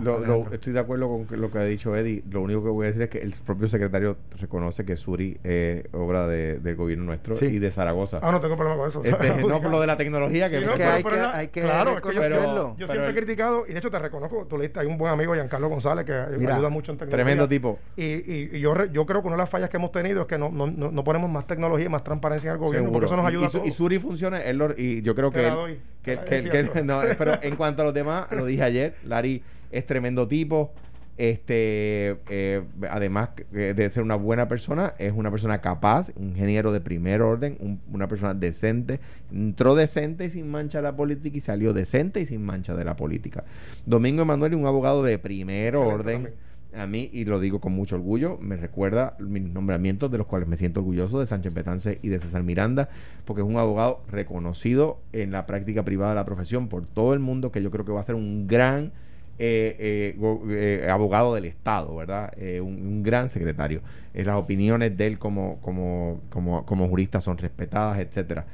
estoy 0.51 0.73
de 0.73 0.79
acuerdo 0.79 1.07
con 1.07 1.39
lo 1.39 1.51
que 1.51 1.59
ha 1.59 1.63
dicho 1.63 1.95
Eddie. 1.95 2.23
Lo 2.29 2.41
único 2.41 2.63
que 2.63 2.69
voy 2.69 2.85
a 2.85 2.87
decir 2.87 3.03
es 3.03 3.09
que 3.09 3.19
el 3.19 3.33
propio 3.33 3.67
secretario 3.67 4.17
reconoce 4.39 4.83
que 4.83 4.97
Suri 4.97 5.37
es 5.43 5.85
obra 5.93 6.27
del 6.27 6.75
gobierno 6.75 7.05
nuestro 7.05 7.35
y 7.45 7.59
de 7.59 7.69
Zaragoza. 7.69 8.19
Ah, 8.23 8.31
no 8.31 8.41
tengo 8.41 8.55
problema 8.55 8.77
con 8.77 8.87
eso. 8.87 9.03
Este, 9.03 9.29
no 9.47 9.61
por 9.61 9.69
lo 9.69 9.79
de 9.79 9.87
la 9.87 9.95
tecnología, 9.95 10.49
que, 10.49 10.57
hay, 10.57 11.03
que 11.03 11.13
hay, 11.13 11.47
que 11.49 11.61
Claro, 11.61 11.97
es 11.97 12.01
que 12.01 12.15
yo, 12.15 12.75
yo 12.77 12.87
siempre 12.87 13.11
he 13.11 13.15
criticado, 13.15 13.65
y 13.67 13.73
de 13.73 13.79
hecho 13.79 13.91
te 13.91 13.99
reconozco, 13.99 14.47
tú 14.49 14.57
leíste, 14.57 14.79
hay 14.79 14.87
un 14.87 14.97
buen 14.97 15.13
amigo, 15.13 15.35
Giancarlo 15.35 15.69
González, 15.69 16.05
que 16.05 16.13
ayuda 16.13 16.69
mucho 16.69 16.91
en 16.91 16.97
tecnología. 16.97 17.23
Tremendo 17.23 17.47
tipo. 17.47 17.77
Y, 17.95 18.03
y, 18.03 18.59
yo, 18.59 18.85
yo 18.85 19.05
creo 19.05 19.21
que 19.21 19.27
una 19.27 19.35
de 19.35 19.43
las 19.43 19.49
fallas 19.49 19.69
que 19.69 19.77
hemos 19.77 19.91
tenido 19.91 20.21
es 20.21 20.27
que 20.27 20.37
no, 20.37 20.49
no, 20.49 20.67
no, 20.67 21.03
ponemos 21.03 21.29
más 21.29 21.45
tecnología 21.45 21.85
y 21.85 21.89
más 21.89 22.03
transparencia 22.03 22.49
en 22.49 22.53
el 22.55 22.59
gobierno, 22.59 22.91
porque 22.91 23.05
eso 23.05 23.15
nos 23.15 23.25
ayuda 23.25 23.49
y, 23.53 23.57
a 23.57 23.65
Y 23.65 23.71
Suri 23.71 23.99
funciona, 23.99 24.41
y 24.77 25.01
yo 25.03 25.13
creo 25.13 25.31
que... 25.31 25.77
que, 26.15 26.69
que, 26.73 26.81
no, 26.83 27.01
pero 27.17 27.41
en 27.41 27.55
cuanto 27.55 27.81
a 27.81 27.85
los 27.85 27.93
demás, 27.93 28.27
dije 28.45 28.63
ayer, 28.63 28.95
Larry 29.03 29.43
es 29.71 29.85
tremendo 29.85 30.27
tipo. 30.27 30.73
Este, 31.17 32.15
eh, 32.29 32.61
además 32.91 33.29
de 33.49 33.89
ser 33.89 34.03
una 34.03 34.15
buena 34.15 34.47
persona, 34.47 34.93
es 34.99 35.11
una 35.13 35.31
persona 35.31 35.61
capaz, 35.61 36.11
un 36.15 36.29
ingeniero 36.29 36.71
de 36.71 36.79
primer 36.79 37.23
orden, 37.23 37.79
una 37.91 38.07
persona 38.07 38.35
decente. 38.35 38.99
Entró 39.31 39.73
decente 39.73 40.25
y 40.25 40.29
sin 40.29 40.47
mancha 40.47 40.77
de 40.77 40.83
la 40.83 40.95
política 40.95 41.37
y 41.37 41.41
salió 41.41 41.73
decente 41.73 42.21
y 42.21 42.27
sin 42.27 42.45
mancha 42.45 42.75
de 42.75 42.85
la 42.85 42.95
política. 42.95 43.45
Domingo 43.87 44.21
Emanuel, 44.21 44.53
un 44.53 44.67
abogado 44.67 45.01
de 45.01 45.17
primer 45.17 45.75
orden. 45.75 46.29
A 46.77 46.85
mí, 46.85 47.09
y 47.11 47.25
lo 47.25 47.39
digo 47.39 47.59
con 47.59 47.73
mucho 47.73 47.95
orgullo, 47.95 48.37
me 48.39 48.55
recuerda 48.55 49.15
mis 49.19 49.43
nombramientos 49.43 50.11
de 50.11 50.19
los 50.19 50.27
cuales 50.27 50.47
me 50.47 50.57
siento 50.57 50.81
orgulloso 50.81 51.19
de 51.19 51.25
Sánchez 51.25 51.53
Betance 51.53 51.99
y 52.03 52.09
de 52.09 52.19
César 52.19 52.43
Miranda, 52.43 52.89
porque 53.25 53.41
es 53.41 53.47
un 53.47 53.57
abogado 53.57 54.01
reconocido 54.09 54.99
en 55.11 55.31
la 55.31 55.47
práctica 55.47 55.83
privada 55.83 56.11
de 56.11 56.15
la 56.15 56.25
profesión 56.25 56.67
por 56.67 56.85
todo 56.85 57.13
el 57.13 57.19
mundo, 57.19 57.51
que 57.51 57.63
yo 57.63 57.71
creo 57.71 57.83
que 57.83 57.91
va 57.91 58.01
a 58.01 58.03
ser 58.03 58.15
un 58.15 58.47
gran 58.47 58.91
eh, 59.39 60.15
eh, 60.19 60.83
eh, 60.83 60.89
abogado 60.89 61.33
del 61.33 61.45
Estado, 61.45 61.95
¿verdad? 61.95 62.33
Un, 62.61 63.01
gran 63.03 63.29
secretario. 63.29 63.81
las 64.13 64.35
opiniones 64.35 64.97
de 64.97 65.07
él 65.07 65.19
como, 65.19 65.59
como, 65.61 66.21
como, 66.29 66.65
como 66.65 66.87
jurista 66.89 67.21
son 67.21 67.37
respetadas, 67.37 67.99
etcétera. 67.99 68.45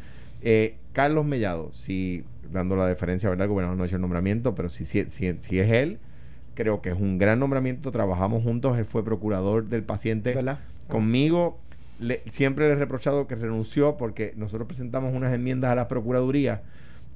Carlos 0.94 1.26
Mellado, 1.26 1.72
si 1.74 2.24
dando 2.52 2.76
la 2.76 2.88
deferencia, 2.88 3.30
¿verdad? 3.30 3.46
El 3.46 3.50
gobernador 3.50 3.78
no 3.78 3.84
ha 3.84 3.88
hecho 3.88 3.96
el 3.96 4.02
nombramiento, 4.02 4.56
pero 4.56 4.70
si, 4.70 4.86
si, 4.86 5.06
si 5.10 5.60
es 5.60 5.72
él 5.72 6.00
creo 6.54 6.82
que 6.82 6.90
es 6.90 6.96
un 6.96 7.18
gran 7.18 7.40
nombramiento, 7.40 7.92
trabajamos 7.92 8.44
juntos, 8.44 8.78
él 8.78 8.86
fue 8.86 9.04
procurador 9.04 9.66
del 9.66 9.84
paciente 9.84 10.36
conmigo. 10.88 11.60
siempre 12.32 12.68
le 12.68 12.74
he 12.74 12.76
reprochado 12.76 13.28
que 13.28 13.36
renunció 13.36 13.98
porque 13.98 14.34
nosotros 14.36 14.68
presentamos 14.68 15.14
unas 15.14 15.34
enmiendas 15.34 15.72
a 15.72 15.76
la 15.76 15.88
Procuraduría 15.88 16.62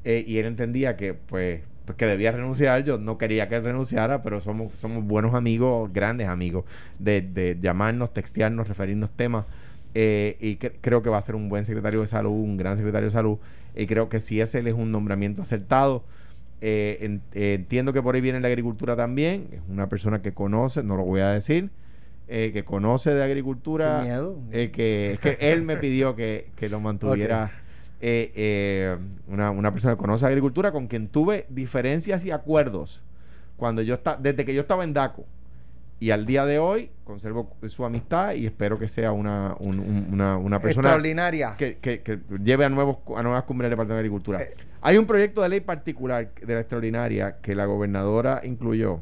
eh, 0.04 0.24
y 0.26 0.38
él 0.38 0.46
entendía 0.46 0.96
que 0.96 1.14
pues, 1.14 1.62
pues, 1.86 1.98
que 1.98 2.06
debía 2.06 2.32
renunciar. 2.32 2.84
Yo 2.84 2.98
no 2.98 3.18
quería 3.18 3.48
que 3.48 3.56
él 3.56 3.64
renunciara, 3.64 4.24
pero 4.24 4.42
somos, 4.42 4.74
somos 4.78 5.04
buenos 5.04 5.34
amigos, 5.34 5.92
grandes 5.94 6.28
amigos, 6.28 6.66
de, 7.00 7.58
llamarnos, 7.62 8.14
textearnos, 8.14 8.68
referirnos 8.68 9.10
temas. 9.12 9.46
Eh, 9.96 10.38
y 10.40 10.58
creo 10.58 11.02
que 11.02 11.10
va 11.10 11.18
a 11.18 11.22
ser 11.22 11.36
un 11.36 11.50
buen 11.50 11.66
secretario 11.66 12.02
de 12.02 12.08
salud, 12.08 12.32
un 12.32 12.58
gran 12.58 12.78
secretario 12.78 13.08
de 13.08 13.14
salud. 13.14 13.38
Y 13.76 13.86
creo 13.86 14.10
que 14.10 14.20
si 14.20 14.42
ese 14.42 14.60
es 14.60 14.74
un 14.74 14.92
nombramiento 14.92 15.42
acertado, 15.42 16.04
eh, 16.62 17.20
eh, 17.34 17.54
entiendo 17.54 17.94
que 17.94 18.02
por 18.02 18.16
ahí 18.16 18.22
viene 18.22 18.40
la 18.40 18.48
agricultura 18.48 18.96
también. 18.96 19.48
Es 19.52 19.62
una 19.70 19.88
persona 19.90 20.22
que 20.22 20.34
conoce, 20.34 20.84
no 20.84 20.98
lo 20.98 21.04
voy 21.04 21.22
a 21.22 21.30
decir, 21.30 21.70
eh, 22.28 22.52
que 22.54 22.64
conoce 22.64 23.14
de 23.14 23.24
agricultura. 23.24 24.04
que, 24.52 25.20
que 25.22 25.38
él 25.40 25.64
me 25.64 25.78
pidió 25.78 26.16
que, 26.16 26.50
lo 26.70 26.80
mantuviera. 26.80 27.52
Una, 29.28 29.52
una, 29.52 29.72
persona 29.72 29.96
que 29.96 30.00
conoce 30.00 30.26
agricultura 30.26 30.72
con 30.72 30.88
quien 30.88 31.08
tuve 31.08 31.46
diferencias 31.50 32.26
y 32.26 32.32
acuerdos 32.32 33.02
cuando 33.56 33.82
yo 33.82 33.96
está, 33.96 34.18
desde 34.18 34.46
que 34.46 34.54
yo 34.54 34.62
estaba 34.62 34.84
en 34.84 34.94
DACO 34.94 35.26
y 36.00 36.12
al 36.12 36.26
día 36.26 36.46
de 36.46 36.60
hoy 36.60 36.92
conservo 37.04 37.56
su 37.68 37.84
amistad 37.84 38.34
y 38.36 38.46
espero 38.46 38.78
que 38.78 38.88
sea 38.88 39.12
una, 39.12 39.56
una, 39.60 40.38
una 40.38 40.60
persona 40.60 40.90
extraordinaria 40.90 41.56
que, 41.58 41.78
que, 41.78 42.20
lleve 42.44 42.66
a 42.66 42.70
nuevos 42.70 42.98
a 43.16 43.24
nuevas 43.24 43.44
cumbres 43.44 43.66
del 43.66 43.72
Departamento 43.72 43.96
de 43.96 44.00
Agricultura. 44.00 44.40
Hay 44.82 44.98
un 44.98 45.06
proyecto 45.06 45.42
de 45.42 45.50
ley 45.50 45.60
particular 45.62 46.32
de 46.36 46.54
la 46.54 46.60
extraordinaria 46.60 47.38
que 47.42 47.56
la 47.56 47.66
gobernadora 47.66 48.42
incluyó. 48.44 49.02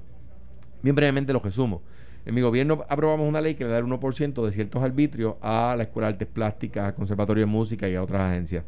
Bien 0.81 0.95
brevemente 0.95 1.33
lo 1.33 1.39
resumo. 1.39 1.81
En 2.25 2.33
mi 2.33 2.41
gobierno 2.41 2.85
aprobamos 2.89 3.27
una 3.27 3.41
ley 3.41 3.55
que 3.55 3.65
le 3.65 3.71
da 3.71 3.77
el 3.77 3.85
1% 3.85 4.45
de 4.45 4.51
ciertos 4.51 4.81
arbitrios 4.81 5.35
a 5.41 5.75
la 5.77 5.83
Escuela 5.83 6.07
de 6.07 6.13
Artes 6.13 6.27
Plásticas, 6.27 6.85
al 6.85 6.95
Conservatorio 6.95 7.41
de 7.41 7.47
Música 7.47 7.89
y 7.89 7.95
a 7.95 8.01
otras 8.01 8.21
agencias. 8.21 8.63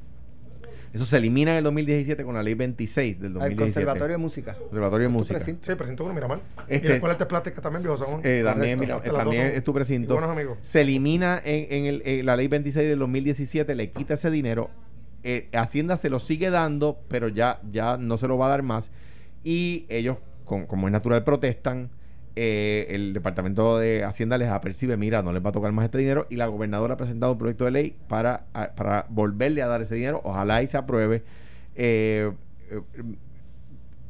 Eso 0.97 1.05
se 1.05 1.17
elimina 1.17 1.51
en 1.51 1.57
el 1.59 1.63
2017 1.65 2.23
con 2.23 2.33
la 2.33 2.41
ley 2.41 2.55
26 2.55 3.19
del 3.19 3.33
2017. 3.33 3.53
El 3.53 3.57
Conservatorio 3.85 4.13
de 4.13 4.17
Música. 4.17 4.55
Conservatorio 4.55 5.07
de 5.07 5.13
Música. 5.13 5.39
Sí, 5.39 5.53
precinto 5.77 6.05
uno, 6.05 6.13
Miramar. 6.15 6.39
Este 6.67 6.87
y 6.87 6.89
la 6.89 6.95
Escuela 6.95 7.13
de 7.15 7.25
Plástica 7.27 7.61
también, 7.61 7.83
Viejo 7.83 7.97
Sagún. 7.99 8.21
Eh, 8.23 8.41
también, 8.43 8.79
mira, 8.79 8.99
también 9.03 9.47
son- 9.49 9.57
es 9.57 9.63
tu 9.63 9.73
precinto. 9.75 10.13
buenos 10.13 10.31
amigos. 10.31 10.57
Se 10.61 10.81
elimina 10.81 11.39
en, 11.45 11.67
en 11.71 11.85
el- 11.85 12.01
en 12.03 12.25
la 12.25 12.35
ley 12.35 12.47
26 12.47 12.89
del 12.89 12.97
2017, 12.97 13.75
le 13.75 13.91
quita 13.91 14.15
ese 14.15 14.31
dinero. 14.31 14.71
eh, 15.23 15.49
Hacienda 15.53 15.97
se 15.97 16.09
lo 16.09 16.17
sigue 16.19 16.49
dando, 16.49 16.99
pero 17.09 17.27
ya, 17.27 17.59
ya 17.71 17.97
no 17.97 18.17
se 18.17 18.27
lo 18.27 18.37
va 18.39 18.47
a 18.47 18.49
dar 18.49 18.63
más. 18.63 18.91
Y 19.43 19.85
ellos, 19.89 20.17
con- 20.45 20.65
como 20.65 20.87
es 20.87 20.91
natural, 20.91 21.23
protestan. 21.23 21.89
Eh, 22.39 22.93
el 22.93 23.13
Departamento 23.13 23.79
de 23.79 24.03
Hacienda 24.03 24.37
les 24.37 24.49
apercibe, 24.49 24.95
mira, 24.95 25.23
no 25.23 25.33
les 25.33 25.43
va 25.43 25.49
a 25.49 25.53
tocar 25.53 25.71
más 25.71 25.85
este 25.85 25.97
dinero. 25.97 26.27
Y 26.29 26.35
la 26.35 26.45
gobernadora 26.45 26.93
ha 26.93 26.97
presentado 26.97 27.31
un 27.31 27.39
proyecto 27.39 27.65
de 27.65 27.71
ley 27.71 27.95
para, 28.07 28.45
para 28.75 29.07
volverle 29.09 29.63
a 29.63 29.67
dar 29.67 29.81
ese 29.81 29.95
dinero. 29.95 30.21
Ojalá 30.23 30.61
y 30.61 30.67
se 30.67 30.77
apruebe. 30.77 31.23
Eh, 31.75 32.31
eh, 32.69 32.81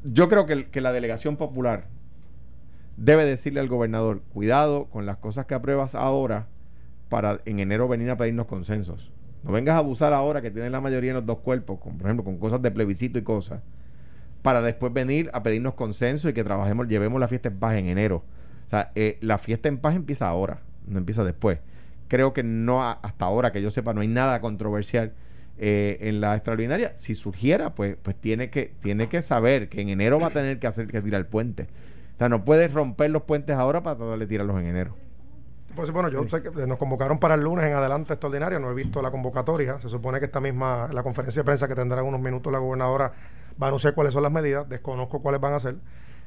yo 0.04 0.28
creo 0.28 0.46
que, 0.46 0.66
que 0.66 0.82
la 0.82 0.92
delegación 0.92 1.38
popular 1.38 1.86
debe 2.98 3.24
decirle 3.24 3.62
al 3.62 3.70
gobernador, 3.70 4.22
cuidado 4.34 4.88
con 4.88 5.06
las 5.06 5.16
cosas 5.16 5.46
que 5.46 5.54
apruebas 5.54 5.96
ahora 5.96 6.48
para 7.08 7.40
en 7.46 7.62
enero 7.62 7.88
venir 7.88 8.10
a 8.10 8.18
pedirnos 8.18 8.48
consensos. 8.48 9.10
No 9.46 9.54
vengas 9.54 9.76
a 9.76 9.78
abusar 9.78 10.12
ahora 10.12 10.42
que 10.42 10.52
tienen 10.52 10.74
la 10.74 10.82
mayoría 10.82 11.12
en 11.12 11.16
los 11.16 11.26
dos 11.26 11.38
cuerpos, 11.38 11.80
con, 11.80 11.98
por 11.98 12.08
ejemplo, 12.08 12.26
con 12.26 12.38
cosas 12.40 12.62
de 12.62 12.72
plebiscito 12.72 13.18
y 13.20 13.22
cosas, 13.22 13.62
para 14.42 14.62
después 14.62 14.94
venir 14.94 15.30
a 15.34 15.44
pedirnos 15.44 15.74
consenso 15.74 16.30
y 16.30 16.34
que 16.34 16.44
trabajemos, 16.44 16.88
llevemos 16.88 17.20
la 17.20 17.28
fiesta 17.28 17.50
en 17.50 17.58
paz 17.60 17.76
en 17.76 17.88
enero. 17.88 18.24
O 18.68 18.70
sea, 18.70 18.92
eh, 18.96 19.18
la 19.22 19.38
fiesta 19.38 19.68
en 19.70 19.78
paz 19.78 19.96
empieza 19.96 20.28
ahora, 20.28 20.60
no 20.88 20.98
empieza 21.00 21.24
después. 21.24 21.60
Creo 22.08 22.34
que 22.34 22.44
no 22.44 22.84
ha- 22.84 23.00
hasta 23.02 23.26
ahora 23.26 23.52
que 23.52 23.62
yo 23.62 23.72
sepa 23.72 23.94
no 23.94 24.02
hay 24.02 24.08
nada 24.08 24.40
controversial 24.42 25.14
eh, 25.58 25.98
en 26.02 26.22
la 26.22 26.36
extraordinaria. 26.36 26.94
Si 26.96 27.16
surgiera, 27.16 27.74
pues, 27.76 27.98
pues 28.02 28.16
tiene 28.16 28.50
que 28.50 28.74
tiene 28.82 29.10
que 29.10 29.22
saber 29.22 29.70
que 29.70 29.82
en 29.82 29.90
enero 29.90 30.20
va 30.20 30.28
a 30.28 30.32
tener 30.32 30.60
que 30.60 30.68
hacer 30.68 30.88
que 30.88 31.02
tirar 31.02 31.20
el 31.20 31.26
puente. 31.28 31.68
O 32.16 32.18
sea, 32.18 32.30
no 32.30 32.46
puedes 32.46 32.72
romper 32.74 33.10
los 33.12 33.24
puentes 33.24 33.56
ahora 33.58 33.82
para 33.84 33.98
tratar 33.98 34.20
de 34.20 34.28
tirarlos 34.28 34.58
en 34.60 34.66
enero. 34.68 34.96
Pues 35.76 35.92
bueno, 35.92 36.10
yo 36.10 36.28
sé 36.28 36.42
que 36.42 36.50
nos 36.66 36.78
convocaron 36.80 37.20
para 37.20 37.36
el 37.36 37.42
lunes 37.42 37.66
en 37.66 37.74
adelante 37.74 38.14
extraordinario, 38.14 38.60
no 38.60 38.72
he 38.72 38.74
visto 38.74 39.02
la 39.02 39.12
convocatoria. 39.12 39.80
Se 39.80 39.90
supone 39.90 40.20
que 40.20 40.26
esta 40.26 40.40
misma, 40.40 40.90
la 40.92 41.04
conferencia 41.04 41.42
de 41.42 41.46
prensa 41.46 41.68
que 41.68 41.76
tendrá 41.76 42.02
en 42.02 42.08
unos 42.08 42.20
minutos 42.22 42.52
la 42.52 42.58
gobernadora 42.60 43.12
va 43.62 43.68
a 43.68 43.70
anunciar 43.70 43.94
cuáles 43.94 44.14
son 44.14 44.24
las 44.24 44.32
medidas, 44.32 44.68
desconozco 44.70 45.22
cuáles 45.22 45.42
van 45.42 45.54
a 45.54 45.60
ser. 45.60 45.76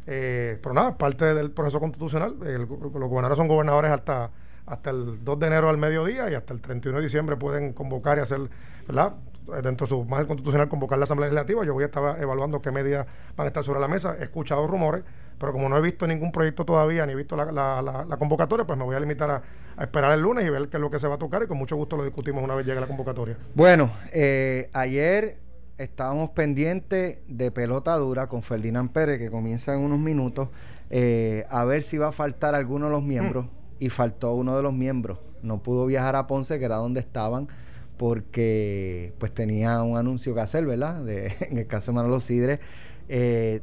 Eh, 0.06 0.58
pero 0.62 0.74
nada, 0.74 0.96
parte 0.96 1.34
del 1.34 1.50
proceso 1.50 1.78
constitucional, 1.78 2.34
los 2.40 2.68
gobernadores 2.68 3.36
son 3.36 3.48
gobernadores 3.48 3.90
hasta, 3.92 4.30
hasta 4.66 4.90
el 4.90 5.22
2 5.24 5.38
de 5.38 5.46
enero 5.46 5.68
al 5.68 5.76
mediodía 5.78 6.30
y 6.30 6.34
hasta 6.34 6.52
el 6.54 6.60
31 6.60 6.98
de 6.98 7.04
diciembre 7.04 7.36
pueden 7.36 7.72
convocar 7.72 8.18
y 8.18 8.22
hacer, 8.22 8.40
¿verdad? 8.86 9.14
Dentro 9.62 9.84
de 9.84 9.88
su 9.88 10.04
margen 10.04 10.26
constitucional, 10.28 10.68
convocar 10.68 10.98
la 10.98 11.04
Asamblea 11.04 11.28
Legislativa. 11.28 11.64
Yo 11.64 11.74
voy 11.74 11.82
a 11.82 11.86
estar 11.86 12.20
evaluando 12.22 12.60
qué 12.62 12.70
medidas 12.70 13.06
van 13.36 13.46
a 13.46 13.48
estar 13.48 13.64
sobre 13.64 13.80
la 13.80 13.88
mesa. 13.88 14.16
He 14.18 14.22
escuchado 14.24 14.66
rumores, 14.66 15.02
pero 15.38 15.52
como 15.52 15.68
no 15.68 15.76
he 15.76 15.80
visto 15.80 16.06
ningún 16.06 16.30
proyecto 16.30 16.64
todavía, 16.64 17.04
ni 17.04 17.12
he 17.12 17.16
visto 17.16 17.36
la, 17.36 17.50
la- 17.52 18.16
convocatoria, 18.16 18.64
pues 18.66 18.78
me 18.78 18.84
voy 18.84 18.94
a 18.96 19.00
limitar 19.00 19.30
a, 19.30 19.42
a 19.76 19.82
esperar 19.82 20.12
el 20.12 20.20
lunes 20.22 20.44
y 20.46 20.50
ver 20.50 20.68
qué 20.68 20.76
es 20.76 20.80
lo 20.80 20.90
que 20.90 20.98
se 20.98 21.08
va 21.08 21.16
a 21.16 21.18
tocar 21.18 21.42
y 21.42 21.46
con 21.46 21.58
mucho 21.58 21.74
gusto 21.76 21.96
lo 21.96 22.04
discutimos 22.04 22.44
una 22.44 22.54
vez 22.54 22.64
llegue 22.66 22.80
la 22.80 22.86
convocatoria. 22.86 23.36
Bueno, 23.54 23.90
eh, 24.12 24.70
ayer 24.72 25.38
estábamos 25.80 26.30
pendientes 26.30 27.18
de 27.26 27.50
pelota 27.50 27.96
dura 27.96 28.28
con 28.28 28.42
Ferdinand 28.42 28.90
Pérez, 28.90 29.18
que 29.18 29.30
comienza 29.30 29.74
en 29.74 29.80
unos 29.80 29.98
minutos, 29.98 30.50
eh, 30.90 31.46
a 31.48 31.64
ver 31.64 31.82
si 31.82 31.96
va 31.96 32.08
a 32.08 32.12
faltar 32.12 32.54
alguno 32.54 32.86
de 32.86 32.92
los 32.92 33.02
miembros. 33.02 33.46
Y 33.78 33.88
faltó 33.88 34.34
uno 34.34 34.54
de 34.54 34.62
los 34.62 34.74
miembros. 34.74 35.18
No 35.42 35.62
pudo 35.62 35.86
viajar 35.86 36.14
a 36.14 36.26
Ponce, 36.26 36.58
que 36.58 36.66
era 36.66 36.76
donde 36.76 37.00
estaban, 37.00 37.48
porque 37.96 39.14
pues 39.18 39.32
tenía 39.32 39.82
un 39.82 39.96
anuncio 39.96 40.34
que 40.34 40.40
hacer, 40.40 40.66
¿verdad? 40.66 41.02
De, 41.02 41.32
en 41.50 41.56
el 41.56 41.66
caso 41.66 41.92
de 41.92 41.96
Manolo 41.96 42.20
Sidre. 42.20 42.60
Eh, 43.08 43.62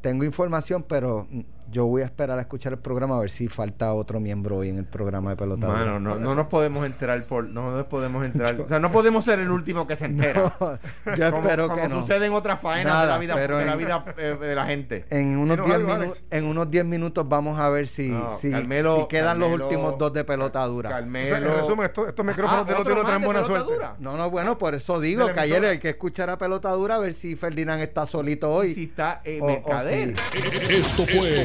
tengo 0.00 0.22
información, 0.24 0.84
pero 0.88 1.26
mm, 1.28 1.40
yo 1.72 1.86
voy 1.86 2.02
a 2.02 2.04
esperar 2.04 2.38
a 2.38 2.42
escuchar 2.42 2.74
el 2.74 2.78
programa 2.78 3.16
a 3.16 3.20
ver 3.20 3.30
si 3.30 3.48
falta 3.48 3.92
otro 3.94 4.20
miembro 4.20 4.58
hoy 4.58 4.68
en 4.68 4.78
el 4.78 4.84
programa 4.84 5.30
de 5.30 5.36
pelota. 5.36 5.66
Mano, 5.66 5.98
no, 5.98 6.16
no 6.16 6.34
nos 6.34 6.46
podemos 6.46 6.86
enterar 6.86 7.24
por, 7.24 7.44
no 7.44 7.70
nos 7.76 7.86
podemos 7.86 8.24
enterar, 8.24 8.60
o 8.60 8.68
sea, 8.68 8.78
no 8.78 8.92
podemos 8.92 9.24
ser 9.24 9.40
el 9.40 9.50
último 9.50 9.86
que 9.86 9.96
se 9.96 10.04
entera. 10.04 10.52
No, 11.04 11.14
yo 11.16 11.30
como, 11.30 11.42
espero 11.42 11.68
como 11.68 11.82
que 11.82 11.88
no. 11.88 12.00
sucede 12.00 12.26
en 12.26 12.32
otras 12.34 12.60
faenas 12.60 12.92
Nada, 12.92 13.02
de 13.06 13.08
la 13.12 13.18
vida, 13.18 13.34
pero 13.34 13.56
de 13.58 13.64
la, 13.66 13.72
en- 13.72 13.78
vida 13.78 14.04
eh, 14.18 14.36
de 14.40 14.54
la 14.54 14.66
gente. 14.66 15.04
En 15.10 15.36
unos 15.38 15.56
Dinos 15.56 15.66
10 15.66 15.76
algo, 15.76 15.88
minu- 15.88 15.94
Alex. 15.94 16.22
en 16.30 16.44
unos 16.44 16.70
10 16.70 16.84
minutos 16.84 17.28
vamos 17.28 17.58
a 17.58 17.68
ver 17.70 17.88
si, 17.88 18.08
No, 18.10 18.32
si, 18.34 18.50
Carmelo- 18.50 19.00
si 19.00 19.08
quedan 19.08 19.38
los 19.40 19.50
últimos 19.50 19.96
dos 19.98 20.12
de 20.12 20.24
pelota 20.24 20.64
dura. 20.66 20.90
O 20.90 20.92
sea, 20.92 21.00
Carmelo. 21.00 21.36
en 21.36 21.44
resumen, 21.44 21.86
estos, 21.86 22.08
estos 22.08 22.24
micrófonos 22.24 22.62
Ah, 22.62 22.66
tienen 22.84 23.02
más 23.02 23.20
de 23.20 23.26
buena 23.26 23.44
suerte. 23.44 23.72
dura. 23.72 23.96
No, 23.98 24.16
no, 24.16 24.30
bueno, 24.30 24.58
por 24.58 24.74
eso 24.74 25.00
digo 25.00 25.26
la 25.26 25.32
que 25.34 25.40
ayer 25.40 25.64
hay 25.64 25.78
que 25.78 25.88
escuchar 25.90 26.28
a 26.30 26.38
pelota 26.38 26.70
dura 26.70 26.96
a 26.96 26.98
ver 26.98 27.14
si 27.14 27.34
Ferdinand 27.36 27.80
está 27.82 28.04
solito 28.06 28.52
hoy. 28.52 28.74
si 28.74 28.84
está 28.84 29.20
eh, 29.24 29.38
o- 29.40 29.44
o 29.44 29.48
mercader. 29.48 30.14
si- 30.16 30.74
Esto 30.74 31.04
fue, 31.06 31.44